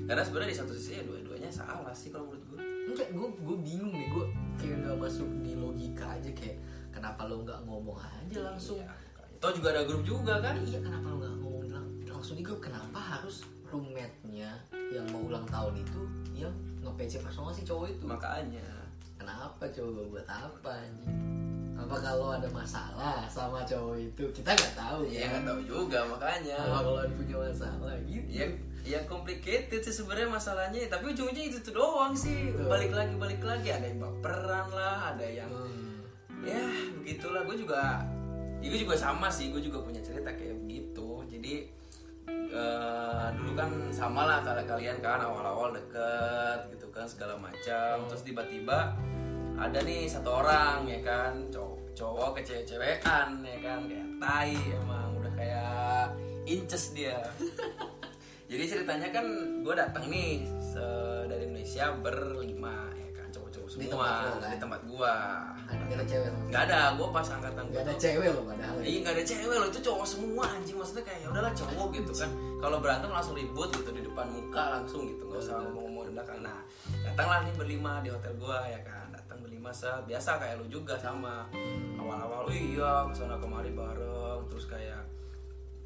karena 0.00 0.22
sebenarnya 0.24 0.50
di 0.50 0.58
satu 0.58 0.72
sisi 0.72 0.92
ya 0.92 1.02
dua-duanya 1.04 1.50
salah 1.52 1.94
sih 1.94 2.10
kalau 2.10 2.26
menurut 2.26 2.42
gue 2.48 2.58
enggak 2.88 3.08
gue 3.12 3.28
gue 3.30 3.56
bingung 3.62 3.92
nih 3.92 4.08
gue 4.10 4.24
kayak 4.58 4.76
nggak 4.80 4.96
masuk 4.98 5.28
di 5.38 5.52
logika 5.54 6.06
aja 6.10 6.30
kayak 6.32 6.58
kenapa 6.90 7.24
lo 7.24 7.40
nggak 7.40 7.60
ngomong 7.62 7.96
aja 7.96 8.40
langsung? 8.44 8.78
Iya, 8.78 8.90
Toh 9.38 9.50
juga 9.50 9.68
ada 9.70 9.82
grup 9.82 10.02
juga 10.02 10.34
kan? 10.38 10.54
Iya 10.60 10.78
kenapa 10.78 11.06
lo 11.06 11.16
nggak 11.16 11.34
ngomong 11.34 11.64
lang- 11.66 11.90
langsung 12.06 12.34
di 12.34 12.42
grup? 12.42 12.60
Kenapa 12.60 12.98
harus 12.98 13.40
roommate-nya 13.64 14.50
yang 14.90 15.06
mau 15.08 15.22
ulang 15.24 15.46
tahun 15.46 15.78
itu 15.78 16.00
yang 16.36 16.52
nge-PC 16.80 17.20
personal 17.20 17.50
si 17.50 17.62
cowok 17.62 17.86
itu? 17.88 18.04
Makanya. 18.04 18.68
Kenapa 19.16 19.64
coba? 19.66 20.00
Buat 20.08 20.26
apa 20.26 20.70
anjing? 20.76 21.18
Apa 21.74 21.96
kalau 21.96 22.28
ada 22.30 22.48
masalah 22.50 23.24
sama 23.26 23.62
cowok 23.62 23.96
itu? 23.96 24.24
Kita 24.32 24.50
nggak 24.50 24.74
tahu 24.74 25.00
ya 25.06 25.24
ya. 25.24 25.26
nggak 25.30 25.44
tahu 25.46 25.60
juga 25.62 25.98
makanya. 26.04 26.58
Kalau 26.58 26.94
ada 26.98 27.08
punya 27.10 27.36
masalah 27.38 27.94
gitu? 28.04 28.26
Ya 28.28 28.44
ya 28.80 29.00
complicated 29.04 29.80
sih 29.80 29.94
sebenarnya 29.94 30.28
masalahnya. 30.28 30.84
Tapi 30.86 31.10
ujungnya 31.10 31.42
itu 31.42 31.60
tuh 31.60 31.74
doang 31.74 32.12
sih. 32.12 32.50
Betul. 32.50 32.68
balik 32.68 32.92
lagi 32.92 33.14
balik 33.14 33.40
lagi. 33.40 33.68
Ada 33.70 33.86
yang 33.86 33.98
baperan 33.98 34.68
lah 34.68 35.12
ada 35.12 35.24
yang 35.24 35.48
Hmm. 35.48 35.89
Ya 36.44 36.64
begitulah. 37.00 37.42
Gue 37.44 37.56
juga 37.58 38.04
ya 38.60 38.66
gue 38.68 38.80
juga 38.80 38.96
sama 38.96 39.28
sih. 39.32 39.52
Gue 39.52 39.62
juga 39.64 39.82
punya 39.82 40.00
cerita 40.00 40.32
kayak 40.32 40.56
begitu. 40.64 41.24
Jadi 41.28 41.54
eh, 42.30 43.26
dulu 43.36 43.52
kan 43.56 43.70
sama 43.90 44.26
lah 44.26 44.38
kalau 44.44 44.62
kalian 44.64 44.98
kan 45.02 45.20
awal-awal 45.20 45.74
deket 45.74 46.70
gitu 46.76 46.86
kan 46.92 47.06
segala 47.08 47.36
macam. 47.36 48.08
Terus 48.10 48.22
tiba-tiba 48.24 48.94
ada 49.60 49.78
nih 49.84 50.08
satu 50.08 50.40
orang 50.40 50.88
ya 50.88 51.00
kan. 51.04 51.32
Cowok 51.52 51.96
cowok 51.96 52.28
ke 52.38 52.40
cewek-cewekan 52.46 53.44
ya 53.44 53.58
kan. 53.60 53.78
Kayak 53.88 54.08
tai 54.20 54.56
emang 54.56 55.08
udah 55.20 55.32
kayak 55.36 56.04
inces 56.48 56.92
dia. 56.96 57.20
Jadi 58.50 58.64
ceritanya 58.66 59.14
kan 59.14 59.26
gue 59.62 59.74
datang 59.78 60.10
nih 60.10 60.42
dari 61.30 61.46
Indonesia 61.46 61.94
berlima 62.02 62.79
ya 63.70 63.78
cowok-cowok 63.78 63.78
Di 63.78 63.86
semua 63.86 64.06
tempat 64.10 64.26
lo, 64.26 64.40
kan? 64.40 64.50
di 64.50 64.58
tempat 64.58 64.80
gua. 64.90 65.14
Nggak 65.70 65.94
ada 65.94 66.04
cewek 66.10 66.30
nggak 66.50 66.62
ada 66.66 66.80
gue 66.98 67.08
pas 67.14 67.26
angkatan 67.30 67.64
Nggak 67.70 67.70
gua 67.70 67.82
ada 67.86 67.94
cewek 67.94 68.28
loh 68.34 68.44
padahal. 68.50 68.76
Iya 68.82 68.98
nggak 69.04 69.14
ada 69.14 69.24
cewek 69.24 69.56
loh 69.60 69.68
itu 69.70 69.80
cowok 69.86 70.06
semua 70.06 70.44
anjing. 70.50 70.76
Maksudnya 70.80 71.04
kayak 71.06 71.18
ya 71.22 71.28
udahlah 71.30 71.52
cowok 71.54 71.88
gitu 71.94 72.12
kan. 72.18 72.30
Kalau 72.60 72.76
berantem 72.82 73.10
langsung 73.14 73.34
ribut 73.38 73.68
gitu 73.70 73.90
di 73.94 74.02
depan 74.02 74.26
muka 74.26 74.62
langsung 74.80 75.02
gitu. 75.06 75.22
Nggak 75.30 75.40
usah 75.46 75.54
ngomong-ngomong 75.62 76.04
di 76.10 76.12
belakang. 76.18 76.38
Nah 76.42 76.58
datanglah 77.06 77.38
nih 77.46 77.54
berlima 77.54 77.92
di 78.02 78.08
hotel 78.10 78.32
gua 78.34 78.58
ya 78.66 78.80
kan. 78.82 79.06
Datang 79.14 79.38
berlima 79.46 79.70
se 79.70 79.90
biasa 80.08 80.30
kayak 80.42 80.54
lu 80.58 80.66
juga 80.66 80.98
sama 80.98 81.46
awal-awal 81.94 82.50
"Wih, 82.50 82.74
iya 82.74 83.06
ke 83.06 83.14
sana 83.14 83.38
kemari 83.38 83.70
bareng. 83.70 84.50
Terus 84.50 84.66
kayak 84.66 85.02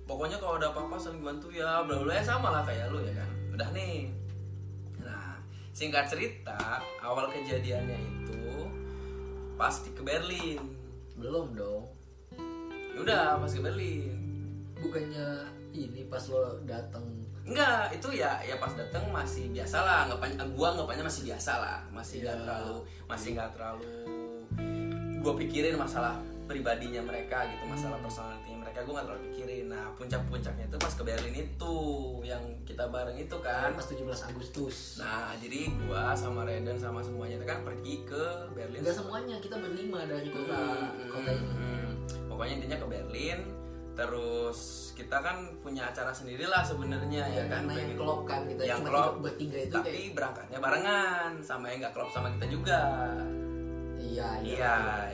pokoknya 0.08 0.40
kalau 0.40 0.56
ada 0.56 0.72
apa-apa 0.72 0.96
saling 0.96 1.20
bantu 1.20 1.52
ya. 1.52 1.84
Bla 1.84 2.00
bla 2.00 2.16
ya 2.16 2.24
sama 2.24 2.48
lah 2.48 2.64
kayak 2.64 2.88
lu 2.88 3.04
ya 3.04 3.12
kan. 3.12 3.28
Udah 3.52 3.68
nih 3.76 4.08
singkat 5.74 6.06
cerita 6.06 6.78
awal 7.02 7.26
kejadiannya 7.34 7.98
itu 7.98 8.70
pasti 9.58 9.90
ke 9.90 10.06
Berlin. 10.06 10.62
Belum 11.18 11.50
dong. 11.50 11.90
Ya 12.94 12.98
udah 13.02 13.24
pas 13.42 13.50
ke 13.50 13.58
Berlin. 13.58 14.14
Bukannya 14.78 15.50
ini 15.74 16.06
pas 16.06 16.22
lo 16.30 16.62
datang 16.62 17.02
enggak 17.44 17.92
itu 17.92 18.08
ya 18.14 18.40
ya 18.46 18.56
pas 18.62 18.70
datang 18.78 19.10
masih 19.10 19.50
biasa 19.50 19.82
lah. 19.82 20.06
Anggapannya 20.06 20.46
gua 20.54 20.78
anggapannya 20.78 21.04
masih 21.10 21.26
biasa 21.34 21.52
lah. 21.58 21.78
Masih 21.90 22.22
nggak 22.22 22.38
Iya. 22.38 22.42
terlalu 22.46 22.76
masih 23.10 23.28
nggak 23.34 23.50
terlalu 23.58 23.86
gua 25.24 25.34
pikirin 25.40 25.74
masalah 25.80 26.20
pribadinya 26.44 27.00
mereka 27.00 27.48
gitu 27.48 27.64
masalah 27.64 27.96
personalitinya 28.04 28.43
mereka 28.74 28.90
gua 28.90 28.94
nggak 28.96 29.06
terlalu 29.06 29.22
pikirin 29.28 29.66
nah 29.70 29.86
puncak-puncaknya 29.94 30.64
itu 30.66 30.76
pas 30.76 30.90
ke 30.90 31.02
Berlin 31.04 31.36
itu 31.38 31.74
yang 32.22 32.42
kita 32.64 32.84
bareng 32.84 33.14
itu 33.16 33.36
kan. 33.38 33.70
Pas 33.70 33.86
17 33.86 34.02
Agustus. 34.26 34.98
nah 34.98 35.30
jadi 35.38 35.70
gua 35.80 36.10
sama 36.12 36.42
Reden 36.42 36.74
sama 36.74 36.98
semuanya 36.98 37.38
itu 37.38 37.46
kan 37.46 37.62
pergi 37.62 38.02
ke 38.02 38.24
Berlin. 38.50 38.82
Enggak 38.82 38.98
semuanya 38.98 39.38
kita 39.38 39.56
berlima 39.56 40.02
dari 40.04 40.26
kota 40.26 40.58
Hmm, 40.58 41.06
kota 41.06 41.30
ini. 41.30 41.46
hmm. 41.48 41.90
pokoknya 42.26 42.52
intinya 42.56 42.76
ke 42.76 42.86
Berlin 42.88 43.38
terus 43.94 44.58
kita 44.92 45.16
kan 45.16 45.36
punya 45.60 45.86
acara 45.86 46.10
sendiri 46.10 46.42
lah 46.44 46.58
sebenarnya 46.60 47.22
ya, 47.24 47.38
Ya, 47.38 47.44
kan? 47.46 47.70
yang 47.70 47.94
klop 47.94 48.26
kan 48.26 48.42
kita 48.44 48.66
yang 48.66 48.82
klop, 48.82 49.14
tiga- 49.14 49.22
bertiga 49.22 49.58
itu 49.60 49.70
tapi 49.72 49.86
kayak 49.88 50.12
berangkatnya 50.12 50.58
barengan 50.58 51.30
sama 51.40 51.70
yang 51.70 51.78
nggak 51.78 51.94
klop 51.94 52.10
sama 52.10 52.26
kita 52.32 52.46
juga. 52.50 52.80
Iya 53.96 54.28
iya. 54.42 54.58
Ya 54.58 54.74
barengan 54.76 55.13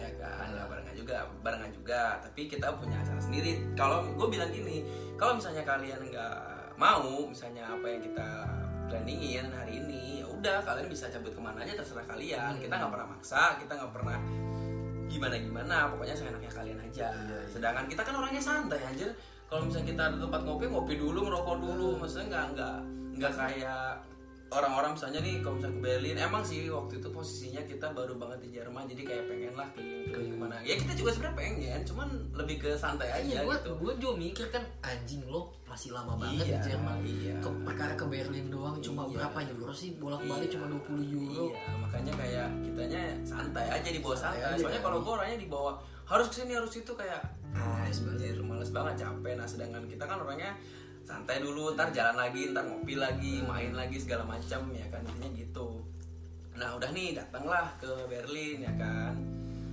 juga 1.11 1.27
barengan 1.43 1.71
juga 1.75 2.03
tapi 2.23 2.47
kita 2.47 2.71
punya 2.79 2.95
acara 3.03 3.19
sendiri. 3.19 3.59
Kalau 3.75 4.07
gue 4.15 4.29
bilang 4.31 4.55
gini 4.55 4.87
kalau 5.19 5.35
misalnya 5.35 5.67
kalian 5.67 5.99
nggak 6.07 6.39
mau 6.79 7.27
misalnya 7.27 7.67
apa 7.67 7.83
yang 7.91 7.99
kita 8.07 8.29
planningin 8.87 9.51
hari 9.51 9.83
ini 9.83 10.23
ya 10.23 10.27
udah 10.31 10.63
kalian 10.63 10.87
bisa 10.87 11.11
cabut 11.11 11.35
ke 11.35 11.43
mana 11.43 11.67
aja 11.67 11.75
terserah 11.75 12.07
kalian. 12.07 12.55
Hmm. 12.55 12.63
kita 12.63 12.75
nggak 12.79 12.93
pernah 12.95 13.09
maksa 13.11 13.59
kita 13.59 13.73
nggak 13.75 13.91
pernah 13.91 14.19
gimana 15.11 15.35
gimana 15.43 15.77
pokoknya 15.91 16.15
seenaknya 16.15 16.51
kalian 16.55 16.79
aja. 16.79 17.11
Iya, 17.11 17.27
iya. 17.27 17.41
sedangkan 17.51 17.85
kita 17.91 18.03
kan 18.07 18.15
orangnya 18.15 18.43
santai 18.43 18.81
anjir. 18.87 19.11
Kalau 19.51 19.67
misalnya 19.67 19.91
kita 19.91 20.03
ada 20.15 20.17
tempat 20.23 20.41
ngopi 20.47 20.71
ngopi 20.71 20.95
dulu 20.95 21.27
ngerokok 21.27 21.57
dulu. 21.59 21.89
Maksudnya 21.99 22.27
nggak 22.31 22.47
nggak 22.55 22.77
nggak 23.19 23.33
kayak 23.35 23.99
orang-orang 24.51 24.93
misalnya 24.93 25.21
nih 25.21 25.39
kalau 25.39 25.55
misalnya 25.57 25.77
ke 25.77 25.83
Berlin 25.85 26.17
emang 26.19 26.43
sih 26.43 26.67
waktu 26.67 26.99
itu 26.99 27.09
posisinya 27.09 27.63
kita 27.63 27.87
baru 27.91 28.15
banget 28.15 28.39
di 28.43 28.49
Jerman 28.53 28.83
jadi 28.85 29.03
kayak 29.05 29.25
pengen 29.25 29.55
lah 29.55 29.69
keliling-keliling 29.71 30.35
ke 30.35 30.39
mana 30.39 30.55
ya 30.61 30.75
kita 30.75 30.93
juga 30.93 31.11
sebenarnya 31.13 31.37
pengen 31.39 31.81
cuman 31.81 32.09
lebih 32.35 32.57
ke 32.59 32.71
santai 32.75 33.09
aja 33.13 33.23
Iya, 33.23 33.41
gue 33.41 33.55
gitu 33.57 33.71
gue 33.79 33.93
juga 33.97 34.13
mikir 34.19 34.47
kan 34.49 34.63
anjing 34.81 35.23
lo 35.25 35.55
masih 35.65 35.95
lama 35.95 36.19
banget 36.19 36.45
Iya, 36.45 36.59
di 36.59 36.67
Jerman. 36.67 36.97
iya. 37.01 37.35
Ke, 37.39 37.49
perkara 37.63 37.93
ke 37.95 38.05
Berlin 38.05 38.47
doang 38.49 38.77
cuma 38.81 39.07
Iya. 39.07 39.13
berapa 39.17 39.39
euro 39.49 39.71
sih 39.71 39.95
bolak-balik 39.95 40.51
Iya. 40.51 40.55
cuma 40.59 40.67
20 40.67 40.99
euro. 41.07 41.47
Iya, 41.47 41.75
makanya 41.79 42.13
kayak 42.19 42.49
kitanya 42.61 43.03
santai 43.23 43.67
aja 43.71 43.89
di 43.89 44.01
bawah 44.03 44.19
Santai 44.19 44.43
santai. 44.43 44.51
aja, 44.51 44.63
Soalnya 44.67 44.83
kalau 44.83 44.99
gue 44.99 45.13
orangnya 45.15 45.39
di 45.39 45.47
bawah 45.47 45.75
harus 46.05 46.27
ke 46.27 46.43
sini 46.43 46.53
harus 46.53 46.75
itu 46.75 46.91
kayak 46.93 47.23
Ah, 47.51 47.83
anjir 47.83 48.39
males 48.41 48.71
banget 48.71 49.03
capek. 49.03 49.35
Nah 49.35 49.43
sedangkan 49.43 49.83
kita 49.85 50.07
kan 50.07 50.19
orangnya 50.19 50.55
santai 51.11 51.43
dulu, 51.43 51.75
ntar 51.75 51.91
jalan 51.91 52.15
lagi, 52.15 52.55
ntar 52.55 52.63
ngopi 52.71 52.95
lagi, 52.95 53.43
main 53.43 53.75
lagi 53.75 53.99
segala 53.99 54.23
macam 54.23 54.71
ya 54.71 54.87
kan 54.95 55.03
intinya 55.03 55.29
gitu. 55.35 55.83
Nah 56.55 56.79
udah 56.79 56.91
nih 56.95 57.19
datanglah 57.19 57.75
ke 57.83 57.91
Berlin 58.07 58.63
ya 58.63 58.73
kan. 58.79 59.19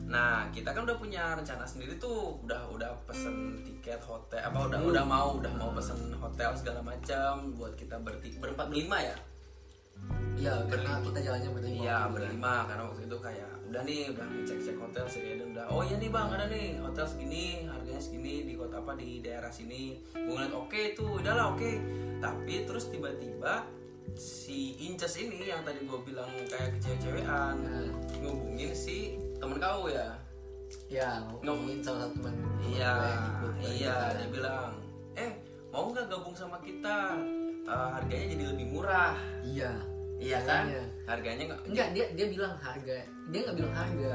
Nah 0.10 0.50
kita 0.50 0.74
kan 0.74 0.82
udah 0.82 0.98
punya 0.98 1.38
rencana 1.38 1.62
sendiri 1.62 2.02
tuh, 2.02 2.42
udah 2.42 2.66
udah 2.74 2.90
pesen 3.06 3.62
tiket 3.62 4.02
hotel 4.02 4.42
apa 4.42 4.58
udah 4.66 4.80
udah 4.82 5.06
mau 5.06 5.38
udah 5.38 5.54
mau 5.54 5.70
pesen 5.78 6.10
hotel 6.18 6.58
segala 6.58 6.82
macam 6.82 7.54
buat 7.54 7.78
kita 7.78 8.02
berti 8.02 8.42
berempat 8.42 8.74
berlima 8.74 8.98
ya. 8.98 9.18
Iya, 10.38 10.54
karena 10.70 10.92
kita 11.02 11.20
jalannya 11.26 11.50
berlima. 11.50 11.82
Iya 11.82 11.98
berlima 12.14 12.54
karena 12.70 12.84
waktu 12.86 13.02
itu 13.10 13.18
kayak 13.18 13.52
udah 13.68 13.82
nih 13.84 14.02
udah 14.16 14.26
ngecek 14.32 14.60
cek 14.64 14.78
hotel 14.80 15.06
si 15.12 15.20
Reden 15.20 15.52
udah 15.52 15.68
oh 15.68 15.84
iya 15.84 16.00
nih 16.00 16.08
bang 16.08 16.32
ada 16.32 16.48
nih 16.48 16.80
hotel 16.80 17.04
segini 17.04 17.68
harganya 17.68 18.00
segini 18.00 18.48
di 18.48 18.54
kota 18.56 18.80
apa 18.80 18.96
di 18.96 19.20
daerah 19.20 19.52
sini. 19.52 20.00
Gue 20.16 20.34
ngeliat 20.40 20.54
oke 20.56 20.80
itu 20.96 21.04
udahlah 21.04 21.52
oke. 21.52 21.72
Tapi 22.24 22.54
terus 22.64 22.88
tiba-tiba 22.88 23.68
si 24.16 24.80
Inces 24.88 25.20
ini 25.20 25.52
yang 25.52 25.62
tadi 25.68 25.84
gue 25.84 26.00
bilang 26.02 26.32
kayak 26.50 26.80
kecewe-cewean 26.80 27.54
Nah, 27.60 27.86
ngubungin 28.24 28.72
si 28.74 29.20
temen 29.38 29.60
kau 29.60 29.92
ya? 29.92 30.16
Ya 30.88 31.22
ngomongin 31.44 31.80
salah 31.84 32.08
satu 32.08 32.24
teman 32.24 32.36
iya 32.68 32.92
ikut 33.40 33.54
iya 33.64 33.96
dia 34.20 34.28
bilang 34.28 34.76
eh 35.16 35.32
mau 35.72 35.92
nggak 35.92 36.08
gabung 36.08 36.36
sama 36.36 36.58
kita? 36.64 37.20
Eh, 37.68 37.90
harganya 38.00 38.26
jadi 38.32 38.44
lebih 38.56 38.68
murah. 38.72 39.16
Iya. 39.44 39.97
Iya 40.18 40.40
kan 40.42 40.66
Iya. 40.66 40.84
harganya 41.06 41.44
nggak 41.48 41.62
Enggak, 41.66 41.88
dia 41.92 42.06
dia 42.12 42.26
bilang 42.28 42.54
harga. 42.58 42.98
Dia 43.28 43.40
nggak 43.42 43.56
bilang 43.56 43.76
harga. 43.76 44.14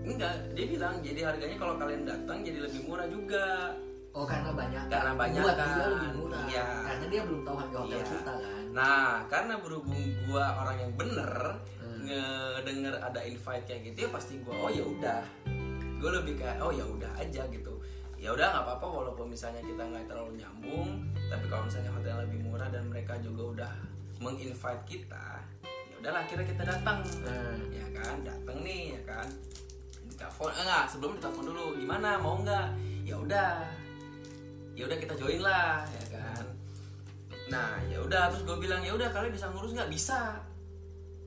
Enggak, 0.00 0.34
dia 0.52 0.66
bilang 0.66 0.94
jadi 0.98 1.20
harganya 1.22 1.56
kalau 1.56 1.74
kalian 1.76 2.02
datang 2.02 2.38
jadi 2.40 2.58
lebih 2.60 2.80
murah 2.84 3.06
juga. 3.06 3.46
Oh, 4.10 4.24
karena 4.24 4.50
banyak. 4.50 4.84
Karena 4.88 5.12
banyak 5.14 5.42
Buat 5.44 5.54
kan. 5.54 5.68
dia 5.70 5.86
lebih 5.86 6.10
murah. 6.16 6.44
Iya. 6.48 6.64
Karena 6.82 7.04
dia 7.06 7.20
belum 7.22 7.40
tahu 7.44 7.56
harga 7.56 7.76
hotel 7.78 7.92
Iya. 7.94 8.06
kita 8.08 8.32
kan. 8.34 8.62
Nah, 8.68 9.10
karena 9.28 9.54
berhubung 9.58 10.00
gua 10.24 10.44
orang 10.56 10.76
yang 10.78 10.92
bener 10.94 11.30
Hmm. 11.78 12.02
ngedenger 12.04 12.94
ada 12.96 13.20
invite 13.22 13.64
kayak 13.64 13.80
gitu 13.84 13.98
ya 14.00 14.10
pasti 14.10 14.34
gua 14.40 14.54
oh 14.58 14.70
ya 14.70 14.82
udah. 14.82 15.22
Gue 15.98 16.10
lebih 16.14 16.34
kayak 16.36 16.56
oh 16.58 16.70
ya 16.70 16.82
udah 16.82 17.10
aja 17.14 17.42
gitu. 17.46 17.74
Ya 18.16 18.30
udah 18.30 18.46
nggak 18.48 18.64
apa-apa 18.64 18.86
walaupun 18.88 19.28
misalnya 19.28 19.60
kita 19.60 19.78
nggak 19.78 20.06
terlalu 20.06 20.34
nyambung, 20.36 20.90
tapi 21.28 21.46
kalau 21.46 21.62
misalnya 21.64 21.90
hotel 21.92 22.16
lebih 22.20 22.38
murah 22.40 22.66
dan 22.66 22.86
mereka 22.86 23.14
juga 23.18 23.42
udah 23.52 23.72
menginvite 24.18 24.84
kita, 24.86 25.42
ya 25.64 25.94
udahlah 26.02 26.20
akhirnya 26.26 26.46
kita 26.46 26.62
datang. 26.66 26.98
Nah, 27.22 27.56
ya 27.70 27.86
kan 27.94 28.16
datang 28.26 28.58
nih 28.62 28.98
ya 28.98 29.02
kan. 29.06 29.28
Ditelepon 30.10 30.50
eh, 30.50 30.62
enggak 30.62 30.84
sebelum 30.90 31.12
ditelepon 31.18 31.44
dulu 31.46 31.64
gimana 31.78 32.18
mau 32.18 32.36
nggak 32.42 32.68
ya 33.06 33.16
udah 33.16 33.50
ya 34.74 34.82
udah 34.86 34.98
kita 34.98 35.14
join 35.18 35.40
lah 35.42 35.86
ya 35.86 36.04
kan. 36.18 36.44
Nah 37.48 37.80
ya 37.88 37.98
udah 38.04 38.30
terus 38.30 38.42
gue 38.44 38.56
bilang 38.60 38.82
ya 38.84 38.92
udah 38.94 39.08
kalian 39.10 39.32
bisa 39.32 39.46
ngurus 39.50 39.72
nggak 39.74 39.90
bisa. 39.90 40.38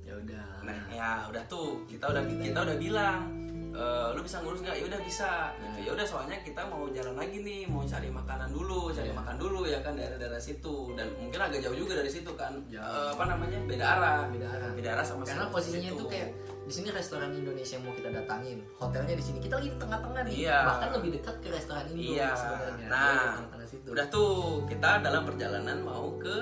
Ya 0.06 0.14
udah. 0.20 0.48
nah 0.62 0.82
ya 0.92 1.10
udah 1.32 1.44
tuh 1.50 1.82
kita 1.89 2.06
udah 2.06 2.22
kita 2.28 2.60
udah 2.62 2.78
bilang 2.78 3.41
"Eh, 3.72 4.07
lu 4.11 4.19
bisa 4.19 4.38
ngurus 4.39 4.59
nggak? 4.59 4.76
Ya 4.76 4.86
udah 4.86 4.99
bisa. 5.01 5.30
Gitu. 5.55 5.78
Ya 5.88 5.91
udah 5.93 6.05
soalnya 6.05 6.38
kita 6.41 6.61
mau 6.65 6.84
jalan 6.88 7.15
lagi 7.15 7.38
nih 7.39 7.61
mau 7.65 7.82
cari 7.82 8.07
makanan 8.07 8.49
dulu 8.49 8.91
cari 8.91 9.07
Iya. 9.07 9.15
makan 9.15 9.36
dulu 9.36 9.59
ya 9.63 9.80
kan 9.80 9.93
daerah-daerah 9.93 10.38
situ. 10.38 10.91
Dan 10.93 11.07
mungkin 11.15 11.39
agak 11.39 11.59
jauh 11.61 11.78
juga 11.78 11.93
dari 11.95 12.11
situ 12.11 12.32
kan. 12.34 12.53
Jauh. 12.67 12.84
Eh, 12.84 13.07
apa 13.11 13.24
namanya? 13.26 13.57
Beda 13.63 13.86
arah. 13.89 14.19
Beda 14.28 14.47
arah. 14.49 14.69
Beda 14.72 14.89
arah 14.93 15.05
sama 15.05 15.24
karena 15.24 15.47
posisinya 15.47 15.89
itu 15.89 16.03
kayak 16.05 16.30
di 16.61 16.74
sini 16.74 16.88
restoran 16.89 17.32
Indonesia 17.32 17.74
yang 17.74 17.84
mau 17.84 17.95
kita 17.95 18.09
datangin 18.09 18.57
hotelnya 18.78 19.15
di 19.15 19.24
sini. 19.24 19.38
Kita 19.39 19.55
lagi 19.57 19.69
di 19.69 19.78
tengah-tengah 19.78 20.22
nih. 20.28 20.34
Iya. 20.41 20.57
bahkan 20.63 20.89
lebih 20.93 21.09
dekat 21.15 21.36
ke 21.39 21.47
restoran 21.49 21.84
Indo 21.86 22.03
Iya. 22.13 22.30
sebenarnya. 22.34 22.88
Nah, 22.88 23.07
tengah-tengah 23.34 23.67
situ. 23.67 23.88
udah 23.89 24.05
tuh 24.07 24.32
kita 24.65 24.89
dalam 24.99 25.24
perjalanan 25.24 25.78
mau 25.80 26.15
ke 26.15 26.36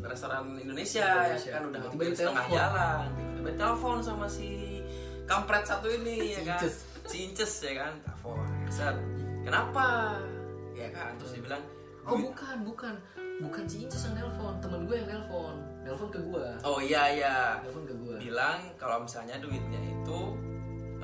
restoran 0.00 0.54
Indonesia, 0.54 1.06
Indonesia. 1.26 1.48
ya 1.48 1.54
kan. 1.54 1.62
Udah 1.68 1.80
hampir 1.82 2.06
setengah 2.12 2.46
jalan. 2.48 2.98
Tiba-tiba 3.38 3.50
telepon 3.56 3.98
sama 4.00 4.26
si 4.26 4.48
kampret 5.28 5.64
satu 5.68 5.86
ini 5.92 6.32
ya 6.34 6.42
kan? 6.42 6.58
Inces. 6.58 6.76
si 7.04 7.16
Inces 7.28 7.52
ya 7.60 7.72
kan? 7.84 7.92
Telepon 8.00 8.48
Set. 8.72 8.96
kenapa? 9.44 10.16
Ya 10.72 10.88
kan? 10.90 11.12
Terus 11.20 11.36
dia 11.36 11.42
bilang 11.44 11.62
oh 12.08 12.16
bukan 12.16 12.56
bukan. 12.64 12.94
Bukan 13.38 13.64
si 13.70 13.86
Inces 13.86 14.02
yang 14.08 14.18
nelpon. 14.18 14.58
Temen 14.58 14.88
gue 14.88 14.96
yang 14.98 15.08
nelpon. 15.12 15.54
Nelpon 15.84 16.08
ke 16.10 16.18
gue 16.24 16.46
oh 16.64 16.78
iya 16.80 17.02
iya. 17.12 17.36
Nelpon 17.62 17.84
ke 17.84 17.94
gue 17.94 18.16
bilang 18.18 18.58
kalau 18.80 19.04
misalnya 19.04 19.36
duitnya 19.38 19.78
itu 19.78 20.20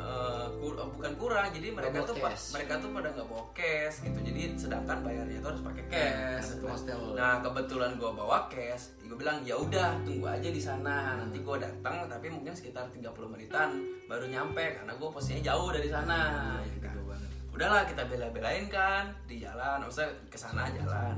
eh, 0.04 0.46
kur- 0.54 0.76
eh, 0.76 0.88
bukan 0.90 1.12
kurang 1.16 1.48
jadi 1.48 1.68
mereka 1.70 1.98
tuh 2.02 2.14
cash. 2.14 2.52
mereka 2.52 2.76
tuh 2.76 2.90
pada 2.90 3.08
nggak 3.10 3.24
bawa 3.26 3.44
cash 3.50 3.96
gitu 4.00 4.18
jadi 4.20 4.42
sedangkan 4.54 4.98
bayarnya 5.00 5.36
itu 5.38 5.46
harus 5.46 5.62
pakai 5.62 5.84
cash 5.86 6.46
Karena 6.46 6.60
ke 6.60 6.66
hostel. 6.68 7.00
nah 7.14 7.32
kebetulan 7.40 7.90
gue 7.94 8.10
bawa 8.12 8.38
cash 8.46 8.84
gue 9.00 9.14
bilang 9.14 9.40
ya 9.42 9.54
udah 9.54 9.96
tunggu 10.02 10.26
aja 10.26 10.48
di 10.48 10.58
sana 10.58 10.96
nanti 11.16 11.38
gue 11.38 11.56
datang 11.56 12.04
tapi 12.04 12.26
mungkin 12.28 12.52
sekitar 12.52 12.84
30 12.90 13.00
menitan 13.26 13.70
baru 14.04 14.26
nyampe 14.26 14.64
karena 14.74 14.92
gue 14.92 15.08
posisinya 15.08 15.42
jauh 15.46 15.68
dari 15.70 15.88
sana 15.88 16.18
ya 16.60 16.78
kan. 16.82 16.94
Jauh 16.94 17.06
banget. 17.06 17.28
udahlah 17.50 17.82
kita 17.84 18.02
bela-belain 18.04 18.64
kan 18.66 19.04
di 19.24 19.38
jalan 19.38 19.80
maksudnya 19.80 20.12
ke 20.28 20.36
sana 20.36 20.68
jalan 20.68 21.16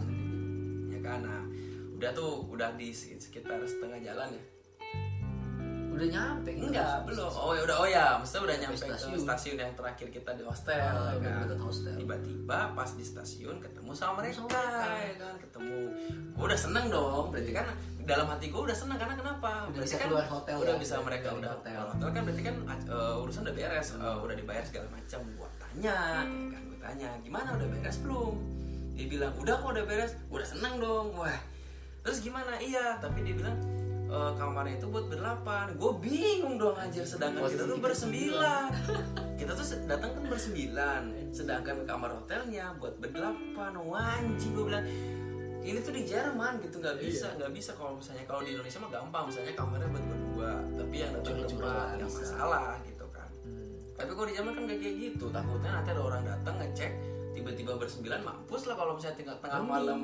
ya 0.87 1.01
kan 1.01 1.19
nah 1.21 1.43
udah 1.93 2.11
tuh 2.13 2.45
udah 2.47 2.71
di 2.75 2.93
sekitar 2.93 3.57
setengah 3.63 3.99
jalan 4.05 4.29
ya 4.31 4.43
udah 5.97 6.09
nyampe 6.13 6.51
Enggak, 6.53 6.97
belum. 7.09 7.31
Oh 7.33 7.53
ya 7.57 7.63
udah, 7.65 7.77
oh 7.81 7.89
ya, 7.89 8.07
maksudnya 8.21 8.43
udah 8.53 8.57
nyampe 8.61 8.77
stasiun. 8.77 9.13
ke 9.17 9.19
stasiun 9.25 9.57
yang 9.57 9.73
terakhir 9.73 10.09
kita 10.13 10.31
di 10.37 10.43
hostel. 10.45 10.77
Ah, 10.77 11.17
kan? 11.17 11.49
deket 11.49 11.61
hostel. 11.65 11.97
Tiba-tiba 11.97 12.59
pas 12.77 12.91
di 12.93 13.05
stasiun 13.05 13.57
ketemu 13.65 13.91
sama 13.97 14.13
mereka, 14.21 14.45
sama 14.45 14.49
mereka. 14.53 14.93
ya 15.01 15.15
kan? 15.17 15.35
Ketemu. 15.41 15.79
Gue 16.37 16.45
udah 16.45 16.61
seneng 16.61 16.85
dong. 16.93 17.25
Berarti 17.33 17.51
kan 17.57 17.67
dalam 18.07 18.27
hati 18.29 18.47
gue 18.53 18.63
udah 18.63 18.77
seneng 18.77 18.99
karena 19.01 19.15
kenapa? 19.17 19.51
Udah 19.67 19.73
berarti 19.73 19.89
bisa 19.89 19.97
kan 19.97 20.07
keluar 20.07 20.27
hotel 20.31 20.57
Udah 20.63 20.75
ya, 20.77 20.81
bisa 20.85 20.95
mereka 21.03 21.29
udah 21.35 21.51
hotel. 21.59 21.81
hotel 21.91 22.09
kan 22.13 22.23
berarti 22.23 22.43
kan 22.45 22.57
uh, 22.93 23.23
urusan 23.25 23.41
udah 23.49 23.55
beres, 23.57 23.89
uh, 23.97 24.19
udah 24.21 24.37
dibayar 24.37 24.65
segala 24.69 24.87
macam. 24.93 25.21
Gua 25.35 25.49
tanya, 25.57 25.97
ya 26.21 26.47
kan? 26.53 26.63
Gue 26.69 26.79
tanya, 26.79 27.09
gimana 27.25 27.49
udah 27.57 27.69
beres 27.73 27.97
belum? 28.05 28.35
Dia 28.97 29.07
bilang, 29.09 29.33
udah 29.41 29.55
kok 29.59 29.71
udah 29.73 29.85
beres. 29.89 30.13
Udah 30.29 30.47
seneng 30.47 30.77
dong. 30.77 31.17
Wah, 31.17 31.39
terus 32.05 32.21
gimana? 32.21 32.61
Iya, 32.61 33.01
tapi 33.01 33.25
dia 33.25 33.33
bilang 33.33 33.57
e, 34.07 34.19
kamarnya 34.39 34.75
itu 34.79 34.87
buat 34.89 35.07
berdelapan. 35.11 35.67
Gue 35.77 35.93
bingung 35.99 36.57
dong 36.57 36.77
anjir, 36.79 37.03
sedangkan 37.03 37.47
Posisi 37.47 37.55
kita 37.59 37.65
tuh 37.67 37.79
bersembilan. 37.83 38.71
kita 39.41 39.53
tuh 39.53 39.67
datang 39.87 40.11
kan 40.17 40.25
bersembilan, 40.31 41.03
sedangkan 41.35 41.77
kamar 41.85 42.11
hotelnya 42.15 42.75
buat 42.79 42.95
berdelapan. 43.03 43.73
Wah, 43.87 44.19
anjing 44.19 44.53
gue 44.55 44.65
bilang 44.65 44.87
ini 45.67 45.83
tuh 45.83 45.91
di 45.91 46.07
Jerman 46.07 46.63
gitu 46.63 46.79
nggak 46.79 47.03
bisa 47.03 47.27
nggak 47.35 47.51
bisa 47.51 47.75
kalau 47.75 47.99
misalnya 47.99 48.23
kalau 48.23 48.41
di 48.47 48.55
Indonesia 48.55 48.79
mah 48.79 48.91
gampang. 48.95 49.25
Misalnya 49.27 49.53
kamarnya 49.59 49.89
buat 49.91 50.05
berdua 50.07 50.51
tapi 50.79 50.95
yang 51.03 51.11
datang 51.19 51.35
berempat 51.43 51.89
nggak 51.99 52.13
masalah 52.15 52.71
gitu 52.87 53.07
kan. 53.11 53.29
Hmm. 53.43 53.75
tapi 53.99 54.11
kalau 54.15 54.27
di 54.31 54.35
Jerman 54.39 54.53
kan 54.55 54.63
gak 54.71 54.79
kayak 54.79 54.97
gitu. 55.03 55.25
Takutnya 55.35 55.71
nanti 55.75 55.89
ada 55.91 56.03
orang 56.07 56.23
datang 56.23 56.55
ngecek 56.63 56.93
tiba-tiba 57.35 57.73
bersembilan 57.77 58.21
mampus 58.25 58.63
lah 58.71 58.77
kalau 58.79 58.93
misalnya 58.95 59.17
tinggal 59.19 59.37
tengah 59.43 59.63
malam. 59.67 60.01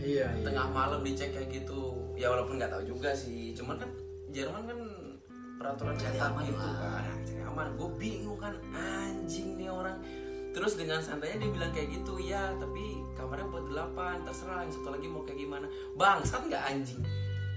Iya 0.00 0.26
iya. 0.32 0.44
Tengah 0.44 0.66
malam 0.72 1.00
dicek 1.06 1.30
kayak 1.36 1.48
gitu 1.54 1.80
ya 2.20 2.28
walaupun 2.28 2.60
nggak 2.60 2.68
tahu 2.68 2.84
juga 2.84 3.16
sih. 3.16 3.56
Cuman 3.56 3.80
kan 3.80 3.88
Jerman 4.28 4.62
kan 4.68 4.78
peraturan 5.56 5.96
Cari 5.96 6.18
aman 6.20 6.44
gitu 6.44 6.60
lah. 6.60 7.00
kan. 7.00 7.16
Cari 7.24 7.42
aman. 7.48 7.66
Gue 7.80 7.90
bingung 7.96 8.36
kan 8.36 8.54
anjing 8.76 9.56
nih 9.56 9.72
orang. 9.72 9.96
Terus 10.52 10.76
dengan 10.76 11.00
santainya 11.00 11.46
dia 11.46 11.50
bilang 11.50 11.72
kayak 11.72 11.88
gitu 11.94 12.18
ya 12.20 12.50
tapi 12.58 13.00
kamarnya 13.14 13.46
buat 13.48 13.70
delapan 13.70 14.18
terserah 14.26 14.66
yang 14.66 14.72
satu 14.74 14.88
lagi 14.92 15.06
mau 15.08 15.24
kayak 15.24 15.40
gimana. 15.40 15.66
Bangsat 15.96 16.44
nggak 16.44 16.64
anjing? 16.68 17.00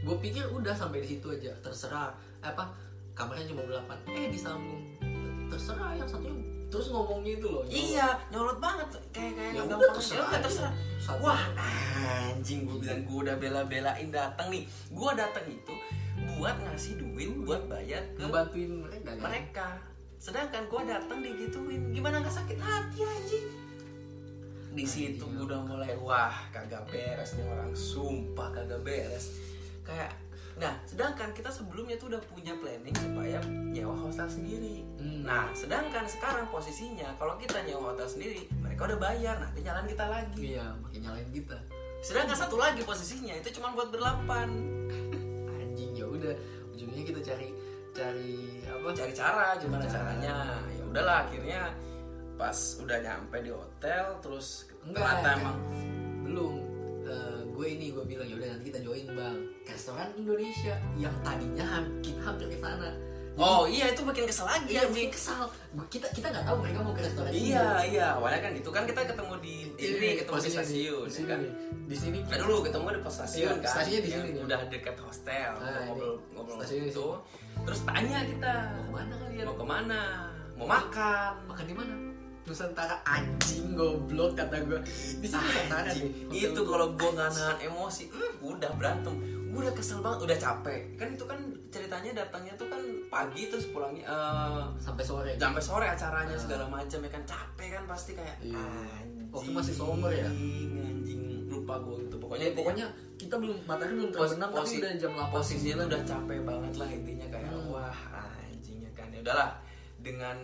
Gue 0.07 0.15
pikir 0.23 0.47
udah 0.55 0.71
sampai 0.71 1.03
di 1.03 1.17
situ 1.17 1.27
aja 1.27 1.51
terserah. 1.59 2.15
Apa? 2.39 2.71
Kamarnya 3.11 3.51
cuma 3.51 3.67
delapan. 3.67 3.97
Eh 4.07 4.31
disambung. 4.31 4.79
Terserah 5.51 5.99
yang 5.99 6.07
satunya 6.07 6.52
terus 6.73 6.89
ngomongnya 6.89 7.37
itu 7.37 7.47
loh 7.53 7.61
iya 7.69 8.17
nyolot 8.33 8.57
banget. 8.57 8.89
Kayak 9.13 9.37
kayak 9.37 9.51
Ya 9.53 9.61
udah, 9.69 9.93
terserah. 9.93 10.29
Ya 10.33 10.39
terserah. 10.41 10.73
Satu. 10.97 11.21
wah 11.21 11.41
anjing 12.33 12.65
gue 12.65 12.81
bilang 12.81 13.05
gue 13.05 13.17
udah 13.29 13.35
bela-belain 13.37 14.09
datang 14.09 14.49
nih. 14.49 14.65
Gue 14.89 15.11
datang 15.13 15.45
itu 15.45 15.73
buat 16.33 16.57
ngasih 16.65 16.97
duit 16.97 17.29
buat 17.45 17.69
bayar 17.69 18.01
ke 18.17 18.25
ngebantuin 18.25 18.71
mereka 18.81 19.13
kan? 19.13 19.21
mereka. 19.21 19.69
Sedangkan 20.17 20.65
gue 20.65 20.81
datang 20.89 21.19
digituin. 21.21 21.93
Gimana 21.93 22.25
nggak 22.25 22.33
sakit 22.41 22.57
hati 22.57 22.99
anjing? 23.05 23.47
Di 24.73 24.85
situ 24.89 25.21
gue 25.29 25.45
udah 25.45 25.61
mulai 25.61 25.93
wah 26.01 26.33
kagak 26.49 26.89
beres 26.89 27.37
nih 27.37 27.45
orang. 27.53 27.69
Sumpah 27.77 28.49
kagak 28.49 28.81
beres. 28.81 29.29
Kayak 29.85 30.17
nah 30.53 30.73
sedangkan 30.85 31.33
kita 31.33 31.49
sebelumnya 31.49 31.97
tuh 31.97 32.13
udah 32.13 32.21
punya 32.29 32.53
planning 32.61 32.93
supaya 32.93 33.41
nyewa 33.47 33.95
hostel 34.05 34.29
sendiri. 34.29 34.85
Hmm. 35.01 35.25
nah 35.25 35.49
sedangkan 35.57 36.05
sekarang 36.05 36.45
posisinya 36.53 37.09
kalau 37.17 37.35
kita 37.41 37.57
nyewa 37.65 37.91
hotel 37.91 38.05
sendiri 38.05 38.45
mereka 38.61 38.93
udah 38.93 38.99
bayar 39.01 39.35
nanti 39.41 39.59
jalan 39.65 39.85
kita 39.89 40.05
lagi. 40.05 40.39
Iya 40.55 40.65
makin 40.79 40.99
nyalain 41.03 41.29
kita. 41.33 41.57
Sedangkan 42.03 42.37
satu 42.37 42.55
lagi 42.59 42.81
posisinya 42.85 43.33
itu 43.39 43.49
cuma 43.57 43.73
buat 43.73 43.89
berdelapan 43.89 44.49
anjing 45.63 45.91
ya 45.97 46.05
udah. 46.05 46.35
Ujungnya 46.73 47.03
kita 47.05 47.21
cari 47.21 47.49
cari 47.93 48.61
apa? 48.65 48.87
Cari 48.93 49.13
cara 49.13 49.45
gimana 49.57 49.85
Cara. 49.85 49.93
caranya. 49.97 50.35
Ya 50.73 50.83
udahlah 50.85 51.17
akhirnya 51.29 51.61
pas 52.33 52.57
udah 52.81 52.97
nyampe 52.97 53.37
di 53.45 53.51
hotel 53.53 54.05
terus 54.19 54.65
Enggak. 54.83 55.05
ternyata 55.05 55.29
emang 55.37 55.57
belum 56.25 56.53
gue 57.63 57.71
ini 57.71 57.95
gue 57.95 58.03
bilang 58.03 58.27
ya 58.27 58.35
udah 58.35 58.49
nanti 58.51 58.63
kita 58.67 58.79
join 58.83 59.07
bang. 59.15 59.35
Restoran 59.63 60.11
Indonesia 60.19 60.75
yang 60.99 61.15
tadinya 61.23 61.67
kita 62.03 62.19
hampir 62.21 62.51
ke 62.51 62.59
sana. 62.59 62.91
Jadi- 63.33 63.39
oh 63.39 63.63
iya 63.65 63.85
itu 63.89 64.03
bikin 64.03 64.27
kesel 64.27 64.45
lagi 64.45 64.67
Iya, 64.69 64.83
bikin 64.91 65.09
kesal. 65.09 65.47
Kita 65.87 66.05
kita 66.11 66.27
nggak 66.27 66.43
tahu 66.43 66.57
mereka 66.59 66.79
mau 66.83 66.91
ke 66.91 67.01
restoran 67.01 67.31
iya 67.31 67.65
iya. 67.81 68.07
Awalnya 68.19 68.39
kan 68.43 68.51
gitu 68.53 68.69
kan 68.69 68.83
kita 68.83 68.99
ketemu 69.07 69.33
di 69.39 69.55
Ini, 69.73 69.95
ini 69.95 70.07
ketemu 70.19 70.37
di 70.37 70.51
stasiun 70.51 71.01
Di 71.01 71.07
ya 71.07 71.15
sini 71.15 71.25
kan. 71.25 71.39
Di 71.87 71.95
sini. 71.95 72.19
Nah 72.27 72.37
dulu 72.37 72.55
ketemu 72.61 72.85
di 72.85 72.99
pos 72.99 73.13
stasiun 73.15 73.39
Iya, 73.47 73.51
kan 73.57 73.71
stasiunnya 73.71 74.01
di 74.03 74.09
sini 74.11 74.27
nih. 74.27 74.43
udah 74.43 74.59
dekat 74.67 74.95
hostel 74.99 75.51
Nah, 75.55 75.79
ngobrol 75.87 76.13
ngobrol 76.35 76.59
itu 76.61 77.07
terus 77.63 77.79
tanya 77.87 78.19
kita 78.27 78.53
mau 78.67 78.83
ke 78.83 78.91
mana 78.91 79.13
kalian? 79.15 79.45
mau 79.47 79.55
ke 79.55 79.65
mana? 79.65 80.01
Mau 80.59 80.67
makan? 80.67 81.31
Makan 81.47 81.65
di 81.65 81.75
mana? 81.79 81.95
Nusantara 82.43 82.99
anjing 83.03 83.71
goblok 83.71 84.35
kata 84.35 84.61
gue. 84.61 84.79
Di 85.17 85.25
sini 85.25 85.39
Nusantara 85.41 85.87
Anjing, 85.87 86.07
itu 86.29 86.59
kalau 86.61 86.87
gue 86.91 87.09
nggak 87.09 87.29
nahan 87.29 87.57
emosi 87.63 88.03
hmm, 88.07 88.33
udah 88.41 88.71
berantem 88.73 89.15
gue 89.53 89.61
udah 89.61 89.75
kesel 89.75 90.01
banget 90.01 90.19
udah 90.23 90.37
capek 90.39 90.97
kan 90.97 91.07
itu 91.07 91.21
kan 91.23 91.37
ceritanya 91.69 92.09
datangnya 92.15 92.57
tuh 92.57 92.65
kan 92.65 92.81
pagi 93.05 93.53
terus 93.53 93.69
pulangnya 93.69 94.01
eh, 94.01 94.65
sampai 94.75 95.05
sore. 95.05 95.37
sampai 95.37 95.61
sore 95.61 95.85
acaranya 95.85 96.33
segala 96.33 96.65
macam 96.65 96.97
ya 96.97 97.09
kan 97.11 97.21
capek 97.23 97.69
kan 97.69 97.83
pasti 97.85 98.17
kayak 98.17 98.33
Iya. 98.41 98.57
anjing 98.57 99.29
Waktu 99.29 99.49
masih 99.53 99.73
summer 99.77 100.09
ya? 100.09 100.25
anjing 100.25 101.21
lupa 101.45 101.77
gue 101.79 102.01
gitu 102.01 102.17
pokoknya 102.17 102.49
Pokoknya 102.49 102.57
pokoknya 102.57 102.85
kita 103.13 103.35
belum 103.37 103.57
matahari 103.63 103.93
belum 103.93 104.09
terbenam 104.09 104.49
tapi 104.49 104.73
udah 104.73 104.93
jam 104.97 105.11
8 105.13 105.29
posisinya 105.29 105.83
udah 105.85 106.01
capek 106.01 106.39
banget 106.41 106.73
lah 106.73 106.89
intinya 106.89 107.27
kayak 107.29 107.47
Hmm. 107.47 107.69
wah 107.69 107.97
anjingnya 108.41 108.89
kan 108.91 109.07
ya 109.07 109.19
udahlah 109.21 109.49
dengan 110.01 110.37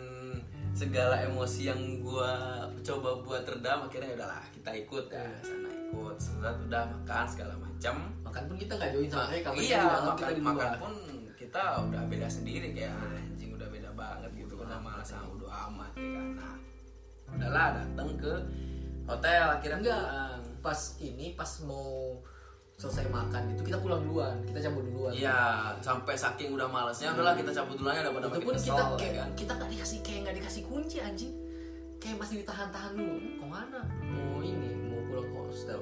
segala 0.79 1.15
emosi 1.19 1.67
yang 1.67 1.81
gua 1.99 2.31
coba 2.79 3.19
buat 3.19 3.43
redam 3.43 3.83
akhirnya 3.83 4.15
ya 4.15 4.17
udahlah 4.23 4.43
kita 4.55 4.71
ikut 4.79 5.05
ya 5.11 5.19
Iya. 5.19 5.43
sana 5.43 5.69
ikut 5.75 6.15
setelah 6.15 6.53
udah 6.55 6.83
makan 6.87 7.25
segala 7.27 7.53
macam 7.59 7.95
Makan 8.23 8.41
pun 8.47 8.55
kita 8.55 8.73
nggak 8.77 8.91
join 8.95 9.09
sama 9.09 9.25
mereka. 9.27 9.47
iya 9.59 9.81
makan 9.83 10.15
kita 10.15 10.31
di 10.31 10.43
makan 10.45 10.71
pun 10.79 10.93
kita 11.35 11.61
udah 11.83 12.01
beda 12.07 12.27
sendiri 12.29 12.67
kayak 12.71 12.95
anjing 12.95 13.51
udah 13.51 13.67
beda 13.67 13.89
banget 13.91 14.31
gitu 14.37 14.53
udah 14.55 14.79
malas 14.79 15.07
sama 15.09 15.27
udah 15.35 15.51
amat 15.67 15.91
ya 15.99 16.07
kan 16.15 16.27
nah 16.37 16.55
udahlah 17.29 17.67
datang 17.75 18.09
ke 18.15 18.33
hotel 19.03 19.45
akhirnya 19.51 19.77
Enggak. 19.83 19.99
pulang 19.99 20.39
Pas 20.59 20.79
ini 20.99 21.27
pas 21.33 21.51
mau 21.63 22.19
selesai 22.79 23.11
makan 23.11 23.51
itu 23.51 23.61
kita 23.67 23.77
pulang 23.77 23.99
duluan. 24.01 24.39
Kita 24.47 24.59
cabut 24.63 24.87
duluan. 24.87 25.11
Iya, 25.11 25.75
sampai 25.83 26.15
saking 26.15 26.55
udah 26.55 26.71
malesnya, 26.71 27.11
udahlah 27.11 27.35
kita 27.35 27.51
cabut 27.51 27.75
daripada 27.75 28.07
itu 28.07 28.31
makin 28.31 28.45
pun 28.47 28.55
kesel, 28.55 28.71
kita 28.71 28.79
ya 28.79 28.95
kayak 28.95 29.15
kan. 29.19 29.29
kita 29.35 29.51
nggak 29.59 29.69
dikasih 29.75 29.97
kayak 29.99 30.19
nggak 30.23 30.35
dikasih 30.39 30.61
kunci 30.63 30.97
anjing 31.03 31.33
kayak 31.99 32.15
masih 32.15 32.35
ditahan-tahan 32.39 32.91
dulu 32.95 33.15
mau 33.19 33.35
ke 33.35 33.45
mana 33.51 33.79
mau 34.07 34.39
ini 34.39 34.69
mau 34.87 34.99
pulang 35.05 35.27
ke 35.27 35.35
hostel 35.43 35.81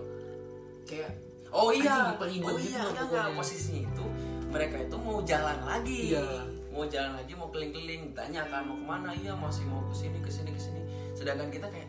kayak 0.84 1.12
Oh 1.48 1.72
iya, 1.72 2.12
Anjing, 2.20 2.44
oh 2.44 2.60
gitu 2.60 2.76
iya, 2.76 2.84
enggak, 2.84 3.08
pokoknya. 3.08 3.24
enggak, 3.24 3.28
posisinya 3.40 3.82
itu 3.88 4.06
mereka 4.52 4.76
itu 4.84 4.96
mau 5.00 5.18
jalan 5.24 5.58
lagi, 5.64 6.00
Iya. 6.12 6.28
mau 6.68 6.84
mau 6.84 6.84
jalan 6.92 7.12
lagi 7.16 7.32
mau 7.34 7.48
keliling-keliling 7.48 8.04
tanya 8.12 8.42
kan 8.52 8.68
mau 8.68 8.76
ke 8.76 8.84
mana 8.84 9.10
iya 9.16 9.32
masih 9.32 9.64
mau 9.66 9.80
ke 9.88 9.96
sini 9.96 10.20
ke 10.20 10.28
sini 10.28 10.52
ke 10.52 10.60
sini 10.60 10.82
sedangkan 11.16 11.48
kita 11.48 11.66
kayak 11.72 11.88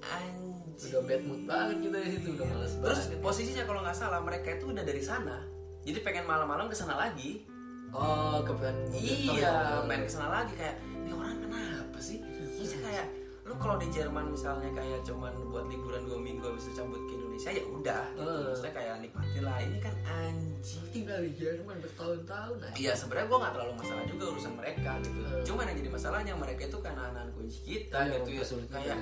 anjing 0.00 0.47
udah 0.78 1.00
bad 1.02 1.22
mood 1.26 1.42
banget 1.42 1.76
kita 1.82 1.96
di 1.98 2.10
situ 2.14 2.28
udah 2.38 2.46
males 2.46 2.72
terus 2.78 3.00
banget. 3.10 3.18
posisinya 3.18 3.64
kalau 3.66 3.80
nggak 3.82 3.98
salah 3.98 4.20
mereka 4.22 4.48
itu 4.54 4.64
udah 4.70 4.84
dari 4.86 5.02
sana. 5.02 5.36
Jadi 5.82 5.98
pengen 6.04 6.24
malam-malam 6.28 6.70
ke 6.70 6.76
sana 6.76 6.94
lagi. 6.94 7.42
Oh 7.90 8.44
kepengen 8.44 8.92
iya 8.94 9.82
main 9.88 10.04
ke 10.04 10.12
sana 10.12 10.28
lagi. 10.28 10.52
Kayak 10.54 10.76
ini 10.84 11.10
orang 11.10 11.40
kenapa 11.40 11.98
sih? 11.98 12.20
Terus 12.22 12.78
kayak 12.78 13.06
lu 13.48 13.56
kalau 13.56 13.80
di 13.80 13.88
Jerman 13.88 14.28
misalnya 14.28 14.68
kayak 14.76 15.00
cuman 15.08 15.32
buat 15.48 15.64
liburan 15.72 16.04
dua 16.04 16.20
minggu 16.20 16.44
habis 16.44 16.68
itu 16.68 16.76
cabut 16.76 17.00
ke 17.08 17.16
Indonesia 17.16 17.50
ya 17.56 17.64
udah. 17.64 18.02
Gitu. 18.12 18.28
Eh. 18.28 18.44
maksudnya 18.52 18.74
kayak 18.76 18.94
nikmatin 19.00 19.42
lah. 19.42 19.56
Ini 19.64 19.78
kan 19.80 19.94
anjing. 20.04 20.84
Tinggal 20.92 21.18
di 21.24 21.30
Jerman 21.32 21.76
bertahun-tahun 21.80 22.56
aja. 22.68 22.76
Iya 22.76 22.92
sebenarnya 22.92 23.26
gue 23.32 23.38
nggak 23.40 23.54
terlalu 23.56 23.72
masalah 23.80 24.04
juga 24.04 24.24
urusan 24.36 24.52
mereka 24.52 24.90
gitu. 25.00 25.20
Eh. 25.24 25.42
Cuman 25.48 25.64
yang 25.72 25.76
jadi 25.80 25.90
masalahnya 25.90 26.34
mereka 26.36 26.62
itu 26.68 26.78
kan 26.84 26.94
anak 27.00 27.32
kunci 27.32 27.58
kita 27.64 27.98
Iya, 28.04 28.20
gitu 28.20 28.30
ya. 28.36 28.44
Kayak 28.68 29.00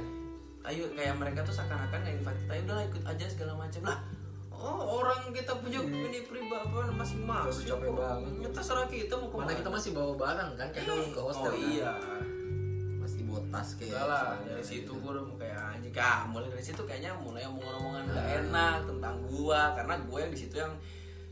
ayo 0.66 0.84
kayak 0.92 1.14
mereka 1.14 1.40
tuh 1.40 1.54
seakan-akan 1.54 1.98
nggak 2.02 2.14
invite 2.16 2.38
kita, 2.42 2.52
"Ya 2.52 2.62
udah 2.64 2.78
ikut 2.84 3.02
aja 3.04 3.24
segala 3.26 3.52
macam 3.54 3.82
lah. 3.84 3.98
Oh 4.50 4.98
orang 4.98 5.30
kita 5.30 5.52
punya 5.56 5.78
ini 5.78 6.24
pribadi 6.24 6.58
apa 6.58 6.90
masing-masing. 6.90 7.46
Udah 7.46 7.66
capek 7.70 7.86
kok. 7.86 7.94
banget. 7.94 8.32
Ya, 8.40 8.48
terserah 8.50 8.86
kita 8.88 9.14
mau 9.14 9.28
ke 9.28 9.36
mana. 9.36 9.44
mana 9.46 9.52
kita 9.54 9.70
masih 9.70 9.90
bawa 9.92 10.12
barang 10.16 10.50
kan 10.56 10.68
kayak 10.72 10.84
belum 10.86 11.08
ke 11.12 11.20
hostel 11.20 11.44
oh 11.44 11.54
kan? 11.54 11.70
iya. 11.70 11.92
masih 12.96 13.20
bawa 13.22 13.40
tas 13.46 13.68
kayak 13.76 14.02
lah, 14.02 14.24
gitu. 14.34 14.48
dari 14.48 14.64
situ 14.64 14.90
gue 14.92 15.10
udah 15.12 15.22
mau 15.22 15.36
kayak 15.36 15.60
anjing 15.70 15.94
ah, 15.94 16.20
mulai 16.26 16.48
dari 16.50 16.64
situ 16.64 16.82
kayaknya 16.82 17.12
mulai 17.14 17.42
omongan-omongan 17.46 18.04
gak 18.10 18.26
enak 18.42 18.76
tentang 18.82 19.16
gua 19.22 19.60
karena 19.72 19.94
gue 20.02 20.18
yang 20.18 20.32
di 20.32 20.40
situ 20.40 20.54
yang 20.56 20.72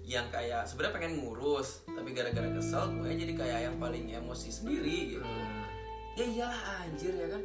yang 0.04 0.26
kayak 0.30 0.62
sebenarnya 0.62 0.94
pengen 0.94 1.12
ngurus 1.18 1.82
tapi 1.88 2.12
gara-gara 2.12 2.46
kesel 2.52 2.92
gue 2.92 3.08
jadi 3.08 3.34
kayak 3.34 3.60
yang 3.66 3.76
paling 3.80 4.04
emosi 4.06 4.48
sendiri 4.52 4.96
gitu 5.10 5.24
Hmm. 5.24 5.64
ya 6.14 6.24
iyalah 6.28 6.62
anjir 6.84 7.10
ya 7.10 7.26
kan 7.26 7.42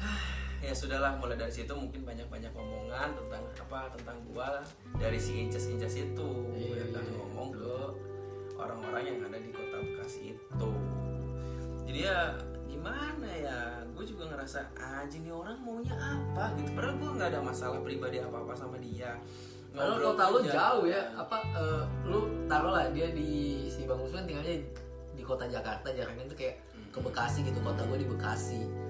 ya 0.60 0.72
sudahlah 0.76 1.16
mulai 1.16 1.40
dari 1.40 1.48
situ 1.48 1.72
mungkin 1.72 2.04
banyak-banyak 2.04 2.52
omongan 2.52 3.16
tentang 3.16 3.42
apa 3.56 3.80
tentang 3.96 4.16
gua 4.28 4.60
dari 5.00 5.16
si 5.16 5.48
incas-incas 5.48 5.96
itu 5.96 6.30
Iya, 6.52 6.84
ya 6.84 6.86
kan 6.92 7.04
iya, 7.08 7.16
ngomong 7.16 7.48
ke 7.56 7.72
orang-orang 8.60 9.02
yang 9.08 9.18
ada 9.24 9.38
di 9.40 9.50
kota 9.56 9.76
Bekasi 9.80 10.36
itu. 10.36 10.70
Jadi 11.88 12.00
ya 12.04 12.36
gimana 12.68 13.28
ya? 13.32 13.58
Gue 13.96 14.04
juga 14.04 14.28
ngerasa 14.36 14.68
anjing 14.76 15.24
nih 15.24 15.32
orang 15.32 15.56
maunya 15.64 15.96
apa? 15.96 16.52
Gitu. 16.60 16.70
Padahal 16.76 16.94
gue 17.00 17.10
nggak 17.16 17.28
ada 17.32 17.40
masalah 17.40 17.80
pribadi 17.80 18.20
apa 18.20 18.36
apa 18.36 18.52
sama 18.52 18.76
dia. 18.76 19.16
Padahal 19.72 19.96
Ngobrol 19.96 20.08
kota 20.12 20.24
lu 20.28 20.38
aja. 20.44 20.52
jauh 20.52 20.84
ya, 20.84 21.02
apa 21.16 21.36
eh, 21.56 21.82
lu 22.04 22.20
taruh 22.50 22.72
lah 22.76 22.84
dia 22.92 23.08
di 23.16 23.64
si 23.72 23.88
Bang 23.88 24.02
Usman 24.04 24.28
tinggalnya 24.28 24.60
di 25.16 25.22
kota 25.24 25.48
Jakarta 25.48 25.88
jaraknya 25.88 26.28
tuh 26.28 26.36
kayak 26.36 26.60
ke 26.90 26.98
Bekasi 27.00 27.46
gitu, 27.46 27.58
kota 27.64 27.86
gue 27.86 27.98
di 28.02 28.08
Bekasi 28.10 28.89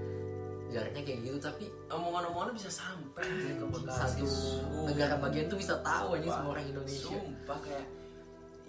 jaraknya 0.71 1.03
kayak 1.03 1.19
gitu 1.27 1.39
tapi 1.43 1.65
omongan-omongannya 1.91 2.55
bisa 2.55 2.71
sampai 2.71 3.27
ke 3.59 3.65
Bekasi 3.67 4.23
satu 4.23 4.27
Sumpah. 4.27 4.87
negara 4.87 5.15
bagian 5.19 5.47
tuh 5.51 5.59
bisa 5.59 5.75
tahu 5.83 6.17
aja 6.17 6.29
semua 6.31 6.51
orang 6.57 6.67
Indonesia. 6.71 7.11
Sumpah 7.11 7.59
kayak 7.61 7.87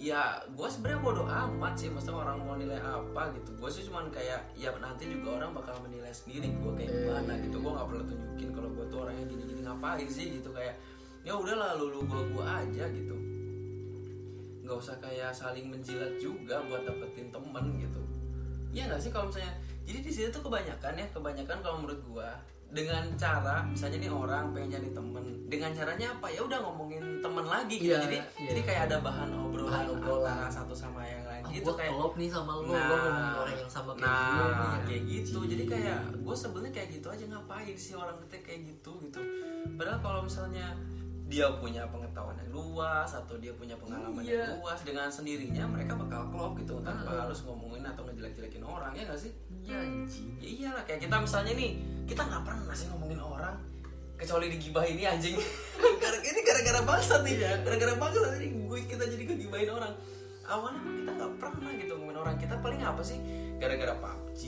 ya 0.01 0.21
gue 0.49 0.65
sebenarnya 0.65 1.01
bodoh 1.05 1.27
amat 1.29 1.73
sih 1.77 1.87
maksudnya 1.93 2.17
orang 2.25 2.37
mau 2.41 2.57
nilai 2.57 2.81
apa 2.81 3.21
gitu. 3.37 3.49
Gue 3.53 3.69
sih 3.69 3.85
cuman 3.85 4.09
kayak 4.09 4.41
ya 4.57 4.73
nanti 4.81 5.05
juga 5.05 5.37
orang 5.37 5.53
bakal 5.53 5.77
menilai 5.85 6.09
sendiri 6.09 6.49
gue 6.49 6.71
kayak 6.73 6.91
gimana 6.91 7.33
gitu. 7.37 7.55
gue 7.61 7.71
nggak 7.71 7.87
perlu 7.87 8.03
tunjukin 8.09 8.49
kalau 8.49 8.69
gue 8.73 8.85
tuh 8.89 8.97
orangnya 9.05 9.25
gini-gini 9.29 9.61
ngapain 9.61 10.07
sih 10.09 10.25
gitu 10.41 10.49
kayak 10.49 10.75
ya 11.21 11.37
udahlah 11.37 11.77
lu 11.77 11.93
lu 11.93 12.01
gue 12.09 12.21
gue 12.33 12.45
aja 12.45 12.83
gitu. 12.89 13.15
Nggak 14.65 14.77
usah 14.81 14.95
kayak 14.97 15.31
saling 15.37 15.69
menjilat 15.69 16.17
juga 16.17 16.65
buat 16.65 16.81
dapetin 16.81 17.29
temen 17.29 17.65
gitu. 17.77 18.01
Iya 18.73 18.89
nggak 18.89 19.01
sih 19.05 19.11
kalau 19.13 19.29
misalnya 19.29 19.53
jadi 19.91 19.99
di 19.99 20.07
sini 20.09 20.27
tuh 20.29 20.41
kebanyakan 20.41 20.93
ya 20.95 21.05
kebanyakan 21.09 21.57
kalau 21.59 21.77
menurut 21.77 22.01
gua 22.05 22.31
dengan 22.69 23.03
cara 23.15 23.59
misalnya 23.65 23.99
nih 23.99 24.07
orang 24.09 24.43
pengen 24.49 24.69
nyari 24.71 24.89
temen 24.89 25.23
dengan 25.45 25.69
caranya 25.69 26.07
apa 26.09 26.27
ya 26.27 26.39
udah 26.39 26.59
ngomongin 26.61 27.19
temen 27.19 27.43
lagi 27.45 27.75
gitu 27.75 27.91
Iya, 27.91 27.99
jadi 28.01 28.17
iya. 28.17 28.47
jadi 28.47 28.61
kayak 28.63 28.81
ada 28.87 28.97
bahan 29.01 29.29
obrolan, 29.29 29.67
Bahan 29.67 29.87
obrolan. 29.91 30.31
antara 30.31 30.47
satu 30.49 30.71
sama 30.73 31.03
yang 31.03 31.19
lain 31.21 31.43
ah, 31.43 31.51
gitu 31.51 31.67
kayak 31.69 31.91
kelop 31.91 32.13
nih 32.15 32.31
sama 32.31 32.51
lu 32.55 32.71
Nah, 32.71 32.79
ngomongin 32.87 33.11
orang 33.37 33.57
yang 33.57 33.67
sama 33.69 33.91
kayak 33.91 34.07
nah 34.07 34.31
gue 34.31 34.47
nih 34.47 34.79
kayak 34.87 35.03
gitu 35.05 35.39
jadi 35.41 35.51
Anjing. 35.57 35.67
kayak 35.67 35.99
gue 36.17 36.35
sebenarnya 36.37 36.71
kayak 36.73 36.89
gitu 36.93 37.07
aja 37.11 37.23
ngapain 37.27 37.75
sih 37.75 37.93
orang 37.93 38.15
kita 38.21 38.35
kayak 38.41 38.59
gitu 38.65 38.91
gitu 39.01 39.19
padahal 39.75 39.99
kalau 39.99 40.19
misalnya 40.23 40.67
dia 41.27 41.47
punya 41.53 41.83
pengetahuan 41.87 42.35
yang 42.37 42.51
luas 42.51 43.07
atau 43.09 43.35
dia 43.35 43.51
punya 43.53 43.75
pengalaman 43.77 44.19
Iya. 44.19 44.47
yang 44.47 44.59
luas 44.59 44.79
dengan 44.81 45.07
sendirinya 45.07 45.63
mereka 45.65 45.95
bakal 45.97 46.27
klop 46.27 46.55
gitu 46.55 46.79
tanpa 46.79 47.07
Ah. 47.09 47.19
harus 47.23 47.39
ngomongin 47.41 47.83
atau 47.83 48.03
ngejelek-jelekin 48.03 48.59
orang 48.61 48.91
ya 48.91 49.03
gak 49.05 49.15
sih 49.17 49.31
Iya, 49.61 49.77
anjing. 49.77 50.29
Ya 50.37 50.49
iyalah 50.49 50.83
kayak 50.83 50.99
kita 51.01 51.15
misalnya 51.17 51.53
nih 51.53 51.71
kita 52.05 52.21
nggak 52.21 52.43
pernah 52.43 52.73
sih 52.73 52.87
ngomongin 52.89 53.19
orang 53.19 53.55
kecuali 54.17 54.45
digibahin 54.49 54.95
ini 54.95 55.05
anjing. 55.05 55.35
Ini 56.21 56.39
gara-gara 56.45 56.81
bangsa 56.85 57.13
nih. 57.21 57.33
Iya. 57.37 57.51
gara-gara 57.65 57.93
bangsa 57.97 58.37
ini 58.37 58.47
gue 58.67 58.79
kita 58.85 59.03
jadi 59.05 59.23
kegibahin 59.25 59.69
orang. 59.71 59.93
Awalnya 60.45 60.79
mah 60.79 60.93
kita 60.93 61.11
nggak 61.15 61.31
pernah 61.37 61.71
gitu 61.73 61.91
ngomongin 61.97 62.19
orang. 62.19 62.35
Kita 62.37 62.55
paling 62.59 62.81
apa 62.81 63.01
sih? 63.01 63.17
Gara-gara 63.57 63.93
PUBG 63.97 64.41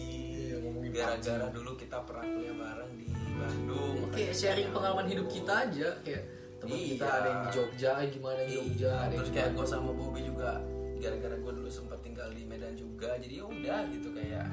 Iya, 0.44 0.58
gara-gara 0.94 1.48
dulu 1.50 1.74
kita 1.74 1.98
pernah 2.06 2.22
kuliah 2.24 2.54
bareng 2.54 2.92
di 2.94 3.06
Bandung. 3.34 3.96
Kayak 4.14 4.34
sharing 4.38 4.68
kita 4.70 4.76
pengalaman 4.76 5.06
hidup 5.10 5.28
kita 5.28 5.54
aja 5.66 5.90
kayak 6.06 6.24
teman 6.62 6.78
kita 6.78 7.04
Iya. 7.04 7.18
ada 7.18 7.28
yang 7.28 7.42
di 7.42 7.50
Jogja 7.52 7.92
gimana 8.08 8.40
di 8.40 8.54
Jogja 8.54 8.78
Iya, 8.78 8.92
ada 8.94 9.10
yang 9.10 9.20
terus 9.20 9.32
kayak 9.34 9.50
gue 9.52 9.66
sama 9.66 9.90
Bobby 9.92 10.22
juga 10.22 10.52
gara-gara 11.02 11.36
gue 11.36 11.52
dulu 11.52 11.68
sempat 11.68 12.00
tinggal 12.00 12.30
di 12.32 12.44
Medan 12.46 12.74
juga 12.74 13.18
jadi 13.18 13.42
ya 13.42 13.46
udah 13.46 13.80
gitu 13.92 14.10
kayak 14.14 14.46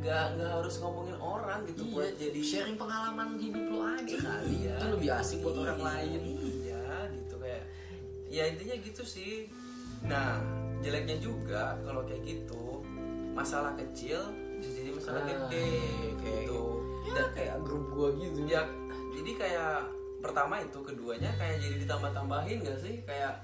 nggak 0.00 0.24
nggak 0.34 0.50
harus 0.56 0.74
ngomongin 0.80 1.16
orang 1.16 1.60
gitu 1.64 1.82
Iya, 1.82 1.92
buat 1.92 2.12
jadi 2.16 2.40
sharing 2.40 2.76
pengalaman 2.76 3.28
hidup 3.36 3.64
lo 3.68 3.80
aja. 3.86 4.16
kali 4.16 4.48
Iya, 4.64 4.74
itu 4.74 4.86
lebih 4.90 5.08
asik 5.12 5.38
buat 5.40 5.56
orang 5.58 5.76
iya, 5.76 5.86
lain. 5.86 6.20
iya 6.40 6.84
gitu 7.12 7.34
kayak 7.36 7.62
ya 8.26 8.42
intinya 8.48 8.76
gitu 8.78 9.02
sih. 9.04 9.32
Nah 10.02 10.40
jeleknya 10.80 11.20
juga 11.20 11.76
kalau 11.84 12.02
kayak 12.02 12.24
gitu 12.24 12.80
masalah 13.30 13.76
kecil 13.76 14.32
bisa 14.56 14.72
jadi 14.72 14.90
masalah 14.90 15.20
Ah, 15.20 15.28
gede 15.28 15.68
kayak 16.16 16.38
gitu. 16.44 16.62
Dan 17.10 17.28
kayak 17.32 17.56
grup 17.60 17.84
gua 17.92 18.08
gitu. 18.14 18.40
Ya 18.44 18.64
jadi 19.12 19.30
kayak 19.36 19.74
pertama 20.20 20.60
itu 20.60 20.78
keduanya 20.80 21.32
kayak 21.36 21.60
jadi 21.60 21.76
ditambah-tambahin 21.84 22.60
gak 22.60 22.78
sih? 22.80 23.00
Kayak 23.04 23.40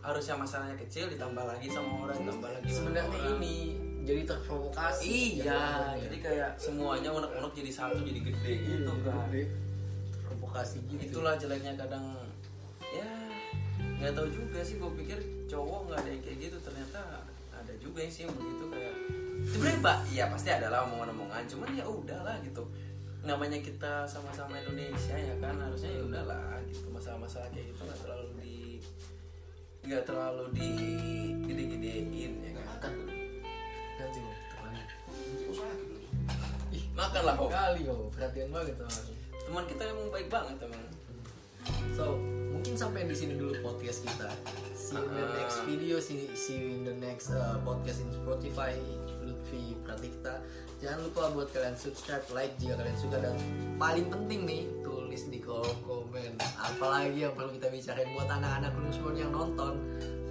harusnya 0.00 0.36
masalahnya 0.36 0.76
kecil 0.76 1.08
ditambah 1.08 1.44
lagi 1.44 1.68
sama 1.68 2.04
orang 2.04 2.16
ditambah 2.18 2.50
lagi 2.50 2.68
sebenarnya 2.68 3.08
orang. 3.08 3.40
ini 3.40 3.56
jadi 4.04 4.22
terprovokasi. 4.28 5.40
Iya 5.40 5.96
jadi 5.96 6.16
kayak 6.20 6.50
semuanya 6.60 7.10
unek-unek 7.10 7.52
jadi 7.56 7.70
satu 7.72 7.98
jadi 8.04 8.20
gede 8.20 8.52
gitu 8.68 8.92
kan. 9.02 9.26
Gede. 9.32 9.42
terprovokasi 10.12 10.76
gitu. 10.88 11.00
Itulah 11.10 11.34
jeleknya 11.40 11.72
kadang 11.74 12.12
ya 12.92 13.10
nggak 13.74 14.12
tahu 14.12 14.28
juga 14.28 14.60
sih 14.60 14.76
gue 14.76 14.90
pikir 15.00 15.18
cowok 15.48 15.80
nggak 15.88 15.98
ada 16.04 16.10
yang 16.12 16.22
kayak 16.22 16.38
gitu. 16.48 16.56
Ternyata 16.60 17.00
ada 17.56 17.72
juga 17.80 17.98
yang 18.04 18.12
sih 18.12 18.22
yang 18.28 18.32
begitu 18.36 18.64
kayak 18.68 18.94
sebenarnya 19.48 19.78
mbak 19.80 19.98
ya 20.12 20.24
pasti 20.28 20.48
ada 20.52 20.66
lah 20.68 20.80
omongan-omongan. 20.86 21.42
Cuman 21.48 21.68
ya 21.72 21.84
udahlah 21.88 22.36
gitu. 22.44 22.62
Namanya 23.24 23.56
kita 23.64 24.04
sama-sama 24.04 24.60
Indonesia 24.60 25.16
ya 25.16 25.34
kan 25.40 25.56
harusnya 25.56 25.90
ya 25.96 26.02
udahlah 26.04 26.60
gitu. 26.68 26.92
Masalah-masalah 26.92 27.48
kayak 27.56 27.72
gitu 27.72 27.80
nggak 27.88 28.00
terlalu 28.04 28.28
di 28.44 28.56
nggak 29.84 30.04
terlalu 30.08 30.44
di 30.56 30.68
gede-gedein 31.44 32.08
ya 32.40 32.52
kan 32.80 33.13
ih 36.94 36.96
makan 36.96 37.22
lah 37.26 37.34
kok 37.34 37.50
kali 37.50 37.80
kok 37.82 37.98
perhatian 38.14 38.48
banget 38.48 38.74
sama 38.78 38.94
teman 39.44 39.64
kita 39.66 39.82
emang 39.84 40.08
baik 40.08 40.28
banget 40.30 40.56
emang 40.62 40.82
So, 41.94 42.18
mungkin 42.52 42.74
sampai 42.76 43.08
di 43.08 43.16
sini 43.16 43.40
dulu 43.40 43.56
podcast 43.64 44.04
kita. 44.04 44.28
See 44.76 44.92
you 44.92 45.06
in 45.06 45.16
the 45.16 45.24
Ah. 45.24 45.38
next 45.38 45.58
video, 45.64 45.96
see, 45.96 46.28
see 46.36 46.60
you 46.60 46.68
in 46.76 46.82
the 46.84 46.92
next 46.92 47.32
uh, 47.32 47.56
podcast 47.62 48.04
in 48.04 48.10
Spotify, 48.12 48.76
Lutfi 49.22 49.72
Pratikta. 49.80 50.44
Jangan 50.76 51.08
lupa 51.08 51.32
buat 51.32 51.48
kalian 51.54 51.72
subscribe, 51.72 52.20
like 52.36 52.52
jika 52.60 52.76
kalian 52.76 52.98
suka 53.00 53.16
dan 53.16 53.32
paling 53.80 54.12
penting 54.12 54.44
nih 54.44 54.62
tulis 54.84 55.24
di 55.30 55.40
kolom 55.40 55.72
komen. 55.86 56.36
Apalagi 56.60 57.24
yang 57.24 57.32
perlu 57.32 57.54
kita 57.54 57.72
bicarain 57.72 58.12
buat 58.12 58.28
anak-anak 58.28 58.72
Lusmon 58.76 59.16
yang 59.16 59.32
nonton, 59.32 59.72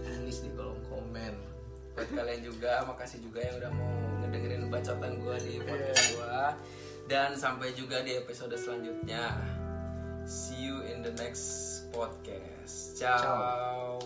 tulis 0.06 0.38
di 0.44 0.52
kolom 0.54 0.73
buat 1.94 2.10
kalian 2.12 2.42
juga. 2.42 2.82
Makasih 2.86 3.20
juga 3.22 3.40
yang 3.42 3.56
udah 3.62 3.72
mau 3.74 3.94
ngedengerin 4.26 4.70
bacotan 4.70 5.14
gue 5.22 5.36
di 5.46 5.54
iya. 5.58 5.66
podcast 5.66 6.04
gue 6.14 6.38
dan 7.08 7.36
sampai 7.36 7.76
juga 7.76 8.02
di 8.02 8.16
episode 8.18 8.56
selanjutnya. 8.56 9.36
See 10.24 10.72
you 10.72 10.80
in 10.88 11.04
the 11.04 11.12
next 11.20 11.84
podcast. 11.92 12.96
Ciao, 12.96 13.20
ciao. 13.20 14.00